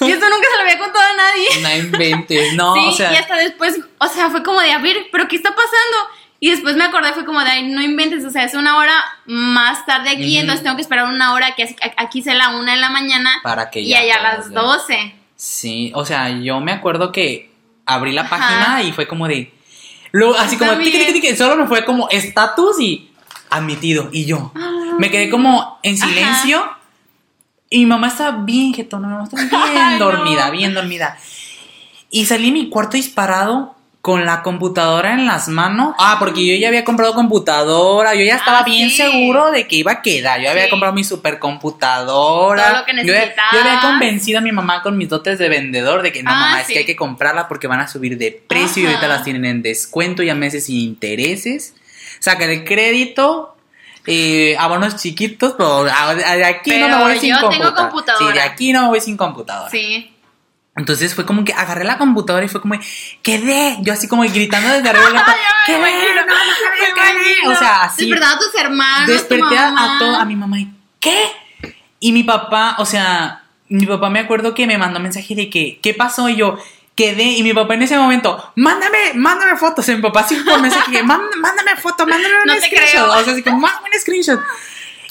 Y 0.01 0.11
esto 0.11 0.25
nunca 0.29 0.47
se 0.51 0.55
lo 0.57 0.61
había 0.63 0.79
contado 0.79 1.05
a 1.05 1.15
nadie. 1.15 1.47
no 1.61 1.75
inventes. 1.85 2.53
No, 2.53 2.73
sí, 2.73 2.81
o 2.87 2.91
sea. 2.91 3.13
y 3.13 3.15
hasta 3.17 3.35
después, 3.35 3.79
o 3.99 4.07
sea, 4.07 4.29
fue 4.29 4.41
como 4.43 4.59
de, 4.61 4.71
a 4.71 4.79
ver, 4.79 5.07
¿pero 5.11 5.27
qué 5.27 5.35
está 5.35 5.49
pasando? 5.49 5.97
Y 6.39 6.49
después 6.49 6.75
me 6.75 6.85
acordé, 6.85 7.13
fue 7.13 7.25
como 7.25 7.39
de, 7.41 7.49
ay, 7.51 7.67
no 7.69 7.81
inventes, 7.81 8.25
o 8.25 8.29
sea, 8.31 8.43
es 8.45 8.53
una 8.55 8.77
hora 8.77 8.93
más 9.25 9.85
tarde 9.85 10.09
aquí, 10.09 10.37
entonces 10.37 10.63
tengo 10.63 10.75
que 10.75 10.81
esperar 10.81 11.05
una 11.05 11.33
hora 11.33 11.53
que 11.55 11.75
aquí 11.97 12.23
sea 12.23 12.33
la 12.33 12.49
una 12.57 12.71
de 12.73 12.79
la 12.79 12.89
mañana 12.89 13.29
Para 13.43 13.69
que 13.69 13.81
y 13.81 13.89
ya 13.89 13.99
allá 13.99 14.15
a 14.15 14.23
las. 14.37 14.51
12. 14.51 15.15
Sí, 15.35 15.91
o 15.93 16.05
sea, 16.05 16.29
yo 16.29 16.59
me 16.61 16.71
acuerdo 16.71 17.11
que 17.11 17.51
abrí 17.85 18.11
la 18.13 18.21
Ajá. 18.21 18.37
página 18.37 18.83
y 18.83 18.91
fue 18.91 19.07
como 19.07 19.27
de. 19.27 19.53
Luego, 20.11 20.35
así 20.35 20.57
como 20.57 20.77
tiqui, 20.77 20.97
tiqui, 20.97 21.13
tiqui, 21.13 21.35
solo 21.35 21.55
me 21.55 21.67
fue 21.67 21.85
como 21.85 22.09
estatus 22.09 22.79
y 22.79 23.11
admitido. 23.49 24.09
Y 24.11 24.25
yo 24.25 24.51
me 24.97 25.09
quedé 25.11 25.29
como 25.29 25.79
en 25.83 25.95
Ajá. 25.95 26.07
silencio. 26.07 26.63
Y 27.69 27.79
mi 27.79 27.85
mamá 27.85 28.07
estaba 28.07 28.37
bien 28.43 28.73
jetona, 28.73 29.07
mi 29.07 29.13
mamá 29.13 29.25
estaba 29.25 29.43
bien 29.71 29.77
Ay, 29.85 29.99
no. 29.99 30.05
dormida, 30.05 30.49
bien 30.49 30.73
dormida. 30.73 31.17
Y 32.09 32.25
salí 32.25 32.45
de 32.47 32.51
mi 32.51 32.69
cuarto 32.69 32.97
disparado 32.97 33.75
con 34.01 34.25
la 34.25 34.41
computadora 34.43 35.13
en 35.13 35.25
las 35.25 35.49
manos. 35.49 35.93
Ah, 35.99 36.15
porque 36.19 36.45
yo 36.45 36.55
ya 36.55 36.69
había 36.69 36.85
comprado 36.85 37.13
computadora, 37.13 38.15
yo 38.15 38.23
ya 38.23 38.35
estaba 38.37 38.59
Ah, 38.59 38.63
bien 38.63 38.89
sí. 38.89 38.95
seguro 38.95 39.51
de 39.51 39.67
que 39.67 39.75
iba 39.75 39.91
a 39.91 40.01
quedar. 40.01 40.39
Yo 40.41 40.49
había 40.49 40.69
comprado 40.69 40.93
mi 40.95 41.03
supercomputadora. 41.03 42.63
Todo 42.69 42.77
lo 42.79 42.85
que 42.85 42.93
Yo 42.93 42.99
había- 43.01 43.25
Yo, 43.25 43.31
había 43.51 43.63
necesitabas. 43.63 43.85
convencido 43.85 44.39
a 44.39 44.41
mi 44.41 44.51
mamá 44.51 44.81
con 44.81 44.97
mis 44.97 45.09
dotes 45.09 45.37
de 45.37 45.49
vendedor 45.49 46.01
de 46.01 46.11
que 46.11 46.23
no, 46.23 46.31
Ah, 46.31 46.35
mamá, 46.35 46.61
es 46.61 46.67
que 46.67 46.79
hay 46.79 46.85
que 46.85 46.95
comprarla 46.95 47.47
porque 47.47 47.67
van 47.67 47.81
a 47.81 47.87
subir 47.87 48.17
de 48.17 48.31
precio 48.47 48.83
y 48.83 48.85
ahorita 48.87 49.07
las 49.07 49.23
tienen 49.23 49.45
en 49.45 49.61
descuento 49.61 50.23
y 50.23 50.29
a 50.29 50.35
meses 50.35 50.65
sin 50.65 50.77
intereses. 50.79 51.75
Saca 52.19 52.45
el 52.45 52.63
crédito. 52.63 53.55
Eh, 54.07 54.55
abonos 54.57 54.95
chiquitos, 54.95 55.53
pero 55.57 55.85
a- 55.85 56.15
de 56.15 56.45
aquí 56.45 56.71
no 56.79 56.87
me 56.87 56.95
voy 57.03 57.19
sin 57.19 57.33
tengo 57.35 57.47
computadora. 57.47 57.75
computadora. 57.89 58.27
Sí, 58.27 58.33
de 58.33 58.41
aquí 58.41 58.73
no 58.73 58.81
me 58.83 58.87
voy 58.87 59.01
sin 59.01 59.17
computadora. 59.17 59.69
Sí. 59.69 60.15
Entonces 60.79 61.13
fue 61.13 61.25
como 61.25 61.43
que 61.43 61.53
agarré 61.53 61.83
la 61.83 61.97
computadora 61.97 62.45
y 62.45 62.47
fue 62.49 62.61
como, 62.61 62.75
quedé. 63.21 63.77
Yo 63.81 63.93
así 63.93 64.07
como 64.07 64.23
gritando 64.23 64.69
desde 64.69 64.89
arriba. 64.89 65.11
cuarto, 65.11 65.31
Ya 65.67 65.77
me 65.77 65.83
"Quedé, 65.83 65.89
imagino, 65.91 66.21
no, 66.21 66.27
no, 66.27 66.33
me 66.33 67.01
quedé". 67.01 67.19
imagino. 67.29 67.51
O 67.51 67.55
sea, 67.55 67.83
así. 67.83 68.05
Despertaba 68.05 68.33
a 68.33 68.39
tus 68.39 68.55
hermanos. 68.55 69.05
tu 69.05 69.11
Desperté 69.11 69.57
a, 69.57 69.71
mamá. 69.71 69.95
a 69.95 69.99
todo, 69.99 70.15
a 70.15 70.25
mi 70.25 70.35
mamá 70.35 70.59
y, 70.59 70.69
¿qué? 70.99 71.31
Y 71.99 72.11
mi 72.13 72.23
papá, 72.23 72.75
o 72.79 72.85
sea, 72.85 73.43
mi 73.67 73.85
papá 73.85 74.09
me 74.09 74.19
acuerdo 74.19 74.53
que 74.55 74.65
me 74.65 74.77
mandó 74.77 74.99
mensaje 74.99 75.35
de 75.35 75.49
que, 75.49 75.79
¿qué 75.83 75.93
pasó? 75.93 76.29
Y 76.29 76.37
yo, 76.37 76.57
quedé. 76.95 77.23
Y 77.23 77.43
mi 77.43 77.53
papá 77.53 77.73
en 77.73 77.81
ese 77.83 77.97
momento, 77.97 78.51
mándame, 78.55 79.13
mándame 79.15 79.57
fotos. 79.57 79.87
Y 79.89 79.95
mi 79.95 80.01
papá 80.01 80.23
sí 80.23 80.35
por 80.37 80.61
mensaje 80.61 80.91
que, 80.91 81.03
"Mándame- 81.03 81.35
mándame 81.41 81.75
foto, 81.75 82.07
mándame 82.07 82.35
un 82.41 82.45
No 82.47 82.53
te 82.55 82.61
screenshot. 82.61 82.89
creo. 82.91 83.11
O 83.19 83.23
sea, 83.23 83.33
así 83.33 83.43
como, 83.43 83.59
mándame 83.59 83.89
un 83.93 83.99
screenshot. 84.01 84.39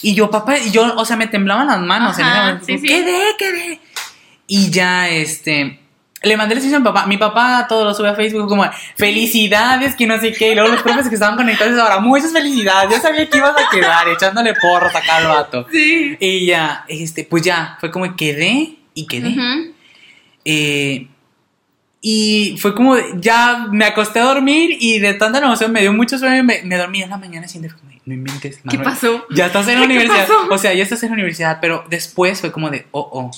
Y 0.00 0.14
yo, 0.14 0.30
papá, 0.30 0.56
y 0.58 0.70
yo, 0.70 0.94
o 0.96 1.04
sea, 1.04 1.16
me 1.16 1.26
temblaban 1.26 1.66
las 1.66 1.80
manos. 1.80 2.16
en 2.18 2.24
ese 2.24 2.30
Ajá, 2.32 2.40
momento, 2.42 2.64
sí, 2.66 2.78
sí. 2.78 2.86
Quedé, 2.86 3.20
quedé. 3.38 3.80
Y 4.48 4.70
ya, 4.70 5.08
este. 5.08 5.78
Le 6.22 6.36
mandé 6.36 6.56
el 6.56 6.74
a 6.74 6.78
mi 6.78 6.84
papá. 6.84 7.06
Mi 7.06 7.16
papá 7.16 7.66
todo 7.68 7.84
lo 7.84 7.94
sube 7.94 8.08
a 8.08 8.14
Facebook 8.14 8.48
como 8.48 8.64
felicidades, 8.96 9.94
que 9.94 10.04
no 10.04 10.18
sé 10.18 10.32
qué. 10.32 10.50
Y 10.50 10.54
luego 10.56 10.70
los 10.70 10.82
profes 10.82 11.08
que 11.08 11.14
estaban 11.14 11.36
conectados 11.36 11.78
ahora, 11.78 12.00
muchas 12.00 12.32
felicidades. 12.32 12.90
Yo 12.90 13.00
sabía 13.00 13.30
que 13.30 13.38
ibas 13.38 13.52
a 13.52 13.70
quedar 13.70 14.08
echándole 14.08 14.54
porras 14.54 14.96
acá 14.96 15.18
al 15.18 15.28
vato. 15.28 15.66
Sí. 15.70 16.16
Y 16.18 16.46
ya, 16.46 16.84
este, 16.88 17.22
pues 17.22 17.44
ya, 17.44 17.76
fue 17.78 17.92
como 17.92 18.16
quedé 18.16 18.78
y 18.94 19.06
quedé. 19.06 19.36
Eh, 20.44 21.06
y 22.00 22.56
fue 22.58 22.74
como, 22.74 22.96
ya 23.16 23.66
me 23.70 23.84
acosté 23.84 24.18
a 24.18 24.24
dormir 24.24 24.76
y 24.80 24.98
de 24.98 25.14
tanta 25.14 25.38
emoción 25.38 25.70
me 25.70 25.82
dio 25.82 25.92
mucho 25.92 26.18
sueño 26.18 26.38
y 26.38 26.42
me, 26.42 26.62
me 26.64 26.76
dormí 26.76 27.02
en 27.02 27.10
la 27.10 27.18
mañana 27.18 27.46
siguiente. 27.46 27.70
Fue 27.70 27.80
como, 27.80 27.92
no 28.06 28.14
inventes, 28.14 28.60
¿Qué 28.68 28.78
pasó? 28.78 29.26
Ya 29.30 29.46
estás 29.46 29.68
en 29.68 29.74
la 29.74 29.80
¿Qué 29.80 29.86
universidad. 29.86 30.26
pasó? 30.26 30.48
O 30.50 30.58
sea, 30.58 30.74
ya 30.74 30.82
estás 30.82 31.02
en 31.02 31.10
la 31.10 31.14
universidad, 31.14 31.58
pero 31.60 31.84
después 31.90 32.40
fue 32.40 32.50
como 32.50 32.70
de, 32.70 32.86
oh, 32.90 33.08
oh, 33.12 33.30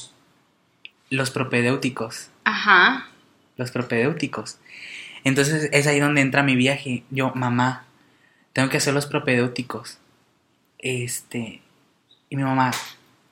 los 1.11 1.31
propedéuticos 1.31 2.29
Ajá. 2.45 3.09
los 3.57 3.71
propedéuticos. 3.71 4.59
Entonces 5.25 5.69
es 5.73 5.87
ahí 5.87 6.01
donde 6.01 6.23
entra 6.23 6.43
mi 6.43 6.57
viaje. 6.57 7.03
Yo, 7.11 7.33
mamá, 7.35 7.85
tengo 8.55 8.71
que 8.71 8.79
hacer 8.79 8.95
los 8.95 9.05
propedéuticos. 9.07 9.99
Este, 10.79 11.61
y 12.31 12.37
mi 12.37 12.43
mamá, 12.43 12.71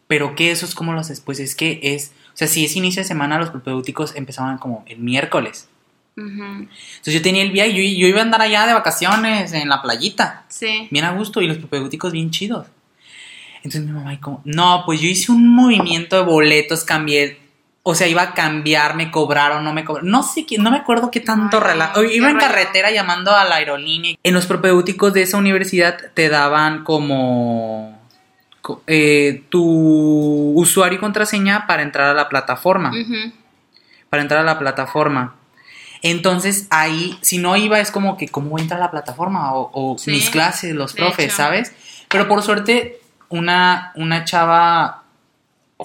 ¿pero 0.07 0.35
qué? 0.35 0.51
¿Eso 0.51 0.67
es 0.67 0.75
como 0.75 0.93
los 0.93 1.07
haces? 1.07 1.21
Pues 1.21 1.41
es 1.41 1.55
que 1.55 1.81
es, 1.83 2.13
o 2.35 2.37
sea, 2.37 2.47
si 2.47 2.65
es 2.65 2.77
inicio 2.77 3.01
de 3.03 3.09
semana, 3.09 3.39
los 3.39 3.51
propedéuticos 3.51 4.15
empezaban 4.17 4.59
como 4.59 4.85
el 4.87 4.99
miércoles. 4.99 5.69
Ujú. 6.17 6.27
Entonces 6.27 7.15
yo 7.15 7.23
tenía 7.23 7.43
el 7.43 7.53
viaje, 7.53 7.71
yo, 7.73 7.77
yo 7.83 8.07
iba 8.09 8.19
a 8.19 8.23
andar 8.23 8.43
allá 8.43 8.67
de 8.67 8.75
vacaciones 8.75 9.53
en 9.55 9.69
la 9.69 9.81
playita, 9.81 10.45
Sí. 10.49 10.89
bien 10.91 11.05
a 11.07 11.13
gusto, 11.13 11.41
y 11.41 11.47
los 11.47 11.57
propedéuticos 11.59 12.13
bien 12.13 12.31
chidos. 12.31 12.67
Entonces 13.59 13.83
mi 13.85 13.93
mamá, 13.93 14.13
y 14.13 14.19
como, 14.19 14.43
no, 14.45 14.83
pues 14.85 15.01
yo 15.01 15.09
hice 15.09 15.33
un 15.33 15.49
movimiento 15.49 16.17
de 16.17 16.23
boletos, 16.23 16.85
cambié, 16.85 17.39
o 17.91 17.95
sea, 17.95 18.07
iba 18.07 18.21
a 18.21 18.35
cambiar, 18.35 18.97
me 18.97 19.11
cobraron, 19.11 19.65
no 19.65 19.73
me 19.73 19.83
cobraron, 19.83 20.11
no 20.11 20.23
sé, 20.23 20.45
no 20.59 20.71
me 20.71 20.77
acuerdo 20.77 21.11
qué 21.11 21.21
tanto 21.21 21.59
relajo. 21.59 22.03
Iba 22.05 22.29
en 22.29 22.37
carretera 22.37 22.91
llamando 22.91 23.35
a 23.35 23.45
la 23.47 23.55
aerolínea. 23.57 24.15
En 24.23 24.35
los 24.35 24.45
propedéuticos 24.45 25.15
de 25.15 25.23
esa 25.23 25.39
universidad 25.39 25.97
te 26.13 26.29
daban 26.29 26.85
como 26.85 27.99
co- 28.61 28.83
eh, 28.87 29.43
tu 29.49 30.53
usuario 30.55 30.99
y 30.99 31.01
contraseña 31.01 31.67
para 31.67 31.83
entrar 31.83 32.11
a 32.11 32.15
la 32.15 32.29
plataforma 32.29 32.93
para 34.11 34.23
entrar 34.23 34.41
a 34.41 34.45
la 34.45 34.59
plataforma. 34.59 35.35
Entonces 36.03 36.67
ahí, 36.71 37.19
si 37.23 37.39
no 37.39 37.57
iba, 37.57 37.81
es 37.81 37.91
como 37.91 38.17
que, 38.19 38.29
¿cómo 38.29 38.59
entra 38.59 38.77
a 38.77 38.81
la 38.81 38.91
plataforma? 38.91 39.55
O, 39.55 39.71
o 39.73 39.99
Sí, 39.99 40.11
mis 40.11 40.29
clases, 40.31 40.75
los 40.75 40.93
profes, 40.93 41.27
hecho. 41.27 41.37
¿sabes? 41.37 41.73
Pero 42.09 42.29
por 42.29 42.43
suerte, 42.43 43.01
una, 43.31 43.93
una 43.97 44.25
chava 44.27 45.05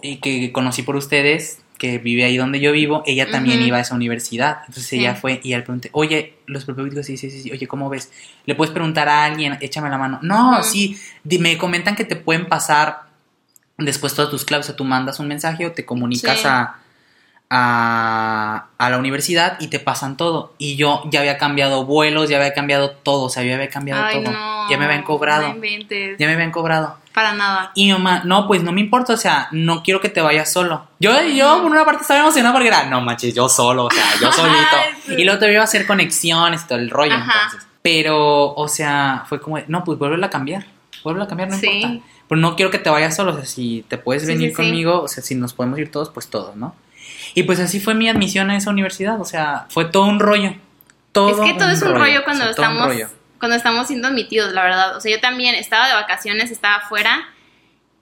eh, 0.02 0.20
que 0.20 0.52
conocí 0.52 0.84
por 0.84 0.96
ustedes, 0.98 1.62
que 1.84 1.98
vive 1.98 2.24
ahí 2.24 2.38
donde 2.38 2.62
yo 2.62 2.72
vivo, 2.72 3.04
ella 3.06 3.30
también 3.30 3.62
iba 3.62 3.76
a 3.76 3.82
esa 3.82 3.94
universidad. 3.94 4.60
Entonces 4.62 4.86
Sí. 4.86 5.00
ella 5.00 5.16
fue 5.16 5.42
y 5.44 5.50
le 5.50 5.62
pregunté, 5.64 5.90
oye, 5.92 6.36
los 6.46 6.64
propedéuticos, 6.64 7.06
sí, 7.06 7.18
sí, 7.18 7.30
sí, 7.30 7.42
sí, 7.42 7.52
oye, 7.52 7.68
¿cómo 7.68 7.90
ves? 7.90 8.10
¿Le 8.46 8.56
puedes 8.56 8.72
preguntar 8.74 9.10
a 9.10 9.26
alguien? 9.26 9.58
Échame 9.60 9.90
la 9.90 9.98
mano. 9.98 10.18
No, 10.22 10.64
sí, 10.64 10.98
me 11.26 11.58
comentan 11.58 11.98
que 11.98 12.06
te 12.06 12.16
pueden 12.16 12.46
pasar 12.48 13.02
después 13.78 14.14
todas 14.14 14.32
tus 14.32 14.46
claves, 14.46 14.68
o 14.68 14.68
sea, 14.68 14.76
tú 14.78 14.86
mandas 14.86 15.20
un 15.20 15.28
mensaje 15.28 15.66
o 15.66 15.74
te 15.74 15.84
comunicas 15.84 16.40
Sí. 16.40 16.48
a, 16.48 16.78
a, 17.56 18.66
a 18.78 18.90
la 18.90 18.98
universidad 18.98 19.58
y 19.60 19.68
te 19.68 19.80
pasan 19.80 20.18
todo. 20.18 20.54
Y 20.58 20.76
yo 20.76 21.04
ya 21.12 21.20
había 21.20 21.38
cambiado 21.38 21.86
vuelos, 21.86 22.30
ya 22.30 22.38
había 22.38 22.54
cambiado 22.54 22.90
todo, 22.92 23.26
o 23.26 23.30
sea, 23.30 23.44
ya 23.44 23.54
había 23.56 23.70
cambiado 23.70 24.04
Ay, 24.04 24.24
todo. 24.24 24.34
no. 24.34 24.70
Ya 24.70 24.78
me 24.78 24.86
habían 24.86 25.04
cobrado. 25.04 25.48
No 25.50 25.56
inventes. 25.56 26.18
Ya 26.18 26.28
me 26.28 26.34
habían 26.34 26.52
cobrado. 26.52 26.98
Para 27.14 27.34
nada. 27.34 27.72
Y 27.76 27.86
mi 27.86 27.94
mamá, 27.94 28.24
no, 28.26 28.48
pues 28.48 28.64
no 28.64 28.72
me 28.72 28.82
importa, 28.82 29.14
o 29.14 29.18
sea, 29.18 29.48
no 29.52 29.84
quiero 29.84 30.02
que 30.02 30.10
te 30.10 30.20
vayas 30.22 30.52
solo. 30.52 30.88
Yo, 31.00 31.12
yo 31.22 31.62
por 31.62 31.70
una 31.72 31.86
parte 31.86 32.02
estaba 32.02 32.22
emocionada 32.22 32.54
porque 32.56 32.70
era, 32.70 32.86
no 32.86 33.02
manches, 33.02 33.36
yo 33.36 33.48
solo, 33.48 33.86
o 33.86 33.92
sea, 33.92 34.04
yo 34.20 34.32
solito. 34.34 34.78
Sí. 35.06 35.14
Y 35.20 35.24
luego 35.24 35.40
te 35.40 35.52
iba 35.52 35.62
a 35.62 35.66
hacer 35.66 35.86
conexiones 35.86 36.64
y 36.64 36.68
todo 36.68 36.80
el 36.80 36.90
rollo, 36.90 37.14
Ajá. 37.14 37.32
entonces. 37.46 37.70
Pero, 37.84 38.54
o 38.56 38.68
sea, 38.68 39.26
fue 39.30 39.40
como, 39.40 39.60
no, 39.68 39.84
pues 39.84 40.00
vuelve 40.00 40.26
a 40.26 40.30
cambiar, 40.30 40.66
vuelve 41.04 41.22
a 41.24 41.28
cambiar, 41.28 41.50
no 41.50 41.58
Sí. 41.58 41.68
importa. 41.68 42.06
Pero 42.30 42.42
no 42.42 42.56
quiero 42.56 42.72
que 42.72 42.80
te 42.80 42.90
vayas 42.90 43.16
solo, 43.16 43.34
o 43.34 43.36
sea, 43.36 43.46
si 43.46 43.86
te 43.90 43.98
puedes 44.00 44.24
Sí, 44.24 44.30
venir 44.30 44.54
conmigo, 44.54 45.02
o 45.04 45.08
sea, 45.08 45.22
si 45.22 45.36
nos 45.36 45.54
podemos 45.54 45.78
ir 45.78 45.92
todos, 45.92 46.10
pues 46.10 46.30
todos, 46.30 46.56
¿no? 46.56 46.74
Y 47.36 47.44
pues 47.44 47.60
así 47.60 47.80
fue 47.80 47.94
mi 47.96 48.10
admisión 48.10 48.50
a 48.52 48.58
esa 48.58 48.70
universidad, 48.70 49.20
o 49.20 49.26
sea, 49.26 49.66
fue 49.70 49.86
todo 49.86 50.04
un 50.06 50.20
rollo. 50.20 50.56
Todo 51.12 51.30
es 51.30 51.52
que 51.52 51.58
todo 51.60 51.70
es 51.70 51.82
un 51.82 51.96
rollo 51.96 52.24
cuando 52.24 52.44
o 52.44 52.46
sea, 52.48 52.52
estamos 52.52 52.88
rollo. 52.88 53.10
cuando 53.40 53.56
estamos 53.58 53.88
siendo 53.88 54.08
admitidos, 54.08 54.52
la 54.54 54.64
verdad. 54.64 54.98
O 54.98 55.02
sea, 55.02 55.12
yo 55.12 55.20
también 55.20 55.56
estaba 55.56 55.88
de 55.88 55.94
vacaciones, 55.94 56.52
estaba 56.52 56.76
afuera 56.76 57.28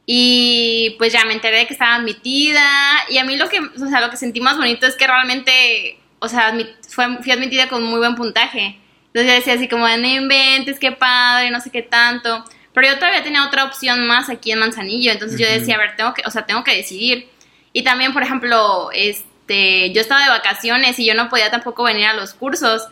y 0.05 0.95
pues 0.97 1.13
ya 1.13 1.23
me 1.25 1.33
enteré 1.33 1.59
de 1.59 1.67
que 1.67 1.73
estaba 1.73 1.95
admitida 1.95 2.63
y 3.09 3.17
a 3.17 3.23
mí 3.23 3.35
lo 3.37 3.47
que, 3.49 3.59
o 3.59 3.87
sea, 3.89 4.01
lo 4.01 4.09
que 4.09 4.17
sentí 4.17 4.41
más 4.41 4.57
bonito 4.57 4.85
es 4.87 4.95
que 4.95 5.07
realmente, 5.07 5.99
o 6.19 6.27
sea, 6.27 6.53
fue- 6.89 7.17
fui 7.21 7.31
admitida 7.31 7.67
con 7.69 7.83
muy 7.83 7.99
buen 7.99 8.15
puntaje. 8.15 8.77
Entonces 9.07 9.27
yo 9.29 9.35
decía 9.35 9.53
así 9.53 9.67
como, 9.67 9.87
no 9.87 10.07
inventes, 10.07 10.79
qué 10.79 10.91
padre, 10.91 11.51
no 11.51 11.59
sé 11.61 11.69
qué 11.69 11.81
tanto. 11.81 12.43
Pero 12.73 12.87
yo 12.87 12.95
todavía 12.95 13.23
tenía 13.23 13.45
otra 13.45 13.65
opción 13.65 14.07
más 14.07 14.29
aquí 14.29 14.51
en 14.51 14.59
Manzanillo, 14.59 15.11
entonces 15.11 15.37
yo 15.39 15.45
decía, 15.45 15.75
a 15.75 15.79
ver, 15.79 15.95
tengo 15.97 16.13
que, 16.13 16.23
o 16.25 16.31
sea, 16.31 16.45
tengo 16.45 16.63
que 16.63 16.75
decidir. 16.75 17.27
Y 17.73 17.83
también, 17.83 18.13
por 18.13 18.23
ejemplo, 18.23 18.89
este, 18.93 19.91
yo 19.93 20.01
estaba 20.01 20.23
de 20.23 20.29
vacaciones 20.29 20.99
y 20.99 21.05
yo 21.05 21.13
no 21.13 21.29
podía 21.29 21.49
tampoco 21.51 21.83
venir 21.83 22.05
a 22.07 22.13
los 22.13 22.33
cursos. 22.33 22.83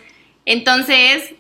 Entonces, 0.46 1.34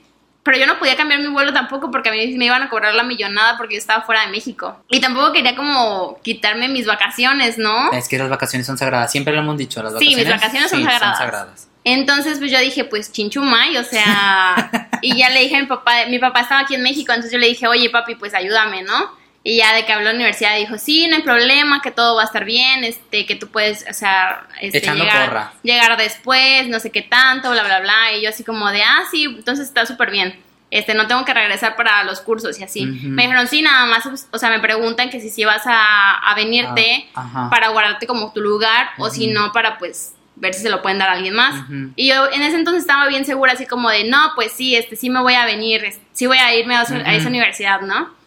pero 0.43 0.57
yo 0.57 0.65
no 0.65 0.79
podía 0.79 0.95
cambiar 0.95 1.19
mi 1.21 1.27
vuelo 1.27 1.53
tampoco 1.53 1.91
porque 1.91 2.09
a 2.09 2.11
mí 2.11 2.37
me 2.37 2.45
iban 2.45 2.63
a 2.63 2.69
cobrar 2.69 2.93
la 2.93 3.03
millonada 3.03 3.57
porque 3.57 3.75
yo 3.75 3.79
estaba 3.79 4.03
fuera 4.03 4.25
de 4.25 4.31
México. 4.31 4.81
Y 4.89 4.99
tampoco 4.99 5.31
quería 5.31 5.55
como 5.55 6.19
quitarme 6.23 6.69
mis 6.69 6.85
vacaciones, 6.85 7.57
¿no? 7.57 7.91
Es 7.91 8.07
que 8.07 8.17
las 8.17 8.29
vacaciones 8.29 8.65
son 8.65 8.77
sagradas, 8.77 9.11
siempre 9.11 9.33
lo 9.33 9.39
hemos 9.39 9.57
dicho, 9.57 9.83
las 9.83 9.93
Sí, 9.99 10.15
mis 10.15 10.27
vacaciones. 10.27 10.71
vacaciones 10.71 10.99
son 10.99 11.15
sagradas. 11.15 11.67
Entonces, 11.83 12.39
pues 12.39 12.51
yo 12.51 12.59
dije, 12.59 12.83
pues 12.83 13.11
chinchumay, 13.11 13.77
o 13.77 13.83
sea, 13.83 14.89
y 15.01 15.17
ya 15.17 15.29
le 15.29 15.41
dije 15.41 15.55
a 15.55 15.61
mi 15.61 15.65
papá, 15.67 16.05
mi 16.09 16.19
papá 16.19 16.41
estaba 16.41 16.61
aquí 16.61 16.75
en 16.75 16.83
México, 16.83 17.11
entonces 17.11 17.31
yo 17.31 17.37
le 17.37 17.47
dije, 17.47 17.67
oye 17.67 17.89
papi, 17.89 18.15
pues 18.15 18.33
ayúdame, 18.33 18.83
¿no? 18.83 19.17
Y 19.49 19.57
ya 19.57 19.73
de 19.73 19.83
que 19.83 19.91
habló 19.91 20.09
a 20.09 20.11
la 20.11 20.15
universidad 20.15 20.55
dijo, 20.55 20.77
sí, 20.77 21.07
no 21.07 21.15
hay 21.15 21.23
problema, 21.23 21.81
que 21.81 21.89
todo 21.89 22.15
va 22.15 22.21
a 22.21 22.25
estar 22.25 22.45
bien, 22.45 22.83
este, 22.83 23.25
que 23.25 23.35
tú 23.35 23.47
puedes, 23.47 23.83
o 23.89 23.93
sea, 23.93 24.45
este, 24.61 24.79
llegar, 24.79 25.53
llegar 25.63 25.97
después, 25.97 26.67
no 26.67 26.79
sé 26.79 26.91
qué 26.91 27.01
tanto, 27.01 27.49
bla, 27.49 27.63
bla, 27.63 27.79
bla. 27.79 28.13
Y 28.15 28.21
yo 28.21 28.29
así 28.29 28.43
como 28.43 28.69
de, 28.69 28.83
ah, 28.83 29.05
sí, 29.09 29.23
entonces 29.23 29.67
está 29.67 29.87
súper 29.87 30.11
bien. 30.11 30.39
Este, 30.69 30.93
no 30.93 31.07
tengo 31.07 31.25
que 31.25 31.33
regresar 31.33 31.75
para 31.75 32.03
los 32.03 32.21
cursos 32.21 32.59
y 32.59 32.63
así. 32.63 32.85
Me 32.85 33.23
dijeron, 33.23 33.47
sí, 33.47 33.63
nada 33.63 33.87
más, 33.87 34.27
o 34.29 34.37
sea, 34.37 34.51
me 34.51 34.59
preguntan 34.59 35.09
que 35.09 35.19
si 35.19 35.31
sí 35.31 35.45
vas 35.45 35.65
a, 35.65 36.29
a 36.29 36.35
venirte 36.35 37.09
Ah, 37.15 37.47
para 37.49 37.69
guardarte 37.69 38.05
como 38.05 38.31
tu 38.31 38.41
lugar 38.41 38.91
o 38.99 39.09
si 39.09 39.25
no 39.25 39.51
para, 39.51 39.79
pues, 39.79 40.13
ver 40.35 40.53
si 40.53 40.61
se 40.61 40.69
lo 40.69 40.83
pueden 40.83 40.99
dar 40.99 41.09
a 41.09 41.13
alguien 41.13 41.33
más. 41.33 41.65
Y 41.95 42.09
yo 42.09 42.31
en 42.31 42.43
ese 42.43 42.55
entonces 42.55 42.83
estaba 42.83 43.07
bien 43.07 43.25
segura, 43.25 43.53
así 43.53 43.65
como 43.65 43.89
de, 43.89 44.03
no, 44.03 44.33
pues 44.35 44.51
sí, 44.51 44.75
este, 44.75 44.95
sí 44.95 45.09
me 45.09 45.21
voy 45.21 45.33
a 45.33 45.45
venir, 45.45 45.91
sí 46.13 46.27
voy 46.27 46.37
a 46.37 46.55
irme 46.55 46.75
a, 46.75 46.83
esa 46.83 47.27
universidad, 47.27 47.81
¿no? 47.81 48.18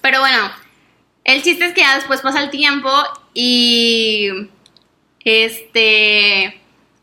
Pero 0.00 0.20
bueno, 0.20 0.50
el 1.24 1.42
chiste 1.42 1.66
es 1.66 1.74
que 1.74 1.80
ya 1.80 1.96
después 1.96 2.20
pasa 2.20 2.42
el 2.42 2.50
tiempo 2.50 2.90
y, 3.34 4.30
este, 5.24 6.60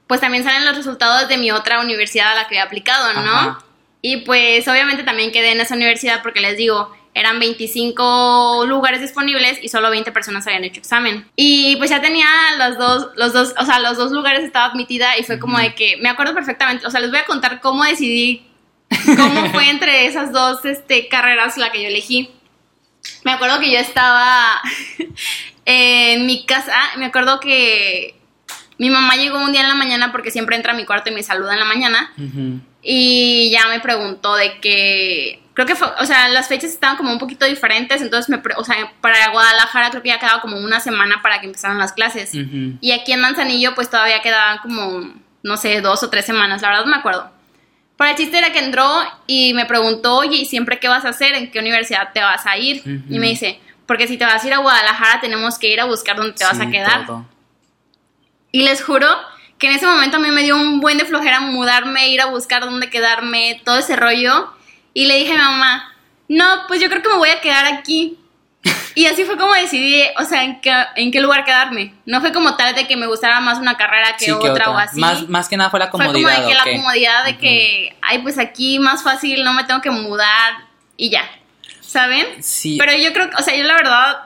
pues 0.07 0.21
también 0.21 0.43
salen 0.43 0.65
los 0.65 0.75
resultados 0.75 1.27
de 1.27 1.37
mi 1.37 1.51
otra 1.51 1.81
universidad 1.81 2.31
a 2.31 2.35
la 2.35 2.47
que 2.47 2.55
había 2.55 2.63
aplicado, 2.63 3.13
¿no? 3.13 3.31
Ajá. 3.31 3.59
Y 4.05 4.17
pues 4.17 4.67
obviamente 4.67 5.03
también 5.03 5.31
quedé 5.31 5.53
en 5.53 5.61
esa 5.61 5.75
universidad 5.75 6.21
porque 6.21 6.41
les 6.41 6.57
digo, 6.57 6.93
eran 7.13 7.39
25 7.39 8.65
lugares 8.67 8.99
disponibles 8.99 9.59
y 9.61 9.69
solo 9.69 9.89
20 9.89 10.11
personas 10.11 10.45
habían 10.45 10.65
hecho 10.65 10.81
examen. 10.81 11.25
Y 11.37 11.77
pues 11.77 11.89
ya 11.89 12.01
tenía 12.01 12.27
los 12.57 12.77
dos, 12.77 13.07
los 13.15 13.31
dos, 13.31 13.53
o 13.57 13.65
sea, 13.65 13.79
los 13.79 13.95
dos 13.95 14.11
lugares 14.11 14.43
estaba 14.43 14.65
admitida 14.65 15.17
y 15.17 15.23
fue 15.23 15.39
como 15.39 15.57
de 15.57 15.73
que, 15.73 15.97
me 16.01 16.09
acuerdo 16.09 16.33
perfectamente, 16.33 16.85
o 16.85 16.91
sea, 16.91 16.99
les 16.99 17.11
voy 17.11 17.19
a 17.19 17.25
contar 17.25 17.61
cómo 17.61 17.85
decidí, 17.85 18.45
cómo 19.05 19.49
fue 19.51 19.69
entre 19.69 20.05
esas 20.05 20.33
dos 20.33 20.65
este, 20.65 21.07
carreras 21.07 21.57
la 21.57 21.71
que 21.71 21.81
yo 21.81 21.87
elegí. 21.87 22.29
Me 23.23 23.31
acuerdo 23.31 23.59
que 23.59 23.71
yo 23.71 23.79
estaba 23.79 24.61
en 25.65 26.25
mi 26.25 26.45
casa, 26.45 26.75
me 26.97 27.05
acuerdo 27.05 27.39
que 27.39 28.15
mi 28.77 28.89
mamá 28.89 29.15
llegó 29.15 29.37
un 29.37 29.51
día 29.51 29.61
en 29.61 29.69
la 29.69 29.75
mañana 29.75 30.11
porque 30.11 30.31
siempre 30.31 30.55
entra 30.55 30.73
a 30.73 30.75
mi 30.75 30.85
cuarto 30.85 31.09
y 31.09 31.13
me 31.13 31.23
saluda 31.23 31.53
en 31.53 31.59
la 31.59 31.65
mañana. 31.65 32.11
Y 32.81 33.49
ya 33.51 33.67
me 33.67 33.79
preguntó 33.79 34.35
de 34.35 34.59
que, 34.59 35.41
creo 35.53 35.65
que 35.65 35.75
fue, 35.75 35.87
o 35.99 36.05
sea, 36.05 36.27
las 36.27 36.47
fechas 36.47 36.71
estaban 36.71 36.97
como 36.97 37.11
un 37.11 37.19
poquito 37.19 37.45
diferentes, 37.45 38.01
entonces, 38.01 38.29
me, 38.29 38.41
o 38.57 38.63
sea, 38.63 38.75
para 38.99 39.29
Guadalajara 39.31 39.89
creo 39.89 40.03
que 40.03 40.09
ya 40.09 40.19
quedaba 40.19 40.41
como 40.41 40.57
una 40.57 40.79
semana 40.79 41.21
para 41.21 41.39
que 41.39 41.45
empezaran 41.45 41.77
las 41.77 41.93
clases. 41.93 42.31
Y 42.33 42.91
aquí 42.91 43.13
en 43.13 43.21
Manzanillo 43.21 43.73
pues 43.75 43.89
todavía 43.89 44.21
quedaban 44.21 44.57
como, 44.57 45.13
no 45.43 45.57
sé, 45.57 45.79
dos 45.79 46.03
o 46.03 46.09
tres 46.09 46.25
semanas, 46.25 46.61
la 46.61 46.69
verdad 46.69 46.85
no 46.85 46.91
me 46.91 46.97
acuerdo. 46.97 47.31
Pero 47.97 48.09
el 48.09 48.15
chiste 48.15 48.37
era 48.37 48.51
que 48.51 48.59
entró 48.59 48.87
y 49.27 49.53
me 49.53 49.65
preguntó, 49.65 50.17
oye, 50.17 50.37
¿y 50.37 50.45
siempre 50.45 50.79
qué 50.79 50.87
vas 50.87 51.05
a 51.05 51.09
hacer? 51.09 51.33
¿En 51.35 51.51
qué 51.51 51.59
universidad 51.59 52.11
te 52.13 52.21
vas 52.21 52.45
a 52.45 52.57
ir? 52.57 52.81
Y 53.09 53.19
me 53.19 53.27
dice, 53.27 53.59
porque 53.85 54.07
si 54.07 54.17
te 54.17 54.25
vas 54.25 54.43
a 54.43 54.47
ir 54.47 54.53
a 54.53 54.57
Guadalajara 54.57 55.21
tenemos 55.21 55.59
que 55.59 55.71
ir 55.71 55.79
a 55.79 55.85
buscar 55.85 56.15
dónde 56.17 56.33
te 56.33 56.43
vas 56.43 56.59
a 56.59 56.69
quedar. 56.69 57.05
todo. 57.05 57.25
Y 58.51 58.63
les 58.63 58.83
juro 58.83 59.07
que 59.57 59.67
en 59.67 59.73
ese 59.73 59.85
momento 59.85 60.17
a 60.17 60.19
mí 60.19 60.31
me 60.31 60.43
dio 60.43 60.55
un 60.55 60.79
buen 60.79 60.97
de 60.97 61.05
flojera 61.05 61.39
mudarme, 61.39 62.09
ir 62.09 62.21
a 62.21 62.27
buscar 62.27 62.63
dónde 62.63 62.89
quedarme, 62.89 63.61
todo 63.63 63.77
ese 63.77 63.95
rollo. 63.95 64.51
Y 64.93 65.05
le 65.05 65.17
dije 65.17 65.33
a 65.33 65.35
mi 65.35 65.41
mamá, 65.41 65.93
no, 66.27 66.45
pues 66.67 66.81
yo 66.81 66.89
creo 66.89 67.01
que 67.01 67.09
me 67.09 67.17
voy 67.17 67.29
a 67.29 67.41
quedar 67.41 67.65
aquí. 67.65 68.17
Y 68.95 69.07
así 69.07 69.23
fue 69.23 69.37
como 69.37 69.51
decidí, 69.55 70.03
o 70.19 70.23
sea, 70.23 70.43
en 70.43 70.61
qué, 70.61 70.71
en 70.97 71.11
qué 71.11 71.19
lugar 71.19 71.43
quedarme. 71.45 71.95
No 72.05 72.21
fue 72.21 72.31
como 72.31 72.55
tal 72.55 72.75
de 72.75 72.87
que 72.87 72.95
me 72.95 73.07
gustara 73.07 73.39
más 73.39 73.57
una 73.57 73.75
carrera 73.75 74.15
que, 74.17 74.25
Sí, 74.25 74.31
otra, 74.31 74.69
o 74.69 74.77
así. 74.77 74.99
Más, 74.99 75.27
más 75.29 75.49
que 75.49 75.57
nada 75.57 75.71
fue 75.71 75.79
la 75.79 75.87
fue 75.89 75.99
comodidad. 75.99 76.35
como 76.35 76.47
de 76.47 76.53
que 76.53 76.53
¿o 76.53 76.65
la 76.65 76.77
comodidad 76.77 77.25
de 77.25 77.37
que, 77.37 77.95
ay, 78.03 78.19
pues 78.19 78.37
aquí 78.37 78.77
más 78.77 79.01
fácil, 79.03 79.43
no 79.43 79.53
me 79.53 79.63
tengo 79.63 79.81
que 79.81 79.89
mudar 79.89 80.53
y 80.95 81.09
ya. 81.09 81.23
¿Saben? 81.81 82.25
Sí. 82.41 82.77
Pero 82.79 82.95
yo 82.95 83.11
creo 83.13 83.29
o 83.37 83.41
sea, 83.41 83.55
yo 83.55 83.63
la 83.63 83.73
verdad, 83.75 84.17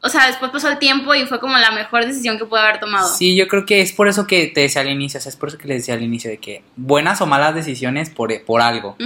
o 0.00 0.08
sea, 0.08 0.28
después 0.28 0.52
pasó 0.52 0.68
el 0.68 0.78
tiempo 0.78 1.14
y 1.16 1.26
fue 1.26 1.40
como 1.40 1.58
la 1.58 1.72
mejor 1.72 2.04
decisión 2.06 2.38
que 2.38 2.44
pude 2.44 2.60
haber 2.60 2.78
tomado. 2.78 3.08
Sí, 3.12 3.34
yo 3.36 3.48
creo 3.48 3.66
que 3.66 3.80
es 3.80 3.92
por 3.92 4.06
eso 4.06 4.26
que 4.28 4.46
te 4.46 4.60
decía 4.60 4.82
al 4.82 4.88
inicio, 4.90 5.18
o 5.18 5.20
sea, 5.20 5.30
es 5.30 5.36
por 5.36 5.48
eso 5.48 5.58
que 5.58 5.66
les 5.66 5.78
decía 5.78 5.94
al 5.94 6.02
inicio 6.02 6.30
de 6.30 6.38
que 6.38 6.62
buenas 6.76 7.20
o 7.20 7.26
malas 7.26 7.56
decisiones 7.56 8.08
por, 8.10 8.30
por 8.44 8.60
algo. 8.62 8.96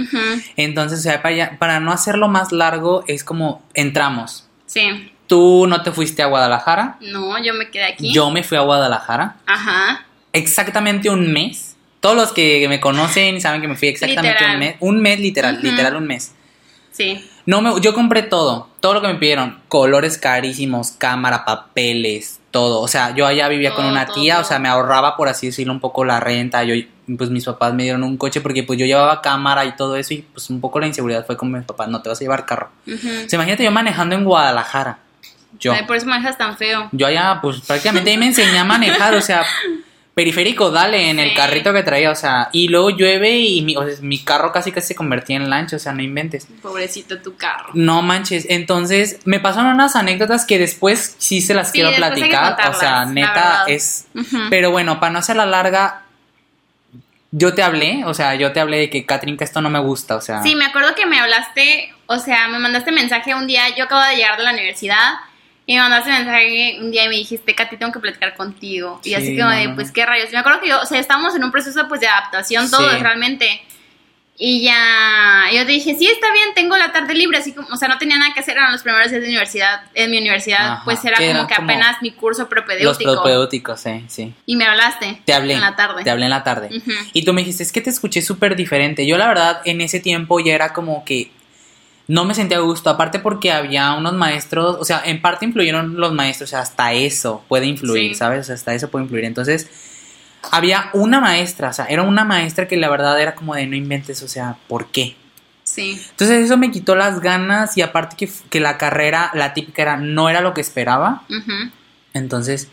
Entonces, 0.55 0.99
o 0.99 1.01
sea, 1.01 1.21
para, 1.23 1.35
ya- 1.35 1.57
para 1.59 1.79
no 1.79 1.91
hacerlo 1.91 2.27
más 2.27 2.51
largo, 2.51 3.03
es 3.07 3.23
como 3.23 3.63
entramos. 3.73 4.46
Sí. 4.67 5.11
Tú 5.27 5.65
no 5.67 5.81
te 5.81 5.91
fuiste 5.91 6.21
a 6.21 6.27
Guadalajara, 6.27 6.97
No, 7.01 7.37
yo 7.43 7.53
me 7.55 7.69
quedé 7.69 7.85
aquí. 7.85 8.13
yo 8.13 8.29
me 8.31 8.43
fui 8.43 8.57
a 8.57 8.61
Guadalajara 8.61 9.35
Ajá. 9.45 10.05
exactamente 10.33 11.09
un 11.09 11.33
mes. 11.33 11.75
Todos 11.99 12.15
los 12.15 12.31
que 12.31 12.65
me 12.69 12.79
conocen 12.79 13.41
saben 13.41 13.59
que 13.59 13.67
me 13.67 13.75
fui 13.75 13.87
exactamente 13.87 14.33
Literal. 14.39 14.53
un 14.53 14.59
mes. 14.59 14.75
Un 14.79 15.01
mes, 15.01 15.19
literal, 15.19 15.59
literal 15.61 15.95
un 15.95 16.05
mes. 16.07 16.33
Sí. 16.91 17.27
No 17.47 17.61
me, 17.61 17.79
yo 17.79 17.93
compré 17.93 18.23
todo, 18.23 18.67
todo 18.81 18.93
lo 18.93 19.01
que 19.01 19.07
me 19.07 19.15
pidieron, 19.15 19.57
colores 19.69 20.17
carísimos, 20.17 20.91
cámara, 20.91 21.45
papeles, 21.45 22.41
todo. 22.51 22.81
O 22.81 22.89
sea, 22.89 23.15
yo 23.15 23.25
allá 23.25 23.47
vivía 23.47 23.73
con 23.73 23.85
una 23.85 24.05
todo, 24.05 24.15
tía, 24.15 24.39
o 24.39 24.43
sea, 24.43 24.59
me 24.59 24.67
ahorraba 24.67 25.15
por 25.15 25.29
así 25.29 25.47
decirlo 25.47 25.71
un 25.71 25.79
poco 25.79 26.03
la 26.03 26.19
renta. 26.19 26.65
Yo, 26.65 26.75
pues 27.17 27.29
mis 27.29 27.45
papás 27.45 27.73
me 27.73 27.83
dieron 27.83 28.03
un 28.03 28.17
coche 28.17 28.41
porque 28.41 28.63
pues 28.63 28.77
yo 28.77 28.85
llevaba 28.85 29.21
cámara 29.21 29.63
y 29.63 29.77
todo 29.77 29.95
eso 29.95 30.13
y 30.13 30.23
pues 30.23 30.49
un 30.49 30.59
poco 30.59 30.81
la 30.81 30.87
inseguridad 30.87 31.25
fue 31.25 31.37
con 31.37 31.49
mis 31.49 31.63
papás, 31.63 31.87
no 31.87 32.01
te 32.01 32.09
vas 32.09 32.19
a 32.19 32.21
llevar 32.21 32.45
carro. 32.45 32.69
O 32.85 32.97
sea, 33.29 33.37
imagínate 33.37 33.63
yo 33.63 33.71
manejando 33.71 34.15
en 34.15 34.25
Guadalajara. 34.25 34.99
Yo, 35.57 35.71
Ay, 35.71 35.85
por 35.87 35.95
eso 35.95 36.05
manejas 36.05 36.37
tan 36.37 36.57
feo. 36.57 36.89
yo 36.91 37.07
allá 37.07 37.39
pues 37.41 37.61
prácticamente 37.61 38.11
ahí 38.11 38.17
me 38.17 38.27
enseñé 38.27 38.59
a 38.59 38.65
manejar, 38.65 39.15
o 39.15 39.21
sea, 39.21 39.43
periférico, 40.17 40.71
dale, 40.71 41.11
en 41.11 41.19
el 41.19 41.35
carrito 41.35 41.71
que 41.73 41.83
traía, 41.83 42.09
o 42.09 42.15
sea, 42.15 42.49
y 42.51 42.69
luego 42.69 42.89
llueve 42.89 43.37
y 43.37 43.61
mi, 43.61 43.77
o 43.77 43.85
sea, 43.85 43.97
mi 44.01 44.17
carro 44.23 44.51
casi 44.51 44.71
casi 44.71 44.87
se 44.87 44.95
convertía 44.95 45.35
en 45.35 45.47
lancha, 45.47 45.75
o 45.75 45.79
sea, 45.79 45.93
no 45.93 46.01
inventes. 46.01 46.47
Pobrecito 46.59 47.21
tu 47.21 47.37
carro. 47.37 47.69
No 47.75 48.01
manches, 48.01 48.47
entonces 48.49 49.19
me 49.25 49.39
pasaron 49.39 49.75
unas 49.75 49.95
anécdotas 49.95 50.47
que 50.47 50.57
después 50.57 51.15
sí 51.19 51.39
se 51.39 51.53
las 51.53 51.67
Sí, 51.67 51.73
quiero 51.73 51.95
platicar, 51.95 52.57
o 52.67 52.73
sea, 52.73 53.05
neta 53.05 53.65
es... 53.67 54.07
Pero 54.49 54.71
bueno, 54.71 54.99
para 54.99 55.13
no 55.13 55.19
hacer 55.19 55.35
la 55.35 55.45
larga, 55.45 56.01
yo 57.29 57.53
te 57.53 57.61
hablé, 57.61 58.03
o 58.03 58.15
sea, 58.15 58.33
yo 58.33 58.51
te 58.53 58.59
hablé 58.59 58.77
de 58.77 58.89
que, 58.89 59.05
Catherine, 59.05 59.37
que 59.37 59.43
esto 59.43 59.61
no 59.61 59.69
me 59.69 59.77
gusta, 59.77 60.15
o 60.15 60.21
sea... 60.21 60.41
Sí, 60.41 60.55
me 60.55 60.65
acuerdo 60.65 60.95
que 60.95 61.05
me 61.05 61.19
hablaste, 61.19 61.93
o 62.07 62.17
sea, 62.17 62.47
me 62.47 62.57
mandaste 62.57 62.91
mensaje 62.91 63.35
un 63.35 63.45
día, 63.45 63.65
yo 63.77 63.83
acabo 63.83 64.01
de 64.01 64.15
llegar 64.15 64.35
de 64.39 64.45
la 64.45 64.53
universidad 64.53 65.13
y 65.69 65.75
me 65.75 65.81
mandaste 65.81 66.09
mensaje 66.09 66.77
un 66.79 66.89
día 66.91 67.05
y 67.05 67.09
me 67.09 67.15
dijiste, 67.17 67.53
Katy, 67.53 67.75
tengo 67.77 67.91
que 67.91 67.99
platicar 67.99 68.33
contigo. 68.35 69.01
Y 69.03 69.09
Sí, 69.09 69.15
así 69.15 69.37
como 69.37 69.51
de, 69.51 69.69
pues 69.75 69.91
qué 69.91 70.05
rayos. 70.05 70.31
Me 70.31 70.37
acuerdo 70.39 70.61
que 70.61 70.69
yo, 70.69 70.81
o 70.81 70.85
sea, 70.85 70.97
estábamos 70.99 71.35
en 71.35 71.43
un 71.43 71.51
proceso 71.51 71.87
pues 71.89 71.99
de 72.01 72.07
adaptación 72.07 72.71
todos 72.71 72.89
Sí. 72.93 72.97
realmente. 72.99 73.61
Y 74.39 74.63
ya, 74.63 75.45
yo 75.51 75.65
te 75.65 75.71
dije, 75.71 75.95
sí, 75.97 76.05
está 76.07 76.31
bien, 76.31 76.49
tengo 76.53 76.77
la 76.77 76.91
tarde 76.91 77.15
libre, 77.15 77.39
así 77.39 77.53
como, 77.53 77.67
o 77.69 77.75
sea, 77.75 77.87
no 77.87 77.97
tenía 77.97 78.19
nada 78.19 78.35
que 78.35 78.39
hacer, 78.39 78.55
eran 78.55 78.71
los 78.71 78.83
primeros 78.83 79.09
días 79.09 79.19
de 79.23 79.27
universidad, 79.27 79.81
en 79.95 80.11
mi 80.11 80.19
universidad, 80.19 80.73
Ajá, 80.73 80.81
pues 80.85 81.03
era 81.03 81.17
que 81.17 81.25
como 81.25 81.39
era 81.39 81.47
que 81.47 81.55
como 81.55 81.71
apenas 81.71 82.01
mi 82.03 82.11
curso 82.11 82.43
Los 82.43 82.49
propedéutico. 82.49 83.13
propedéuticos, 83.13 83.81
sí, 83.81 84.05
sí. 84.07 84.33
Y 84.45 84.55
me 84.55 84.65
hablaste. 84.65 85.19
Te 85.25 85.33
hablé. 85.33 85.55
En 85.55 85.61
la 85.61 85.75
tarde. 85.75 86.03
Te 86.03 86.11
hablé 86.11 86.25
en 86.25 86.29
la 86.29 86.43
tarde. 86.43 86.69
Y 87.13 87.25
tú 87.25 87.33
me 87.33 87.41
dijiste, 87.41 87.63
es 87.63 87.71
que 87.71 87.81
te 87.81 87.89
escuché 87.89 88.21
súper 88.21 88.55
diferente. 88.55 89.07
Yo 89.07 89.17
la 89.17 89.27
verdad 89.27 89.61
en 89.65 89.81
ese 89.81 89.99
tiempo 89.99 90.39
ya 90.39 90.53
era 90.53 90.71
como 90.71 91.03
que 91.03 91.31
no 92.07 92.25
me 92.25 92.33
sentía 92.33 92.57
a 92.57 92.61
gusto. 92.61 92.89
Aparte 92.89 93.19
porque 93.19 93.51
había 93.51 93.93
unos 93.93 94.13
maestros, 94.13 94.77
o 94.79 94.85
sea, 94.85 95.01
en 95.05 95.21
parte 95.21 95.45
influyeron 95.45 95.97
los 95.99 96.13
maestros, 96.13 96.49
o 96.49 96.51
sea, 96.51 96.59
hasta 96.61 96.93
eso 96.93 97.43
puede 97.47 97.65
influir, 97.65 98.09
Sí. 98.11 98.15
¿sabes? 98.15 98.41
O 98.41 98.43
sea, 98.45 98.55
hasta 98.55 98.73
eso 98.73 98.89
puede 98.89 99.03
influir. 99.05 99.25
Entonces, 99.25 99.69
había 100.51 100.89
una 100.93 101.19
maestra, 101.19 101.69
o 101.69 101.73
sea, 101.73 101.85
era 101.85 102.03
una 102.03 102.23
maestra 102.23 102.67
que 102.67 102.77
la 102.77 102.89
verdad 102.89 103.19
era 103.21 103.35
como 103.35 103.55
de 103.55 103.65
no 103.67 103.75
inventes, 103.75 104.21
o 104.23 104.27
sea, 104.27 104.55
¿por 104.67 104.87
qué? 104.87 105.15
Sí. 105.63 106.01
Entonces 106.11 106.45
eso 106.45 106.55
me 106.55 106.71
quitó 106.71 106.95
las 106.95 107.19
ganas 107.19 107.75
y 107.77 107.81
aparte 107.81 108.15
que, 108.15 108.31
que 108.49 108.61
la 108.61 108.77
carrera, 108.77 109.31
la 109.33 109.53
típica 109.53 109.81
era, 109.81 109.97
no 109.97 110.29
era 110.29 110.39
lo 110.39 110.53
que 110.53 110.61
esperaba. 110.61 111.23
Entonces 112.13 112.69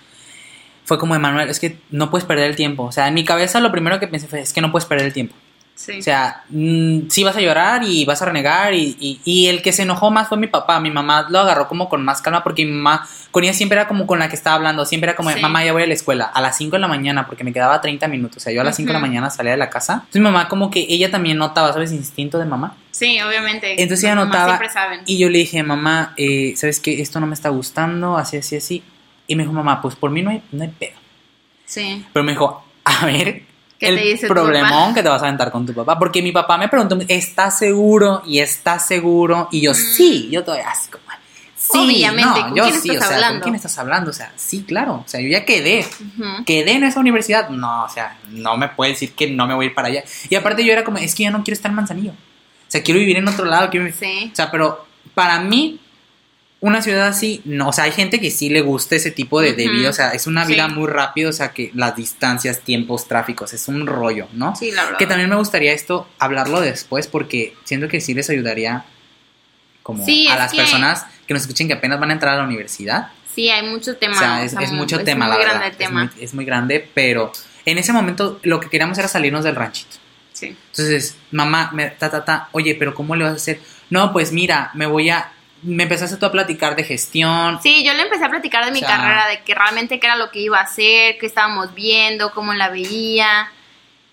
fue 0.84 0.98
como, 0.98 1.14
Emanuel, 1.16 1.48
es 1.48 1.58
que 1.58 1.78
no 1.90 2.10
puedes 2.10 2.24
perder 2.24 2.50
el 2.50 2.56
tiempo. 2.56 2.84
O 2.84 2.92
sea, 2.92 3.08
en 3.08 3.14
mi 3.14 3.24
cabeza 3.24 3.58
lo 3.58 3.72
primero 3.72 3.98
que 3.98 4.06
pensé 4.06 4.28
fue, 4.28 4.40
es 4.40 4.52
que 4.52 4.60
no 4.60 4.70
puedes 4.70 4.86
perder 4.86 5.06
el 5.06 5.12
tiempo. 5.12 5.34
Sí. 5.76 5.98
O 5.98 6.02
sea, 6.02 6.44
mm, 6.50 7.08
sí 7.08 7.24
vas 7.24 7.36
a 7.36 7.40
llorar 7.40 7.82
y 7.84 8.04
vas 8.04 8.22
a 8.22 8.26
renegar 8.26 8.72
y, 8.74 8.96
y- 9.00 9.20
y 9.24 9.46
el 9.48 9.60
que 9.60 9.72
se 9.72 9.82
enojó 9.82 10.10
más 10.10 10.28
fue 10.28 10.38
mi 10.38 10.46
papá. 10.46 10.78
Mi 10.78 10.90
mamá 10.90 11.26
lo 11.28 11.40
agarró 11.40 11.66
como 11.66 11.88
con 11.88 12.04
más 12.04 12.22
calma 12.22 12.44
porque 12.44 12.64
mi 12.64 12.70
mamá, 12.70 13.04
con 13.32 13.42
ella 13.42 13.52
siempre 13.52 13.76
era 13.78 13.88
como 13.88 14.06
con 14.06 14.20
la 14.20 14.28
que 14.28 14.36
estaba 14.36 14.54
hablando. 14.56 14.86
Siempre 14.86 15.10
era 15.10 15.16
como, 15.16 15.30
Sí. 15.30 15.40
mamá, 15.40 15.64
ya 15.64 15.72
voy 15.72 15.82
a 15.82 15.86
la 15.88 15.94
escuela 15.94 16.26
a 16.26 16.40
las 16.40 16.56
5 16.56 16.76
de 16.76 16.80
la 16.80 16.86
mañana 16.88 17.26
porque 17.26 17.42
me 17.42 17.52
quedaba 17.52 17.80
30 17.80 18.06
minutos. 18.06 18.36
O 18.36 18.40
sea, 18.40 18.52
yo 18.52 18.60
a 18.60 18.64
las 18.64 18.76
5 18.76 18.88
de 18.88 18.92
la 18.94 19.00
mañana 19.00 19.30
salía 19.30 19.50
de 19.52 19.58
la 19.58 19.68
casa. 19.68 19.94
Entonces 19.94 20.20
mi 20.20 20.24
mamá 20.28 20.48
como 20.48 20.70
que 20.70 20.86
ella 20.88 21.10
también 21.10 21.38
notaba, 21.38 21.72
¿sabes? 21.72 21.90
Instinto 21.92 22.38
de 22.38 22.44
mamá. 22.44 22.76
Sí, 22.92 23.20
obviamente. 23.20 23.72
Entonces 23.82 24.04
ella 24.04 24.14
notaba 24.14 24.60
saben. 24.72 25.00
y 25.06 25.18
yo 25.18 25.28
le 25.28 25.38
dije, 25.38 25.60
mamá, 25.64 26.14
eh, 26.16 26.54
¿sabes 26.56 26.78
qué? 26.78 27.02
Esto 27.02 27.18
no 27.18 27.26
me 27.26 27.34
está 27.34 27.48
gustando, 27.48 28.16
así, 28.16 28.36
así, 28.36 28.54
así. 28.56 28.84
Y 29.26 29.34
me 29.34 29.42
dijo, 29.42 29.52
mamá, 29.52 29.82
pues 29.82 29.96
por 29.96 30.10
mí 30.12 30.22
no 30.22 30.30
hay, 30.30 30.40
no 30.52 30.62
hay 30.62 30.68
pedo. 30.70 30.96
Sí. 31.66 32.04
Pero 32.12 32.22
me 32.24 32.32
dijo, 32.32 32.64
a 32.84 33.06
ver, 33.06 33.42
¿Qué 33.84 33.90
el 33.90 33.96
te 33.98 34.04
dice 34.04 34.26
problemón 34.28 34.94
que 34.94 35.02
te 35.02 35.08
vas 35.08 35.22
a 35.22 35.26
aventar 35.26 35.50
con 35.52 35.64
tu 35.66 35.72
papá. 35.74 35.98
Porque 35.98 36.20
mi 36.22 36.32
papá 36.32 36.58
me 36.58 36.68
preguntó, 36.68 36.98
¿estás 37.08 37.58
seguro? 37.58 38.22
Y 38.26 38.40
estás 38.40 38.86
seguro. 38.86 39.48
Y 39.52 39.60
yo, 39.60 39.74
sí, 39.74 40.28
yo 40.30 40.42
todavía 40.44 40.68
así 40.70 40.90
como, 40.90 41.04
sí, 41.56 41.78
Obviamente, 41.78 42.40
no, 42.40 42.46
¿con 42.48 42.54
yo 42.56 42.64
quién 42.64 42.80
sí, 42.82 42.90
estás 42.90 43.06
o 43.06 43.08
sea, 43.08 43.16
¿con 43.16 43.24
hablando? 43.24 43.42
quién 43.44 43.54
estás 43.54 43.78
hablando? 43.78 44.10
O 44.10 44.14
sea, 44.14 44.32
sí, 44.36 44.64
claro. 44.64 44.94
O 44.96 45.08
sea, 45.08 45.20
yo 45.20 45.28
ya 45.28 45.44
quedé. 45.44 45.86
Quedé 46.44 46.72
en 46.72 46.84
esa 46.84 47.00
universidad. 47.00 47.48
No, 47.48 47.84
o 47.84 47.88
sea, 47.88 48.18
no 48.30 48.56
me 48.56 48.68
puede 48.68 48.92
decir 48.92 49.12
que 49.14 49.30
no 49.30 49.46
me 49.46 49.54
voy 49.54 49.66
a 49.66 49.68
ir 49.68 49.74
para 49.74 49.88
allá. 49.88 50.04
Y 50.28 50.34
aparte 50.34 50.64
yo 50.64 50.72
era 50.72 50.84
como, 50.84 50.98
es 50.98 51.14
que 51.14 51.24
yo 51.24 51.30
no 51.30 51.42
quiero 51.42 51.54
estar 51.54 51.70
en 51.70 51.76
Manzanillo. 51.76 52.10
O 52.12 52.70
sea, 52.74 52.82
quiero 52.82 52.98
vivir 53.00 53.16
en 53.16 53.28
otro 53.28 53.44
lado. 53.46 53.70
Quiero 53.70 53.86
vivir- 53.86 53.98
Sí. 53.98 54.30
o 54.32 54.36
sea, 54.36 54.50
pero 54.50 54.84
para 55.14 55.38
mí, 55.40 55.80
una 56.66 56.80
ciudad 56.82 57.06
así, 57.08 57.42
no, 57.44 57.68
o 57.68 57.72
sea, 57.72 57.84
hay 57.84 57.92
gente 57.92 58.20
que 58.20 58.30
sí 58.30 58.48
le 58.48 58.62
gusta 58.62 58.96
ese 58.96 59.10
tipo 59.10 59.40
de, 59.40 59.52
vida, 59.52 59.90
o 59.90 59.92
sea, 59.92 60.10
es 60.12 60.26
una 60.26 60.44
vida 60.46 60.66
Sí. 60.68 60.74
muy 60.74 60.86
rápida, 60.88 61.28
o 61.28 61.32
sea, 61.32 61.52
que 61.52 61.70
las 61.74 61.94
distancias, 61.94 62.60
tiempos, 62.60 63.06
tráficos, 63.06 63.52
es 63.52 63.68
un 63.68 63.86
rollo, 63.86 64.28
¿no? 64.32 64.56
Sí, 64.56 64.70
la 64.70 64.84
verdad. 64.84 64.98
Que 64.98 65.06
también 65.06 65.28
me 65.28 65.36
gustaría 65.36 65.72
esto, 65.72 66.08
hablarlo 66.18 66.60
después, 66.62 67.06
porque 67.06 67.54
siento 67.64 67.88
que 67.88 68.00
sí 68.00 68.14
les 68.14 68.30
ayudaría 68.30 68.84
como 69.82 70.04
Sí, 70.06 70.26
a 70.28 70.36
las 70.36 70.52
que- 70.52 70.56
personas 70.58 71.04
que 71.26 71.34
nos 71.34 71.42
escuchen 71.42 71.66
que 71.68 71.74
apenas 71.74 72.00
van 72.00 72.10
a 72.10 72.12
entrar 72.14 72.34
a 72.34 72.38
la 72.38 72.44
universidad. 72.44 73.08
Sí, 73.34 73.50
hay 73.50 73.68
mucho 73.68 73.96
tema. 73.96 74.14
O 74.14 74.18
sea, 74.18 74.42
es, 74.44 74.52
o 74.54 74.56
sea, 74.56 74.64
es 74.66 74.72
mucho 74.72 74.96
es 74.98 75.04
tema, 75.04 75.26
muy 75.26 75.36
la 75.36 75.42
grande 75.42 75.58
verdad. 75.64 75.72
el 75.72 75.76
tema. 75.76 76.04
Es, 76.04 76.14
muy, 76.14 76.24
es 76.24 76.34
muy 76.34 76.44
grande, 76.46 76.88
pero 76.94 77.32
en 77.66 77.76
ese 77.78 77.92
momento 77.92 78.40
lo 78.42 78.60
que 78.60 78.70
queríamos 78.70 78.96
era 78.96 79.08
salirnos 79.08 79.44
del 79.44 79.54
ranchito. 79.56 79.96
Sí. 80.32 80.56
Entonces, 80.70 81.16
mamá, 81.30 81.70
me, 81.74 81.90
ta, 81.90 82.10
ta, 82.10 82.24
ta, 82.24 82.48
oye, 82.52 82.74
pero 82.74 82.94
¿cómo 82.94 83.14
le 83.16 83.24
vas 83.24 83.32
a 83.34 83.36
hacer? 83.36 83.60
No, 83.90 84.12
pues 84.14 84.32
mira, 84.32 84.70
me 84.74 84.86
voy 84.86 85.10
a... 85.10 85.30
Me 85.64 85.84
empezaste 85.84 86.16
tú 86.18 86.26
a 86.26 86.32
platicar 86.32 86.76
de 86.76 86.84
gestión. 86.84 87.58
Sí, 87.62 87.82
yo 87.84 87.92
le 87.94 88.02
empecé 88.02 88.24
a 88.24 88.28
platicar 88.30 88.64
de 88.64 88.70
mi 88.70 88.78
O 88.82 88.86
sea- 88.86 88.96
carrera, 88.96 89.26
de 89.28 89.42
que 89.42 89.54
realmente 89.54 89.98
qué 89.98 90.06
era 90.06 90.16
lo 90.16 90.30
que 90.30 90.40
iba 90.40 90.58
a 90.58 90.62
hacer, 90.62 91.16
qué 91.18 91.26
estábamos 91.26 91.74
viendo, 91.74 92.30
cómo 92.32 92.52
la 92.54 92.68
veía. 92.68 93.50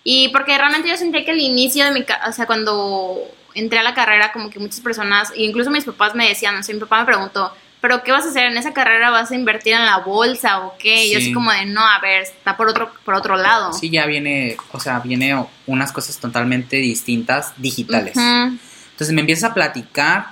Y 0.04 0.28
porque 0.30 0.56
realmente 0.56 0.88
yo 0.88 0.96
sentía 0.96 1.24
que 1.24 1.30
al 1.30 1.40
inicio 1.40 1.84
de 1.84 1.90
mi 1.92 2.00
o 2.28 2.32
sea, 2.32 2.46
cuando 2.46 3.18
entré 3.54 3.78
a 3.78 3.82
la 3.82 3.94
carrera, 3.94 4.32
como 4.32 4.50
que 4.50 4.58
muchas 4.58 4.80
personas, 4.80 5.32
incluso 5.36 5.70
mis 5.70 5.84
papás 5.84 6.14
me 6.14 6.26
decían, 6.28 6.56
o 6.56 6.62
sea, 6.62 6.74
mi 6.74 6.80
papá 6.80 7.00
me 7.00 7.04
preguntó, 7.06 7.54
¿pero 7.82 8.02
qué 8.02 8.10
vas 8.12 8.24
a 8.24 8.28
hacer 8.30 8.46
en 8.46 8.56
esa 8.56 8.72
carrera? 8.72 9.10
¿Vas 9.10 9.30
a 9.30 9.34
invertir 9.34 9.74
en 9.74 9.84
la 9.84 9.98
bolsa 9.98 10.60
o 10.60 10.76
qué? 10.78 11.04
Y 11.04 11.12
yo 11.12 11.18
Sí. 11.18 11.26
así 11.26 11.32
como 11.34 11.52
de, 11.52 11.66
no, 11.66 11.84
a 11.86 11.98
ver, 12.00 12.22
está 12.22 12.56
por 12.56 12.68
otro, 12.68 12.92
por 13.04 13.14
otro 13.14 13.36
lado. 13.36 13.72
Sí, 13.74 13.90
ya 13.90 14.06
viene, 14.06 14.56
o 14.72 14.80
sea, 14.80 15.00
viene 15.00 15.44
unas 15.66 15.92
cosas 15.92 16.18
totalmente 16.18 16.76
distintas, 16.76 17.52
digitales. 17.58 18.16
Ujú. 18.16 18.56
Entonces 18.92 19.12
me 19.12 19.20
empiezas 19.20 19.50
a 19.50 19.54
platicar 19.54 20.28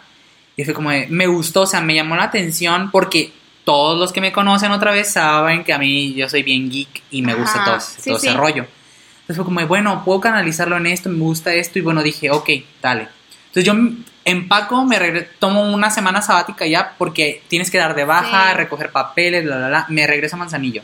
y 0.56 0.64
fue 0.64 0.74
como 0.74 0.90
de, 0.90 1.06
me 1.08 1.26
gustó, 1.26 1.62
o 1.62 1.66
sea, 1.66 1.80
me 1.80 1.94
llamó 1.94 2.16
la 2.16 2.24
atención 2.24 2.90
porque 2.90 3.32
todos 3.64 3.98
los 3.98 4.12
que 4.12 4.20
me 4.20 4.32
conocen 4.32 4.72
otra 4.72 4.90
vez 4.92 5.12
saben 5.12 5.64
que 5.64 5.72
a 5.72 5.78
mí 5.78 6.14
yo 6.14 6.28
soy 6.28 6.42
bien 6.42 6.70
geek 6.70 7.02
y 7.10 7.22
me 7.22 7.34
gusta 7.34 7.56
Ajá, 7.62 7.64
todo, 7.64 7.80
sí, 7.80 8.02
todo 8.10 8.16
ese 8.16 8.32
rollo. 8.34 8.66
Entonces 9.20 9.36
fue 9.36 9.44
como 9.44 9.60
de, 9.60 9.66
bueno, 9.66 10.02
puedo 10.04 10.20
canalizarlo 10.20 10.76
en 10.76 10.86
esto, 10.86 11.08
me 11.08 11.18
gusta 11.20 11.54
esto 11.54 11.78
y 11.78 11.82
bueno, 11.82 12.02
dije, 12.02 12.30
ok, 12.30 12.48
dale. 12.82 13.08
Entonces 13.48 13.64
yo 13.64 13.74
empaco, 14.24 14.84
me 14.84 14.98
regre- 14.98 15.28
tomo 15.38 15.62
una 15.72 15.90
semana 15.90 16.20
sabática 16.22 16.66
ya 16.66 16.94
porque 16.98 17.42
tienes 17.48 17.70
que 17.70 17.78
dar 17.78 17.94
de 17.94 18.04
baja, 18.04 18.50
Sí. 18.50 18.56
recoger 18.56 18.90
papeles, 18.90 19.44
bla, 19.44 19.56
bla, 19.58 19.68
bla. 19.68 19.86
Me 19.88 20.06
regreso 20.06 20.36
a 20.36 20.38
Manzanillo. 20.40 20.82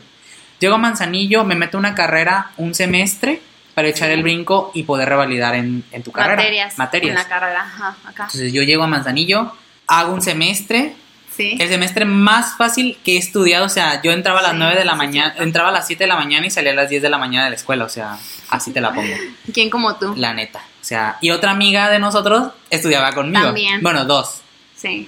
Llego 0.59 0.75
a 0.75 0.77
Manzanillo, 0.77 1.43
me 1.43 1.55
meto 1.55 1.77
una 1.77 1.93
carrera 1.93 2.51
un 2.57 2.73
semestre 2.73 3.41
para 3.77 3.89
echar 3.89 4.09
el 4.09 4.23
brinco 4.23 4.71
y 4.73 4.81
poder 4.81 5.07
revalidar 5.07 5.53
en, 5.53 5.83
en 5.91 6.01
tu 6.01 6.11
carrera. 6.11 6.37
Materias. 6.37 6.77
Materias. 6.79 7.09
En 7.11 7.15
la 7.23 7.27
carrera, 7.29 7.61
ajá, 7.61 7.95
acá. 8.05 8.23
Entonces 8.23 8.51
yo 8.51 8.63
llego 8.63 8.81
a 8.81 8.87
Manzanillo, 8.87 9.53
hago 9.85 10.15
un 10.15 10.21
semestre, 10.23 10.95
Sí. 11.35 11.55
el 11.59 11.69
semestre 11.69 12.03
más 12.05 12.57
fácil 12.57 12.97
que 13.05 13.13
he 13.13 13.17
estudiado, 13.19 13.67
o 13.67 13.69
sea, 13.69 14.01
yo 14.01 14.11
entraba 14.11 14.39
a 14.39 14.41
las 14.41 14.51
Sí, 14.53 14.57
9 14.57 14.75
de 14.79 14.83
la 14.85 14.95
mañana, 14.95 15.35
entraba 15.37 15.69
a 15.69 15.71
las 15.71 15.85
7 15.85 16.05
de 16.05 16.07
la 16.07 16.15
mañana 16.15 16.47
y 16.47 16.49
salía 16.49 16.71
a 16.71 16.75
las 16.75 16.89
10 16.89 17.03
de 17.03 17.09
la 17.11 17.19
mañana 17.19 17.43
de 17.43 17.51
la 17.51 17.55
escuela, 17.55 17.85
o 17.85 17.89
sea, 17.89 18.17
así 18.49 18.71
te 18.73 18.81
la 18.81 18.91
pongo, 18.91 19.13
¿Quién 19.53 19.69
como 19.69 19.95
tú? 19.97 20.15
la 20.17 20.33
neta. 20.33 20.57
O 20.81 20.83
sea, 20.87 21.19
y 21.21 21.29
otra 21.29 21.51
amiga 21.51 21.91
de 21.91 21.99
nosotros 21.99 22.53
estudiaba 22.71 23.11
conmigo. 23.11 23.45
También. 23.45 23.83
Bueno, 23.83 24.05
dos. 24.05 24.41
Sí. 24.75 25.07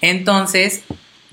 Entonces, 0.00 0.82